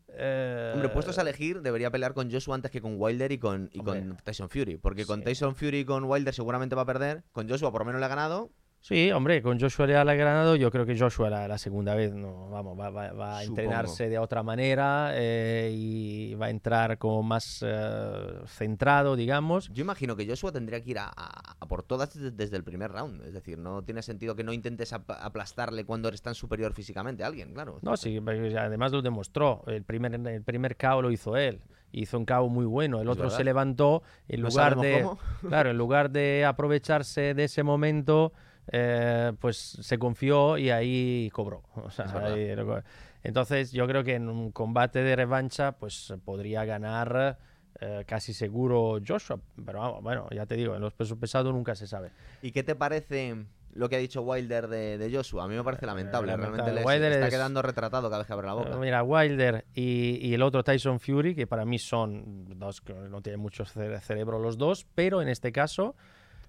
eh... 0.10 0.72
Hombre, 0.74 0.90
puestos 0.90 1.18
a 1.18 1.22
elegir, 1.22 1.62
debería 1.62 1.92
pelear 1.92 2.14
con 2.14 2.32
Joshua 2.32 2.56
antes 2.56 2.72
que 2.72 2.82
con 2.82 2.96
Wilder 2.98 3.32
y 3.32 3.38
con, 3.38 3.70
con 3.84 4.18
Tyson 4.24 4.50
Fury. 4.50 4.78
Porque 4.78 5.06
con 5.06 5.24
Tyson 5.24 5.56
Fury 5.56 5.80
y 5.80 5.86
con 5.86 6.06
Wilder 6.06 6.34
seguramente 6.34 6.76
va 6.76 6.84
a 6.84 6.86
perder. 6.86 7.24
Con 7.32 7.50
Joshua 7.50 7.72
por 7.72 7.82
lo 7.82 7.86
menos 7.86 8.00
le 8.00 8.06
ha 8.06 8.10
ganado. 8.10 8.52
Sí, 8.88 9.12
hombre, 9.12 9.42
con 9.42 9.60
Joshua 9.60 9.86
le 9.86 9.98
ha 9.98 10.04
ganado. 10.06 10.56
Yo 10.56 10.72
creo 10.72 10.86
que 10.86 10.98
Joshua 10.98 11.30
la, 11.30 11.46
la 11.46 11.58
segunda 11.58 11.94
vez 11.94 12.14
no, 12.14 12.50
vamos, 12.50 12.80
va, 12.80 13.38
a 13.38 13.44
entrenarse 13.44 14.08
de 14.08 14.18
otra 14.18 14.44
manera 14.44 15.12
eh, 15.14 15.74
y 15.76 16.36
va 16.36 16.46
a 16.46 16.50
entrar 16.50 16.98
como 16.98 17.22
más 17.22 17.66
eh, 17.68 18.40
centrado, 18.46 19.18
digamos. 19.18 19.68
Yo 19.74 19.82
imagino 19.82 20.16
que 20.16 20.26
Joshua 20.26 20.54
tendría 20.54 20.82
que 20.82 20.92
ir 20.92 21.00
a, 21.00 21.12
por 21.68 21.84
todas 21.84 22.18
desde, 22.38 22.56
el 22.56 22.64
primer 22.64 22.90
round. 22.94 23.26
Es 23.26 23.34
decir, 23.34 23.58
no 23.58 23.84
tiene 23.84 24.02
sentido 24.02 24.38
que 24.38 24.46
no 24.46 24.54
intentes 24.54 24.94
aplastarle 24.94 25.84
cuando 25.84 26.08
eres 26.08 26.22
tan 26.22 26.34
superior 26.34 26.72
físicamente 26.72 27.26
a 27.26 27.28
alguien, 27.28 27.54
claro. 27.54 27.80
No, 27.82 27.98
sí, 27.98 28.22
además 28.58 28.94
lo 28.94 29.02
demostró. 29.02 29.66
El 29.68 29.84
primer, 29.84 30.14
el 30.14 30.44
primer 30.44 30.78
KO 30.78 31.02
lo 31.02 31.12
hizo 31.12 31.36
él 31.36 31.60
hizo 31.92 32.18
un 32.18 32.26
KO 32.26 32.50
muy 32.50 32.66
bueno. 32.66 33.02
El 33.02 33.10
otro 33.10 33.30
se 33.30 33.44
levantó 33.44 34.04
en 34.28 34.42
lugar 34.42 34.78
de, 34.78 35.08
claro, 35.48 35.72
en 35.72 35.78
lugar 35.78 36.10
de 36.10 36.46
aprovecharse 36.46 37.34
de 37.34 37.46
ese 37.46 37.64
momento, 37.64 38.34
eh, 38.72 39.34
pues 39.40 39.58
se 39.58 39.98
confió 39.98 40.58
y 40.58 40.70
ahí 40.70 41.30
cobró. 41.34 41.64
entonces 43.24 43.72
yo 43.72 43.88
creo 43.88 44.04
que 44.04 44.16
en 44.16 44.30
un 44.30 44.52
combate 44.52 45.04
de 45.04 45.16
revancha 45.16 45.74
pues 45.74 46.14
podría 46.26 46.66
ganar 46.66 47.38
eh, 47.80 48.04
casi 48.08 48.34
seguro 48.34 49.00
Joshua, 49.06 49.40
pero 49.64 50.02
bueno, 50.02 50.28
ya 50.32 50.46
te 50.48 50.56
digo, 50.56 50.76
en 50.76 50.82
los 50.82 50.94
pesos 50.94 51.18
pesados 51.18 51.54
nunca 51.54 51.76
se 51.76 51.86
sabe. 51.86 52.12
¿Y 52.42 52.52
qué 52.52 52.64
te 52.64 52.74
parece 52.76 53.46
lo 53.74 53.88
que 53.88 53.98
ha 53.98 54.00
dicho 54.00 54.24
Wilder 54.24 54.68
de, 54.68 55.10
Joshua? 55.14 55.44
A 55.44 55.48
mí 55.48 55.56
me 55.56 55.64
parece 55.64 55.86
eh, 55.86 55.88
lamentable, 55.88 56.36
realmente 56.36 56.74
le 56.74 57.12
está 57.12 57.30
quedando 57.30 57.62
retratado 57.62 58.10
cada 58.10 58.20
vez 58.20 58.28
que 58.28 58.34
abre 58.34 58.48
la 58.48 58.54
boca. 58.54 58.76
mira, 58.78 59.04
Wilder 59.04 59.66
y, 59.76 60.34
el 60.34 60.42
otro 60.42 60.64
Tyson 60.64 61.00
Fury, 61.00 61.36
que 61.36 61.46
para 61.46 61.66
mí 61.66 61.78
son 61.78 62.58
dos 62.58 62.82
que 62.82 62.94
no 62.94 63.22
tienen 63.22 63.40
mucho 63.40 63.64
cerebro 63.66 64.40
los 64.40 64.58
dos, 64.58 64.88
pero 64.96 65.22
en 65.22 65.30
este 65.30 65.52
caso 65.52 65.96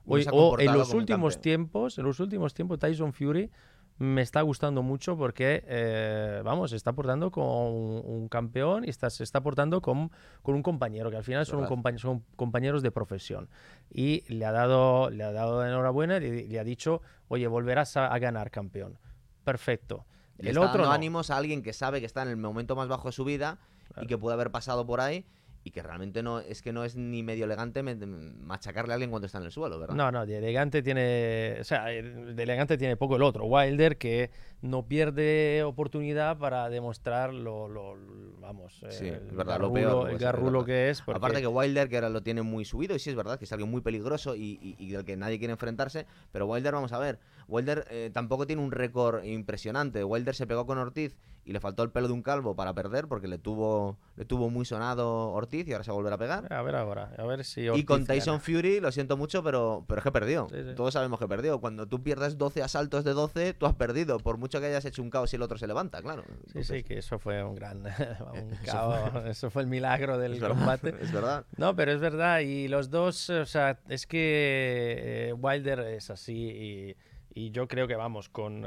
o, 0.07 0.59
en 0.59 0.73
los 0.73 0.95
últimos 0.95 1.41
tiempos, 1.41 1.99
en 1.99 2.05
los 2.05 2.21
últimos 2.21 2.55
tiempos 2.55 2.79
Tyson 2.79 3.13
Fury 3.13 3.51
me 3.99 4.23
está 4.23 4.43
gustando 4.43 4.83
mucho 4.83 5.17
porque, 5.17 5.65
eh, 5.67 6.41
vamos, 6.45 6.71
se 6.71 6.77
está 6.77 6.93
portando 6.93 7.33
con 7.33 7.45
un, 7.45 8.29
campeón 8.29 8.85
y 8.85 8.91
está, 8.91 9.11
se 9.11 9.25
está 9.25 9.41
portando 9.41 9.83
con, 9.83 10.13
con 10.43 10.55
un 10.55 10.63
compañero, 10.63 11.11
que 11.11 11.17
al 11.17 11.25
final 11.25 11.45
son, 11.47 11.67
son, 11.99 12.25
compañeros 12.37 12.83
de 12.83 12.93
profesión. 12.93 13.49
Y 13.91 14.23
le 14.33 14.45
ha 14.45 14.53
dado, 14.53 15.11
le 15.11 15.25
ha 15.25 15.33
dado 15.33 15.67
enhorabuena 15.67 16.19
y 16.19 16.47
le, 16.47 16.59
ha 16.61 16.65
dicho, 16.65 17.03
oye, 17.27 17.49
volverás 17.49 17.97
a, 17.97 18.17
ganar 18.19 18.51
campeón. 18.53 18.99
Perfecto. 19.43 20.07
el 20.39 20.59
otro 20.59 20.83
dando 20.83 20.93
ánimos 20.93 21.31
a 21.31 21.37
alguien 21.37 21.63
que 21.63 21.73
sabe 21.73 21.99
que 22.01 22.07
está 22.07 22.23
en 22.23 22.29
el 22.29 22.37
momento 22.37 22.77
más 22.77 22.87
bajo 22.87 23.09
de 23.09 23.13
su 23.13 23.25
vida 23.25 23.59
y 24.01 24.07
que 24.07 24.17
puede 24.17 24.35
haber 24.35 24.53
pasado 24.53 24.87
por 24.87 25.01
ahí 25.01 25.27
y 25.65 25.71
que 25.71 25.83
realmente 25.83 26.23
no 26.23 26.41
es 26.41 26.63
que 26.63 26.73
no 26.73 26.85
es 26.85 26.97
ni 26.97 27.23
medio 27.23 27.45
elegante 27.45 27.83
machacarle 27.83 28.93
a 28.93 28.95
alguien 28.95 29.11
cuando 29.11 29.27
está 29.27 29.39
en 29.39 29.45
el 29.45 29.53
suelo, 29.53 29.79
¿verdad? 29.79 29.95
No, 29.95 30.11
no, 30.11 30.25
de 30.25 30.39
elegante 30.39 30.83
tiene, 30.83 31.59
o 31.61 31.65
sea, 31.65 31.87
de 31.87 32.43
elegante 32.43 32.79
tiene 32.79 32.97
poco 32.97 33.17
el 33.17 33.23
otro, 33.23 33.45
Wilder 33.45 33.99
que 33.99 34.31
no 34.63 34.87
pierde 34.87 35.63
oportunidad 35.65 36.39
para 36.39 36.69
demostrar 36.69 37.35
lo, 37.35 37.69
lo 37.69 37.97
vamos, 38.41 38.81
sí, 38.91 39.09
el, 39.09 39.21
verdad, 39.33 39.61
lo 39.61 39.73
peor, 39.73 40.11
el 40.11 40.19
garrulo 40.19 40.65
que 40.65 40.91
es. 40.91 41.03
Aparte 41.07 41.41
que 41.41 41.47
Wilder 41.47 41.89
que 41.89 41.97
ahora 41.97 42.09
lo 42.09 42.23
tiene 42.23 42.43
muy 42.43 42.65
subido 42.65 42.95
y 42.95 42.99
sí 42.99 43.11
es 43.11 43.17
verdad 43.17 43.39
que 43.39 43.45
es 43.45 43.53
alguien 43.53 43.71
muy 43.71 43.81
peligroso 43.81 44.37
y, 44.37 44.77
y, 44.79 44.91
del 44.91 45.05
que 45.05 45.17
nadie 45.17 45.39
quiere 45.39 45.53
enfrentarse, 45.53 46.07
pero 46.33 46.47
Wilder 46.47 46.73
vamos 46.73 46.93
a 46.93 46.99
ver, 46.99 47.19
Wilder 47.47 47.87
eh, 47.91 48.11
tampoco 48.13 48.47
tiene 48.47 48.63
un 48.63 48.73
récord 48.73 49.25
impresionante, 49.25 50.03
Wilder 50.05 50.35
se 50.35 50.47
pegó 50.47 50.67
con 50.67 50.79
Ortiz 50.79 51.17
y 51.49 51.53
le 51.53 51.61
faltó 51.61 51.83
el 51.83 51.91
pelo 51.91 52.09
de 52.09 52.13
un 52.13 52.23
calvo 52.23 52.55
para 52.55 52.75
perder 52.75 53.09
porque 53.09 53.27
le 53.27 53.39
tuvo 53.39 53.97
le 54.17 54.27
tuvo 54.27 54.51
muy 54.51 54.67
sonado 54.67 55.31
Ortiz 55.31 55.67
y 55.67 55.73
ahora 55.73 55.83
se 55.83 55.91
va 55.91 56.13
a 56.13 56.19
pegar. 56.19 56.53
A 56.53 56.61
ver 56.61 56.77
ahora, 56.77 57.15
a 57.17 57.25
ver 57.25 57.43
si 57.43 57.67
Y 57.67 57.85
con 57.85 58.05
Tyson 58.05 58.43
Fury, 58.43 58.81
lo 58.81 58.93
siento 58.93 59.17
mucho, 59.17 59.43
pero, 59.43 59.83
pero 59.89 60.01
es 60.01 60.05
que 60.05 60.13
perdió. 60.13 60.47
Todos 60.77 60.93
sabemos 60.93 61.19
que 61.19 61.27
perdió. 61.27 61.59
Cuando 61.59 61.87
tú 61.87 62.03
pierdes 62.03 62.37
12 62.37 62.63
asaltos 62.63 63.03
de 63.03 63.15
12, 63.15 63.55
tú 63.55 63.65
has 63.65 63.75
perdido, 63.75 64.19
por 64.19 64.37
mucho 64.37 64.61
que 64.61 64.67
hayas 64.67 64.85
hecho 64.85 65.01
un 65.03 65.09
caos 65.09 65.33
y 65.33 65.37
el 65.37 65.43
otro 65.43 65.57
se 65.57 65.67
levanta, 65.67 66.03
claro. 66.03 66.23
Sí, 66.53 66.65
sí, 66.65 66.83
que 66.83 66.99
eso 66.99 67.19
fue 67.19 67.43
un 67.43 67.55
gran 67.55 67.79
un 68.35 68.51
caos, 68.67 69.25
eso 69.27 69.49
fue 69.49 69.63
el 69.63 69.69
milagro 69.69 70.19
del 70.19 70.39
combate. 70.41 70.95
es 71.01 71.11
verdad. 71.13 71.47
No, 71.57 71.75
pero 71.75 71.93
es 71.93 72.01
verdad 72.01 72.41
y 72.41 72.69
los 72.69 72.91
dos, 72.91 73.31
o 73.31 73.47
sea, 73.47 73.79
es 73.89 74.07
que 74.07 75.29
eh, 75.31 75.33
Wilder 75.33 75.81
es 75.81 76.11
así 76.11 76.35
y, 76.35 76.97
y 77.33 77.53
yo 77.53 77.69
creo 77.69 77.89
que 77.89 77.97
vamos 77.97 78.29
con 78.29 78.67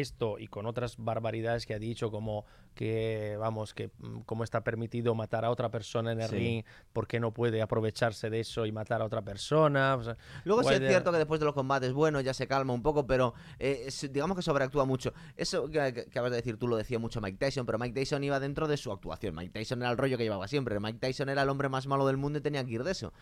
esto 0.00 0.38
y 0.38 0.48
con 0.48 0.66
otras 0.66 0.96
barbaridades 0.98 1.66
que 1.66 1.74
ha 1.74 1.78
dicho 1.78 2.10
como 2.10 2.44
que 2.78 3.36
vamos 3.40 3.74
que 3.74 3.90
mm, 3.98 4.20
cómo 4.20 4.44
está 4.44 4.62
permitido 4.62 5.16
matar 5.16 5.44
a 5.44 5.50
otra 5.50 5.68
persona 5.68 6.12
en 6.12 6.20
el 6.20 6.28
ring 6.28 6.64
porque 6.92 7.18
no 7.18 7.32
puede 7.32 7.60
aprovecharse 7.60 8.30
de 8.30 8.38
eso 8.38 8.66
y 8.66 8.70
matar 8.70 9.02
a 9.02 9.04
otra 9.04 9.22
persona 9.22 9.98
luego 10.44 10.62
sí 10.62 10.74
es 10.74 10.88
cierto 10.88 11.10
que 11.10 11.18
después 11.18 11.40
de 11.40 11.46
los 11.46 11.54
combates 11.54 11.92
bueno 11.92 12.20
ya 12.20 12.32
se 12.32 12.46
calma 12.46 12.72
un 12.72 12.82
poco 12.82 13.04
pero 13.04 13.34
eh, 13.58 13.88
digamos 14.10 14.36
que 14.36 14.42
sobreactúa 14.42 14.84
mucho. 14.84 15.12
Eso 15.36 15.68
que, 15.68 15.80
acabas 15.80 16.30
de 16.30 16.36
decir 16.36 16.56
tú 16.56 16.68
lo 16.68 16.76
decía 16.76 17.00
mucho 17.00 17.20
Mike 17.20 17.38
Tyson 17.38 17.66
pero 17.66 17.78
Mike 17.78 17.98
Tyson 17.98 18.22
iba 18.22 18.38
dentro 18.38 18.68
de 18.68 18.76
su 18.76 18.92
actuación. 18.92 19.34
Mike 19.34 19.50
Tyson 19.50 19.82
era 19.82 19.90
el 19.90 19.98
rollo 19.98 20.16
que 20.16 20.22
llevaba 20.22 20.46
siempre. 20.46 20.78
Mike 20.78 20.98
Tyson 21.00 21.28
era 21.28 21.42
el 21.42 21.48
hombre 21.48 21.68
más 21.68 21.88
malo 21.88 22.06
del 22.06 22.16
mundo 22.16 22.38
y 22.38 22.42
tenía 22.42 22.64
que 22.64 22.72
ir 22.72 22.84
de 22.84 22.92
eso. 22.92 23.12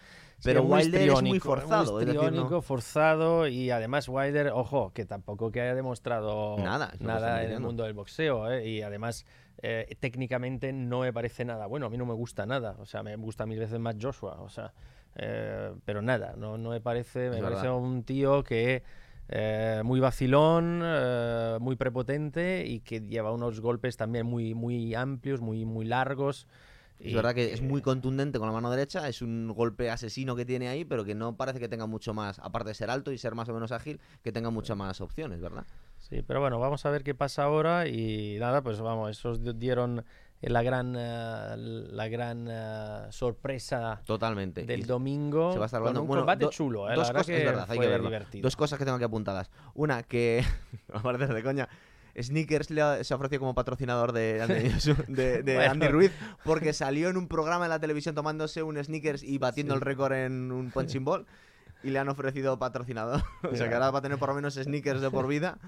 Pero 0.43 0.63
Wilder 0.63 1.09
es 1.09 1.23
muy 1.23 1.41
forzado 1.41 2.01
muy 2.01 2.63
forzado 2.63 3.49
y 3.49 3.71
además 3.71 4.09
Wilder 4.09 4.49
ojo 4.49 4.93
que 4.93 5.07
tampoco 5.07 5.51
que 5.51 5.61
haya 5.63 5.75
demostrado 5.75 6.59
nada 6.59 6.93
nada 7.01 7.43
en 7.45 7.53
el 7.53 7.61
mundo 7.61 7.85
del 7.85 7.95
boxeo 7.95 8.51
¿eh? 8.51 8.69
y 8.69 8.83
además 8.83 9.25
eh, 9.63 9.97
técnicamente 10.01 10.73
no 10.73 11.01
me 11.01 11.13
parece 11.13 11.45
nada 11.45 11.67
bueno. 11.67 11.87
A 11.87 11.91
mí 11.91 11.97
no 11.97 12.07
me 12.07 12.15
gusta 12.15 12.47
nada. 12.47 12.77
O 12.79 12.87
sea, 12.87 13.03
me 13.03 13.17
gusta 13.17 13.47
mil 13.47 13.59
veces 13.59 13.79
más 13.79 13.97
Joshua. 14.01 14.41
O 14.41 14.49
sea, 14.49 14.73
eh, 15.17 15.73
pero 15.85 16.03
nada, 16.03 16.35
no, 16.37 16.59
no 16.59 16.71
me 16.71 16.81
parece. 16.81 17.31
Me 17.31 17.41
parece 17.41 17.69
un 17.69 18.05
tío 18.05 18.43
que. 18.45 18.83
Eh, 19.29 19.83
muy 19.85 19.99
vacilón, 19.99 20.85
muy 21.61 21.75
prepotente 21.75 22.65
y 22.65 22.79
que 22.79 23.01
lleva 23.01 23.33
unos 23.33 23.61
golpes 23.61 23.97
también 23.97 24.25
muy, 24.25 24.55
muy 24.55 24.95
amplios, 24.95 25.41
muy, 25.41 25.65
muy 25.65 25.85
largos. 25.85 26.47
Es 26.99 27.15
verdad 27.15 27.35
que 27.35 27.53
es 27.53 27.61
muy 27.61 27.83
contundente 27.83 28.39
con 28.39 28.49
la 28.49 28.55
mano 28.55 28.71
derecha, 28.71 29.07
es 29.09 29.21
un 29.21 29.53
golpe 29.55 29.91
asesino 29.91 30.35
que 30.35 30.47
tiene 30.47 30.69
ahí, 30.69 30.85
pero 30.85 31.05
que 31.05 31.15
no 31.15 31.37
parece 31.37 31.61
que 31.61 31.69
tenga 31.69 31.87
mucho 31.87 32.15
más, 32.15 32.39
aparte 32.39 32.71
de 32.71 32.75
ser 32.75 32.89
alto 32.89 33.13
y 33.13 33.19
ser 33.19 33.35
más 33.35 33.49
o 33.51 33.55
menos 33.55 33.71
ágil, 33.71 34.01
que 34.23 34.33
tenga 34.33 34.51
muchas 34.51 34.77
más 34.77 35.01
opciones, 35.01 35.41
¿verdad? 35.41 35.67
Sí, 36.09 36.23
pero 36.23 36.41
bueno, 36.41 36.59
vamos 36.61 36.85
a 36.87 36.91
ver 36.91 37.03
qué 37.03 37.15
pasa 37.15 37.43
ahora 37.45 37.89
y 37.89 38.37
nada, 38.39 38.63
pues 38.63 38.81
vamos, 38.81 39.11
esos 39.11 39.41
dieron 39.59 40.05
la 40.41 40.63
gran, 40.63 40.95
eh, 40.97 41.55
la 41.57 42.07
gran 42.09 42.47
eh, 42.49 43.07
sorpresa 43.11 44.01
Totalmente. 44.07 44.65
del 44.65 44.87
domingo. 44.87 45.53
Se 45.53 45.59
va 45.59 45.65
a 45.65 45.67
estar 45.67 45.79
hablando. 45.81 46.03
un 46.03 46.07
bueno, 46.07 46.23
combate 46.23 46.49
chulo, 46.51 46.89
¿eh? 46.91 46.95
Dos 46.95 47.09
la 47.09 47.13
cosas, 47.15 47.27
que 47.27 47.39
es 47.39 47.45
verdad, 47.45 47.67
hay 47.69 47.79
que 47.79 47.87
verlo. 47.89 48.07
divertido. 48.09 48.43
Dos 48.43 48.55
cosas 48.55 48.79
que 48.79 48.85
tengo 48.85 48.97
aquí 48.97 49.05
apuntadas. 49.05 49.51
Una, 49.75 50.03
que. 50.05 50.45
Aparte 50.93 51.27
de 51.27 51.43
coña. 51.43 51.69
Sneakers 52.19 52.71
le 52.71 53.05
se 53.05 53.13
ha 53.13 53.17
ofrecido 53.17 53.41
como 53.41 53.55
patrocinador 53.55 54.13
de, 54.13 54.47
de- 54.47 55.05
de- 55.09 55.43
de 55.43 55.55
Bueno. 55.57 55.73
Andy 55.73 55.89
Ruiz 55.89 56.13
porque 56.45 56.73
salió 56.73 57.11
en 57.11 57.19
un 57.19 57.29
programa 57.29 57.67
en 57.67 57.71
la 57.71 57.79
televisión 57.79 58.15
tomándose 58.15 58.63
un 58.63 58.83
Sneakers 58.83 59.23
y 59.23 59.37
batiendo 59.37 59.75
Sí. 59.75 59.79
el 59.79 59.81
récord 59.83 60.13
en 60.15 60.51
un 60.51 60.71
punching 60.71 61.05
ball 61.05 61.27
y 61.83 61.91
le 61.91 61.99
han 61.99 62.09
ofrecido 62.09 62.59
patrocinador. 62.59 63.23
o 63.53 63.55
sea 63.55 63.69
que 63.69 63.75
ahora 63.75 63.91
va 63.91 63.99
a 63.99 64.03
tener 64.03 64.19
por 64.19 64.31
lo 64.31 64.35
menos 64.35 64.55
Sneakers 64.55 65.03
de 65.03 65.11
por 65.11 65.27
vida 65.27 65.59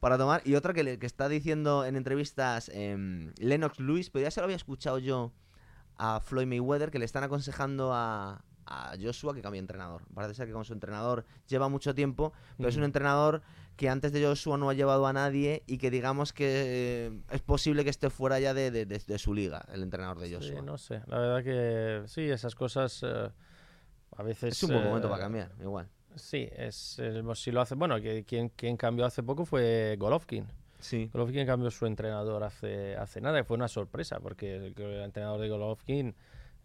para 0.00 0.16
tomar. 0.18 0.42
Y 0.44 0.54
otra 0.54 0.72
que, 0.74 0.82
le- 0.84 0.98
que 0.98 1.06
está 1.06 1.28
diciendo 1.28 1.84
en 1.84 1.96
entrevistas 1.96 2.70
em, 2.74 3.32
Lennox 3.38 3.80
Lewis, 3.80 4.10
pero 4.10 4.22
ya 4.24 4.30
se 4.30 4.40
lo 4.40 4.44
había 4.44 4.56
escuchado 4.56 4.98
yo 4.98 5.32
a 5.96 6.20
Floyd 6.20 6.46
Mayweather, 6.46 6.90
que 6.90 6.98
le 6.98 7.04
están 7.04 7.24
aconsejando 7.24 7.92
a, 7.92 8.44
a 8.66 8.92
Joshua 9.00 9.34
que 9.34 9.42
cambie 9.42 9.58
de 9.60 9.64
entrenador. 9.64 10.02
Parece 10.14 10.34
ser 10.34 10.46
que 10.46 10.52
con 10.52 10.64
su 10.64 10.72
entrenador 10.72 11.24
lleva 11.48 11.68
mucho 11.68 11.94
tiempo, 11.94 12.32
pero 12.56 12.68
es 12.68 12.76
un 12.76 12.84
entrenador 12.84 13.42
que 13.76 13.88
antes 13.88 14.12
de 14.12 14.24
Joshua 14.24 14.58
no 14.58 14.70
ha 14.70 14.74
llevado 14.74 15.06
a 15.06 15.12
nadie 15.12 15.62
y 15.66 15.78
que 15.78 15.90
digamos 15.90 16.32
que 16.32 16.46
eh, 17.08 17.20
es 17.30 17.40
posible 17.42 17.84
que 17.84 17.90
esté 17.90 18.10
fuera 18.10 18.38
ya 18.40 18.52
de, 18.54 18.70
de- 18.70 18.86
de- 18.86 18.98
de 19.04 19.18
su 19.18 19.34
liga, 19.34 19.64
el 19.72 19.82
entrenador 19.82 20.18
de 20.20 20.28
Sí, 20.28 20.34
Joshua. 20.34 20.62
no 20.62 20.78
sé. 20.78 21.00
La 21.06 21.18
verdad 21.18 21.42
que 21.44 22.08
sí, 22.08 22.22
esas 22.28 22.54
cosas 22.56 23.00
eh, 23.04 23.30
a 24.16 24.22
veces. 24.22 24.52
Es 24.54 24.62
un 24.64 24.70
buen 24.72 24.84
momento 24.84 25.06
eh, 25.08 25.10
para 25.10 25.22
cambiar, 25.24 25.52
igual. 25.60 25.88
Sí, 26.18 26.48
es, 26.56 26.98
eh, 26.98 27.22
si 27.34 27.50
lo 27.52 27.60
hace. 27.60 27.74
Bueno, 27.74 28.00
que, 28.00 28.24
quien, 28.24 28.48
quien 28.50 28.76
cambió 28.76 29.06
hace 29.06 29.22
poco 29.22 29.44
fue 29.44 29.96
Golovkin. 29.98 30.46
Sí. 30.80 31.10
Golovkin 31.12 31.44
cambió 31.46 31.70
su 31.70 31.86
entrenador 31.86 32.44
hace, 32.44 32.96
hace 32.96 33.20
nada 33.20 33.40
y 33.40 33.42
fue 33.44 33.56
una 33.56 33.68
sorpresa 33.68 34.20
porque 34.20 34.56
el, 34.56 34.74
el 34.80 35.02
entrenador 35.02 35.40
de 35.40 35.48
Golovkin 35.48 36.14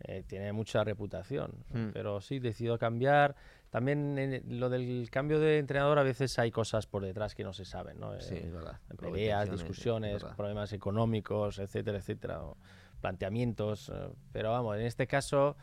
eh, 0.02 0.24
tiene 0.28 0.52
mucha 0.54 0.84
reputación. 0.84 1.52
Hmm. 1.74 1.90
Pero 1.94 2.22
sí, 2.22 2.40
decidió 2.40 2.78
cambiar. 2.78 3.36
También 3.72 4.20
en 4.20 4.60
lo 4.60 4.70
del 4.70 5.10
cambio 5.10 5.40
de 5.40 5.58
entrenador 5.58 5.98
a 5.98 6.04
veces 6.04 6.38
hay 6.38 6.52
cosas 6.52 6.86
por 6.86 7.04
detrás 7.04 7.34
que 7.34 7.44
no 7.44 7.54
se 7.54 7.66
saben, 7.66 8.00
¿no? 8.00 8.20
Sí, 8.22 8.36
Eh, 8.36 8.42
es 8.46 8.52
verdad. 8.54 8.80
peleas, 9.00 9.48
sí, 9.50 9.56
es 9.56 9.60
discusiones, 9.62 10.22
verdad. 10.22 10.36
problemas 10.36 10.72
económicos, 10.74 11.58
etcétera, 11.58 11.98
etcétera, 11.98 12.44
o 12.44 12.56
planteamientos. 13.02 13.90
eh, 13.90 14.10
Pero 14.32 14.52
vamos, 14.52 14.76
en 14.78 14.86
este 14.86 15.08
caso, 15.08 15.58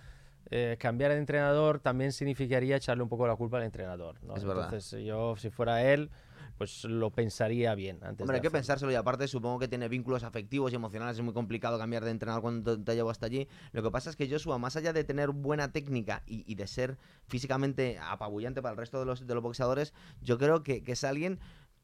eh, 0.51 0.77
cambiar 0.79 1.13
de 1.13 1.19
entrenador 1.19 1.81
también 1.81 2.13
significaría 2.13 2.77
echarle 2.77 3.03
un 3.03 3.09
poco 3.09 3.27
la 3.27 3.37
culpa 3.37 3.59
al 3.59 3.65
entrenador. 3.65 4.17
¿no? 4.23 4.37
Es 4.37 4.45
verdad. 4.45 4.65
Entonces, 4.65 5.05
yo, 5.05 5.37
si 5.37 5.51
fuera 5.51 5.83
él, 5.93 6.11
pues 6.59 6.85
lo 6.85 7.11
pensaría 7.11 7.75
bien 7.75 8.01
antes 8.03 8.21
Hombre, 8.21 8.37
hay 8.37 8.43
que 8.43 8.51
pensárselo 8.51 8.93
y 8.93 8.95
aparte 8.95 9.27
supongo 9.29 9.59
que 9.59 9.69
tiene 9.69 9.89
vínculos 9.89 10.25
afectivos 10.25 10.73
y 10.73 10.75
emocionales, 10.75 11.17
es 11.17 11.23
muy 11.23 11.33
complicado 11.33 11.79
cambiar 11.79 12.05
de 12.05 12.11
entrenador 12.11 12.43
cuando 12.43 12.77
te, 12.77 12.85
te 12.85 12.95
llevo 12.95 13.09
hasta 13.09 13.27
allí. 13.27 13.49
Lo 13.73 13.83
que 13.83 13.91
pasa 13.91 14.11
es 14.11 14.17
que 14.17 14.29
Joshua, 14.29 14.59
más 14.59 14.77
allá 14.77 14.93
de 14.93 15.05
tener 15.05 15.31
buena 15.31 15.73
técnica 15.73 16.23
y, 16.27 16.45
y 16.51 16.57
de 16.57 16.67
ser 16.67 16.99
físicamente 17.29 17.99
apabullante 17.99 18.61
para 18.61 18.73
el 18.73 18.79
resto 18.79 18.99
de 18.99 19.07
los, 19.07 19.27
de 19.27 19.35
los 19.35 19.43
boxeadores, 19.43 19.95
yo 20.21 20.37
creo 20.37 20.63
que, 20.63 20.83
que 20.83 20.93
es 20.93 21.05
alguien 21.05 21.39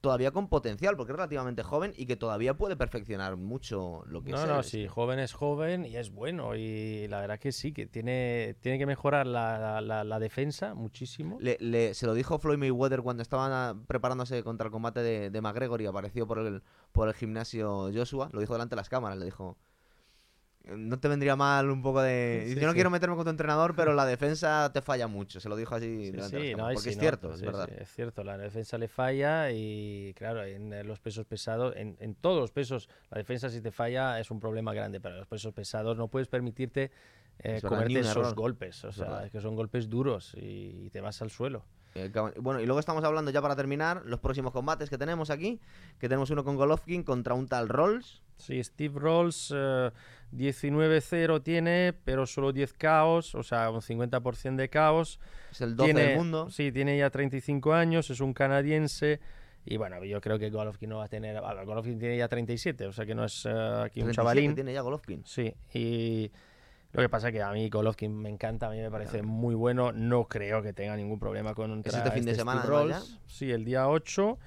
todavía 0.07 0.31
con 0.31 0.49
potencial, 0.49 0.97
porque 0.97 1.11
es 1.11 1.17
relativamente 1.17 1.65
joven 1.65 1.93
y 1.97 2.07
que 2.07 2.15
todavía 2.15 2.55
puede 2.55 2.77
perfeccionar 2.77 3.37
mucho 3.37 4.05
lo 4.07 4.23
que 4.23 4.31
No, 4.31 4.37
es. 4.43 4.47
no, 4.49 4.59
él. 4.59 4.65
sí, 4.65 4.87
joven 4.87 5.19
es 5.19 5.33
joven 5.33 5.85
y 5.85 5.97
es 5.97 6.13
bueno. 6.13 6.55
Y 6.55 7.09
la 7.09 7.21
verdad 7.21 7.41
que 7.41 7.51
sí, 7.51 7.73
que 7.73 7.87
tiene, 7.87 8.55
tiene 8.61 8.79
que 8.79 8.87
mejorar 8.87 9.27
la, 9.27 9.81
la- 9.81 10.05
la 10.05 10.19
defensa 10.21 10.75
muchísimo. 10.75 11.39
Le- 11.41 11.57
le- 11.59 11.93
se 11.95 12.07
lo 12.07 12.15
dijo 12.15 12.39
Floyd 12.39 12.57
Mayweather 12.59 13.03
cuando 13.03 13.23
estaban 13.25 13.51
ah, 13.53 13.75
preparándose 13.89 14.45
contra 14.45 14.67
el 14.67 14.71
combate 14.71 15.01
de, 15.03 15.31
de 15.31 15.41
McGregor 15.41 15.83
y 15.83 15.87
apareció 15.87 16.25
por 16.27 16.39
el, 16.39 16.63
por 16.93 17.09
el 17.09 17.15
gimnasio 17.15 17.91
Joshua. 17.93 18.29
Lo 18.33 18.39
dijo 18.39 18.53
delante 18.53 18.77
de 18.77 18.81
las 18.81 18.89
cámaras. 18.89 19.19
Le 19.19 19.25
dijo: 19.25 19.57
No 20.67 20.99
te 20.99 21.07
vendría 21.07 21.37
mal 21.37 21.71
un 21.71 21.81
poco 21.81 22.03
de. 22.03 22.45
Sí, 22.49 22.55
Yo 22.57 22.63
no 22.63 22.73
sí. 22.73 22.75
quiero 22.75 22.91
meterme 22.91 23.15
con 23.15 23.25
tu 23.25 23.31
entrenador, 23.31 23.77
pero 23.77 23.95
la 23.95 24.05
defensa 24.05 24.71
te 24.73 24.83
falla 24.83 25.07
mucho. 25.07 25.39
Se 25.39 25.49
lo 25.49 25.55
dijo 25.55 25.77
así 25.77 26.11
Sí, 26.11 26.21
sí, 26.23 26.55
no, 26.57 26.69
Porque 26.73 26.91
es 26.91 26.97
no, 26.97 27.01
cierto, 27.01 27.33
es 27.33 27.39
sí, 27.39 27.47
verdad. 27.47 27.69
es 27.71 27.89
cierto, 27.93 28.25
la 28.25 28.37
defensa 28.37 28.77
le 28.77 28.89
falla 28.89 29.51
y 29.53 30.13
claro, 30.17 30.43
en 30.45 30.87
los 30.87 30.99
pesos 30.99 31.25
pesados, 31.25 31.75
en, 31.77 31.97
en 32.01 32.17
todos 32.17 32.41
los 32.41 32.51
pesos, 32.51 32.89
la 33.11 33.19
defensa 33.19 33.49
si 33.49 33.61
te 33.61 33.71
falla 33.71 34.19
es 34.19 34.31
un 34.33 34.41
problema 34.41 34.75
grande, 34.75 35.01
pero 35.01 35.15
en 35.15 35.21
los 35.21 35.29
pesos 35.29 35.53
pesados 35.55 35.97
no 35.97 36.09
puedes 36.09 36.27
permitirte 36.27 36.91
eh, 37.39 37.57
Es 37.57 37.63
comerte 37.63 38.01
esos 38.01 38.17
error. 38.17 38.35
golpes, 38.35 38.85
o 38.85 38.89
Es 38.89 38.97
sea, 38.97 39.25
es 39.27 39.31
que 39.31 39.41
son 39.41 39.55
golpes 39.55 39.89
duros 39.89 40.35
y, 40.35 40.87
y 40.87 40.91
te 40.91 41.01
vas 41.01 41.23
al 41.23 41.31
suelo. 41.31 41.65
Eh, 41.95 42.11
Bueno, 42.41 42.61
y 42.61 42.67
luego 42.67 42.81
estamos 42.81 43.05
hablando 43.05 43.31
ya 43.31 43.41
para 43.41 43.55
terminar 43.57 44.03
los 44.05 44.19
próximos 44.21 44.53
combates 44.53 44.91
que 44.91 44.99
tenemos 44.99 45.31
aquí. 45.31 45.61
Que 45.99 46.09
tenemos 46.09 46.29
uno 46.31 46.43
con 46.45 46.57
Golovkin 46.57 47.05
contra 47.05 47.35
un 47.35 47.47
tal 47.47 47.69
Rolls. 47.69 48.23
Sí, 48.37 48.63
Steve 48.63 48.99
Rolls 48.99 49.53
eh, 49.55 49.91
19-0 50.33 51.43
tiene, 51.43 51.95
pero 52.05 52.27
solo 52.27 52.53
10 52.53 52.73
caos, 52.75 53.35
o 53.35 53.43
sea, 53.43 53.71
un 53.71 53.81
50% 53.81 54.57
de 54.57 54.69
caos. 54.69 55.21
Es 55.51 55.61
el 55.61 55.77
12 55.77 55.93
tiene, 55.93 56.09
del 56.09 56.19
mundo. 56.19 56.51
Sí, 56.51 56.71
tiene 56.73 56.99
ya 56.99 57.11
35 57.11 57.73
años, 57.73 58.11
es 58.11 58.21
un 58.21 58.33
canadiense. 58.33 59.21
Y 59.65 59.79
bueno, 59.79 60.05
yo 60.05 60.21
creo 60.21 60.39
que 60.39 60.51
Golovkin 60.51 60.91
no 60.91 60.99
va 60.99 61.05
a 61.05 61.09
tener. 61.09 61.37
a 61.37 61.55
ver, 61.55 61.65
Golovkin 61.67 61.99
tiene 61.99 62.17
ya 62.17 62.29
37, 62.29 62.87
o 62.87 62.93
sea 62.93 63.05
que 63.05 63.15
no 63.15 63.25
es 63.25 63.47
eh, 63.47 63.51
aquí 63.51 64.01
un 64.01 64.07
37 64.07 64.15
chavalín. 64.15 64.55
tiene 64.55 64.73
ya 64.73 64.81
Golovkin. 64.83 65.25
Sí, 65.27 65.53
y 65.75 66.31
lo 66.93 67.03
que 67.03 67.09
pasa 67.09 67.33
que 67.33 67.43
a 67.43 67.51
mí 67.53 67.69
Golovkin 67.69 68.17
me 68.17 68.29
encanta, 68.29 68.69
a 68.69 68.71
mí 68.71 68.81
me 68.81 68.91
parece 68.91 69.23
muy 69.23 69.55
bueno. 69.55 69.93
No 69.93 70.29
creo 70.29 70.63
que 70.63 70.73
tenga 70.73 70.97
ningún 70.97 71.19
problema 71.19 71.55
con 71.55 71.83
este 71.85 72.11
fin 72.13 72.25
de 72.25 72.35
semana, 72.35 72.63
Rolls. 72.63 73.19
Sí, 73.27 73.51
el 73.51 73.65
día 73.65 73.89
8. 73.89 74.39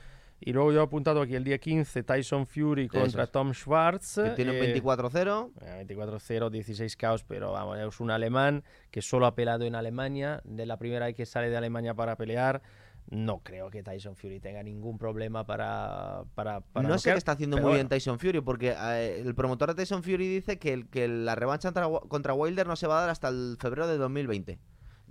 Y 0.41 0.53
luego 0.53 0.71
yo 0.71 0.79
he 0.79 0.83
apuntado 0.83 1.21
aquí 1.21 1.35
el 1.35 1.43
día 1.43 1.57
15, 1.57 2.01
Tyson 2.03 2.47
Fury 2.47 2.87
contra 2.87 3.23
es. 3.23 3.31
Tom 3.31 3.53
Schwartz. 3.53 4.15
Que 4.15 4.29
tiene 4.31 4.51
un 4.51 4.57
eh, 4.57 4.81
24-0. 4.81 5.51
eh, 5.61 5.85
24-0, 5.87 6.49
16 6.49 6.95
caos, 6.95 7.23
pero 7.23 7.51
vamos, 7.51 7.77
es 7.77 7.99
un 7.99 8.09
alemán 8.09 8.63
que 8.89 9.01
solo 9.01 9.25
ha 9.25 9.35
peleado 9.35 9.65
en 9.65 9.75
Alemania. 9.75 10.41
De 10.45 10.65
la 10.65 10.77
primera 10.77 11.07
vez 11.07 11.15
que 11.15 11.25
sale 11.25 11.49
de 11.49 11.57
Alemania 11.57 11.93
para 11.93 12.15
pelear, 12.15 12.61
no 13.09 13.39
creo 13.39 13.69
que 13.69 13.83
Tyson 13.83 14.15
Fury 14.15 14.39
tenga 14.39 14.63
ningún 14.63 14.97
problema 14.97 15.45
para. 15.45 16.23
para, 16.35 16.61
para 16.61 16.87
no 16.87 16.97
sé 16.99 17.11
qué 17.11 17.17
está 17.17 17.33
haciendo 17.33 17.57
muy 17.57 17.63
bueno. 17.63 17.75
bien 17.75 17.89
Tyson 17.89 18.17
Fury, 18.19 18.39
porque 18.41 18.75
eh, 18.79 19.21
el 19.25 19.35
promotor 19.35 19.69
de 19.69 19.75
Tyson 19.75 20.03
Fury 20.03 20.27
dice 20.27 20.57
que, 20.57 20.71
el- 20.73 20.87
que 20.87 21.07
la 21.07 21.35
revancha 21.35 21.73
contra, 21.73 21.89
contra 22.07 22.33
Wilder 22.33 22.65
no 22.67 22.75
se 22.77 22.87
va 22.87 22.99
a 22.99 23.01
dar 23.01 23.09
hasta 23.09 23.27
el 23.27 23.57
febrero 23.59 23.87
de 23.87 23.97
2020. 23.97 24.53
Es 24.53 24.59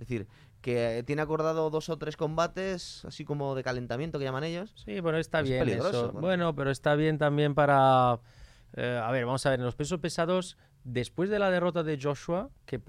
decir, 0.07 0.27
que 0.61 1.03
tiene 1.05 1.21
acordado 1.21 1.69
dos 1.69 1.89
o 1.89 1.97
tres 1.97 2.17
combates, 2.17 3.05
así 3.05 3.23
como 3.25 3.55
de 3.55 3.63
calentamiento 3.63 4.19
que 4.19 4.25
llaman 4.25 4.43
ellos. 4.43 4.73
Sí, 4.85 4.99
bueno, 4.99 5.17
está 5.17 5.39
Es 5.39 5.45
bien 5.49 5.59
peligroso, 5.59 5.89
eso. 5.89 6.01
bueno. 6.11 6.19
Bueno, 6.21 6.55
pero 6.55 6.71
está 6.71 6.95
bien 6.95 7.17
también 7.17 7.55
para... 7.55 8.19
eh, 8.73 9.01
a 9.03 9.09
ver, 9.11 9.25
vamos 9.25 9.45
a 9.45 9.51
ver, 9.51 9.59
en 9.59 9.65
los 9.65 9.75
pesos 9.75 9.99
pesados, 9.99 10.57
después 10.83 11.29
de 11.29 11.39
la 11.39 11.49
derrota 11.49 11.83
de 11.83 11.97
Joshua, 12.01 12.49
que 12.65 12.81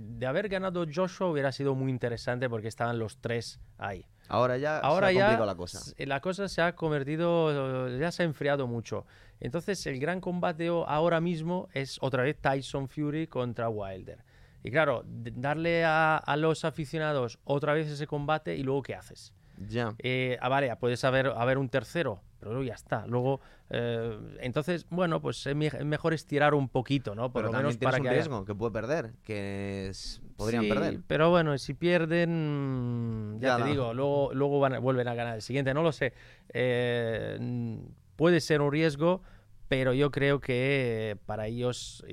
de 0.00 0.26
haber 0.26 0.48
ganado 0.48 0.84
Joshua 0.92 1.28
hubiera 1.28 1.52
sido 1.52 1.74
muy 1.74 1.90
interesante 1.90 2.48
porque 2.48 2.68
estaban 2.68 2.98
los 2.98 3.18
tres 3.18 3.60
ahí. 3.78 4.06
Ahora 4.28 4.56
ya 4.56 4.78
Ahora 4.78 5.10
se 5.12 5.22
ha 5.22 5.38
ya 5.38 5.44
la 5.46 5.54
cosa. 5.54 5.80
la 5.98 6.20
cosa 6.20 6.48
se 6.48 6.60
ha 6.60 6.74
convertido, 6.74 7.86
eh, 7.88 7.98
ya 8.00 8.10
se 8.10 8.22
ha 8.22 8.26
enfriado 8.26 8.66
mucho. 8.66 9.06
Entonces 9.38 9.86
el 9.86 10.00
gran 10.00 10.20
combate 10.20 10.66
ahora 10.68 11.20
mismo 11.20 11.68
es 11.74 11.98
otra 12.00 12.22
vez 12.24 12.36
Tyson 12.40 12.88
Fury 12.88 13.26
contra 13.28 13.68
Wilder. 13.68 14.24
Y 14.66 14.70
claro, 14.72 15.04
darle 15.06 15.84
a, 15.84 16.16
a 16.16 16.36
los 16.36 16.64
aficionados 16.64 17.38
otra 17.44 17.72
vez 17.72 17.86
ese 17.88 18.08
combate 18.08 18.56
y 18.56 18.64
luego 18.64 18.82
¿qué 18.82 18.96
haces? 18.96 19.32
Ya. 19.68 19.94
Eh, 20.00 20.36
ah, 20.40 20.48
vale, 20.48 20.74
puedes 20.74 21.04
haber, 21.04 21.28
haber 21.28 21.56
un 21.58 21.68
tercero, 21.68 22.20
pero 22.40 22.50
luego 22.50 22.66
ya 22.66 22.74
está. 22.74 23.06
Luego, 23.06 23.40
eh, 23.70 24.18
entonces, 24.40 24.84
bueno, 24.90 25.22
pues 25.22 25.46
es 25.46 25.54
me- 25.54 25.68
es 25.68 25.84
mejor 25.84 26.14
estirar 26.14 26.52
un 26.52 26.68
poquito, 26.68 27.14
¿no? 27.14 27.30
Por 27.30 27.42
Pero 27.42 27.52
lo 27.52 27.58
menos 27.58 27.76
para 27.76 27.98
un 27.98 28.02
que 28.02 28.08
haya- 28.08 28.16
riesgo 28.18 28.44
que 28.44 28.56
puede 28.56 28.72
perder, 28.72 29.12
que 29.22 29.86
es- 29.88 30.20
podrían 30.36 30.64
Sí, 30.64 30.68
perder. 30.68 31.00
Pero 31.06 31.30
bueno, 31.30 31.56
si 31.58 31.72
pierden, 31.74 33.38
ya, 33.40 33.50
Ya 33.50 33.56
te 33.58 33.62
no. 33.62 33.66
digo, 33.68 33.94
luego, 33.94 34.34
luego 34.34 34.58
van 34.58 34.74
a- 34.74 34.78
vuelven 34.80 35.06
a 35.06 35.14
ganar 35.14 35.36
el 35.36 35.42
siguiente, 35.42 35.72
no 35.74 35.84
lo 35.84 35.92
sé. 35.92 36.12
Eh, 36.52 37.78
puede 38.16 38.40
ser 38.40 38.60
un 38.60 38.72
riesgo, 38.72 39.22
pero 39.68 39.92
yo 39.94 40.10
creo 40.10 40.40
que 40.40 41.16
para 41.24 41.46
ellos 41.46 42.04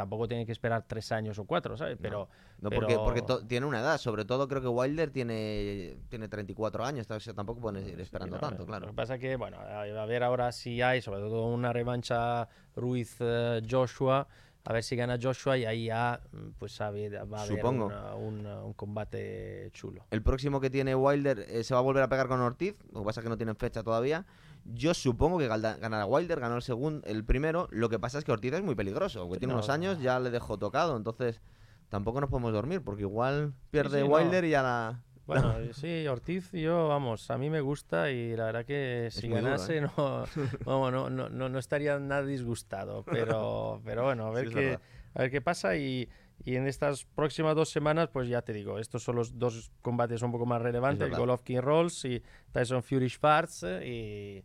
tampoco 0.00 0.26
tienen 0.28 0.46
que 0.46 0.52
esperar 0.52 0.84
tres 0.86 1.12
años 1.12 1.38
o 1.38 1.44
cuatro, 1.44 1.76
¿sabes? 1.76 1.98
Pero, 2.00 2.28
No, 2.60 2.70
porque, 2.70 2.96
porque 2.96 3.22
pero- 3.22 3.38
to- 3.40 3.46
tiene 3.46 3.66
una 3.66 3.80
edad, 3.80 3.98
sobre 3.98 4.24
todo 4.24 4.48
creo 4.48 4.60
que 4.62 4.68
Wilder 4.68 5.10
tiene, 5.10 5.96
tiene 6.08 6.28
34 6.28 6.84
años, 6.84 7.10
o 7.10 7.20
sea, 7.20 7.34
tampoco 7.34 7.60
pueden 7.60 7.86
ir 7.88 8.00
esperando 8.00 8.36
Sí, 8.36 8.42
no, 8.42 8.48
tanto, 8.48 8.62
Lo 8.62 8.66
claro. 8.66 8.86
que 8.88 8.92
pasa 8.94 9.18
que, 9.18 9.36
bueno, 9.36 9.58
a 9.58 10.06
ver 10.06 10.22
ahora 10.22 10.52
si 10.52 10.80
hay, 10.82 11.00
sobre 11.02 11.20
todo 11.20 11.46
una 11.46 11.72
revancha 11.72 12.48
Ruiz-Joshua, 12.76 14.26
a 14.64 14.72
ver 14.74 14.82
si 14.82 14.94
gana 14.94 15.18
Joshua 15.20 15.56
y 15.56 15.64
ahí 15.64 15.84
ya, 15.86 16.20
mm, 16.32 16.48
pues 16.58 16.78
va 16.80 16.86
a 16.86 16.88
haber 16.88 17.18
Supongo. 17.46 17.86
una- 17.86 18.62
un 18.62 18.72
combate 18.74 19.70
chulo. 19.72 20.04
El 20.10 20.22
próximo 20.22 20.60
que 20.60 20.68
tiene 20.70 20.94
Wilder 20.94 21.46
eh, 21.48 21.64
se 21.64 21.72
va 21.74 21.80
a 21.80 21.82
volver 21.82 22.02
a 22.02 22.08
pegar 22.08 22.28
con 22.28 22.40
Ortiz, 22.40 22.74
lo 22.92 23.00
que 23.00 23.06
pasa 23.06 23.20
es 23.20 23.24
que 23.24 23.30
no 23.30 23.36
tienen 23.36 23.56
fecha 23.56 23.82
todavía. 23.82 24.24
Yo 24.72 24.94
supongo 24.94 25.38
que 25.38 25.48
ganará 25.48 26.06
Wilder, 26.06 26.40
ganó 26.40 26.56
el 26.56 26.62
segundo, 26.62 27.06
el 27.06 27.24
primero. 27.24 27.68
Lo 27.70 27.88
que 27.88 27.98
pasa 27.98 28.18
es 28.18 28.24
que 28.24 28.32
Ortiz 28.32 28.52
es 28.52 28.62
muy 28.62 28.74
peligroso, 28.74 29.20
porque 29.26 29.36
Sí, 29.36 29.40
tiene 29.40 29.52
no, 29.52 29.58
unos 29.58 29.68
no. 29.68 29.74
años, 29.74 30.00
ya 30.00 30.18
le 30.20 30.30
dejó 30.30 30.58
tocado, 30.58 30.96
entonces 30.96 31.40
tampoco 31.88 32.20
nos 32.20 32.30
podemos 32.30 32.52
dormir, 32.52 32.82
porque 32.82 33.02
igual 33.02 33.52
pierde 33.70 34.02
sí, 34.02 34.08
no. 34.08 34.14
Wilder 34.14 34.44
y 34.44 34.50
ya 34.50 34.62
la, 34.62 35.02
Bueno, 35.26 35.54
sí, 35.72 36.06
Ortiz, 36.06 36.50
yo, 36.52 36.88
vamos, 36.88 37.30
a 37.30 37.38
mí 37.38 37.50
me 37.50 37.60
gusta 37.60 38.10
y 38.10 38.36
la 38.36 38.46
verdad 38.46 38.64
que 38.64 39.08
si 39.10 39.28
ganase 39.28 39.78
¿eh? 39.78 39.80
no, 40.66 40.90
no, 40.90 41.10
no, 41.10 41.28
no, 41.28 41.58
estaría 41.58 41.98
nada 41.98 42.24
disgustado. 42.24 43.04
Pero, 43.04 43.80
pero 43.84 44.04
bueno, 44.04 44.26
a 44.26 44.30
ver, 44.30 44.50
qué, 44.50 44.78
a 45.14 45.22
ver 45.22 45.30
qué 45.30 45.40
pasa 45.40 45.76
y, 45.76 46.08
y, 46.44 46.56
en 46.56 46.66
estas 46.66 47.04
próximas 47.04 47.54
dos 47.56 47.70
semanas, 47.70 48.08
pues 48.12 48.28
ya 48.28 48.42
te 48.42 48.52
digo, 48.52 48.78
estos 48.78 49.02
son 49.02 49.16
los 49.16 49.38
dos 49.38 49.72
combates 49.82 50.22
un 50.22 50.32
poco 50.32 50.46
más 50.46 50.62
relevantes, 50.62 51.08
el 51.08 51.16
Golovkin 51.16 51.60
Rolls 51.60 52.04
y 52.04 52.22
Tyson 52.52 52.82
Fury 52.82 53.08
Schwartz 53.08 53.64
y, 53.84 54.44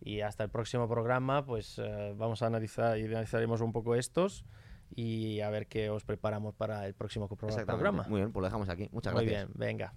y 0.00 0.20
hasta 0.20 0.44
el 0.44 0.50
próximo 0.50 0.88
programa, 0.88 1.44
pues 1.44 1.78
eh, 1.78 2.14
vamos 2.16 2.42
a 2.42 2.46
analizar 2.46 2.98
y 2.98 3.04
analizaremos 3.04 3.60
un 3.60 3.72
poco 3.72 3.94
estos 3.94 4.44
y 4.94 5.40
a 5.40 5.50
ver 5.50 5.66
qué 5.66 5.90
os 5.90 6.04
preparamos 6.04 6.54
para 6.54 6.86
el 6.86 6.94
próximo 6.94 7.28
programa. 7.28 8.04
Muy 8.08 8.20
bien, 8.20 8.32
pues 8.32 8.40
lo 8.40 8.46
dejamos 8.46 8.68
aquí. 8.68 8.88
Muchas 8.92 9.12
gracias. 9.12 9.46
Muy 9.46 9.46
bien, 9.46 9.48
venga. 9.54 9.92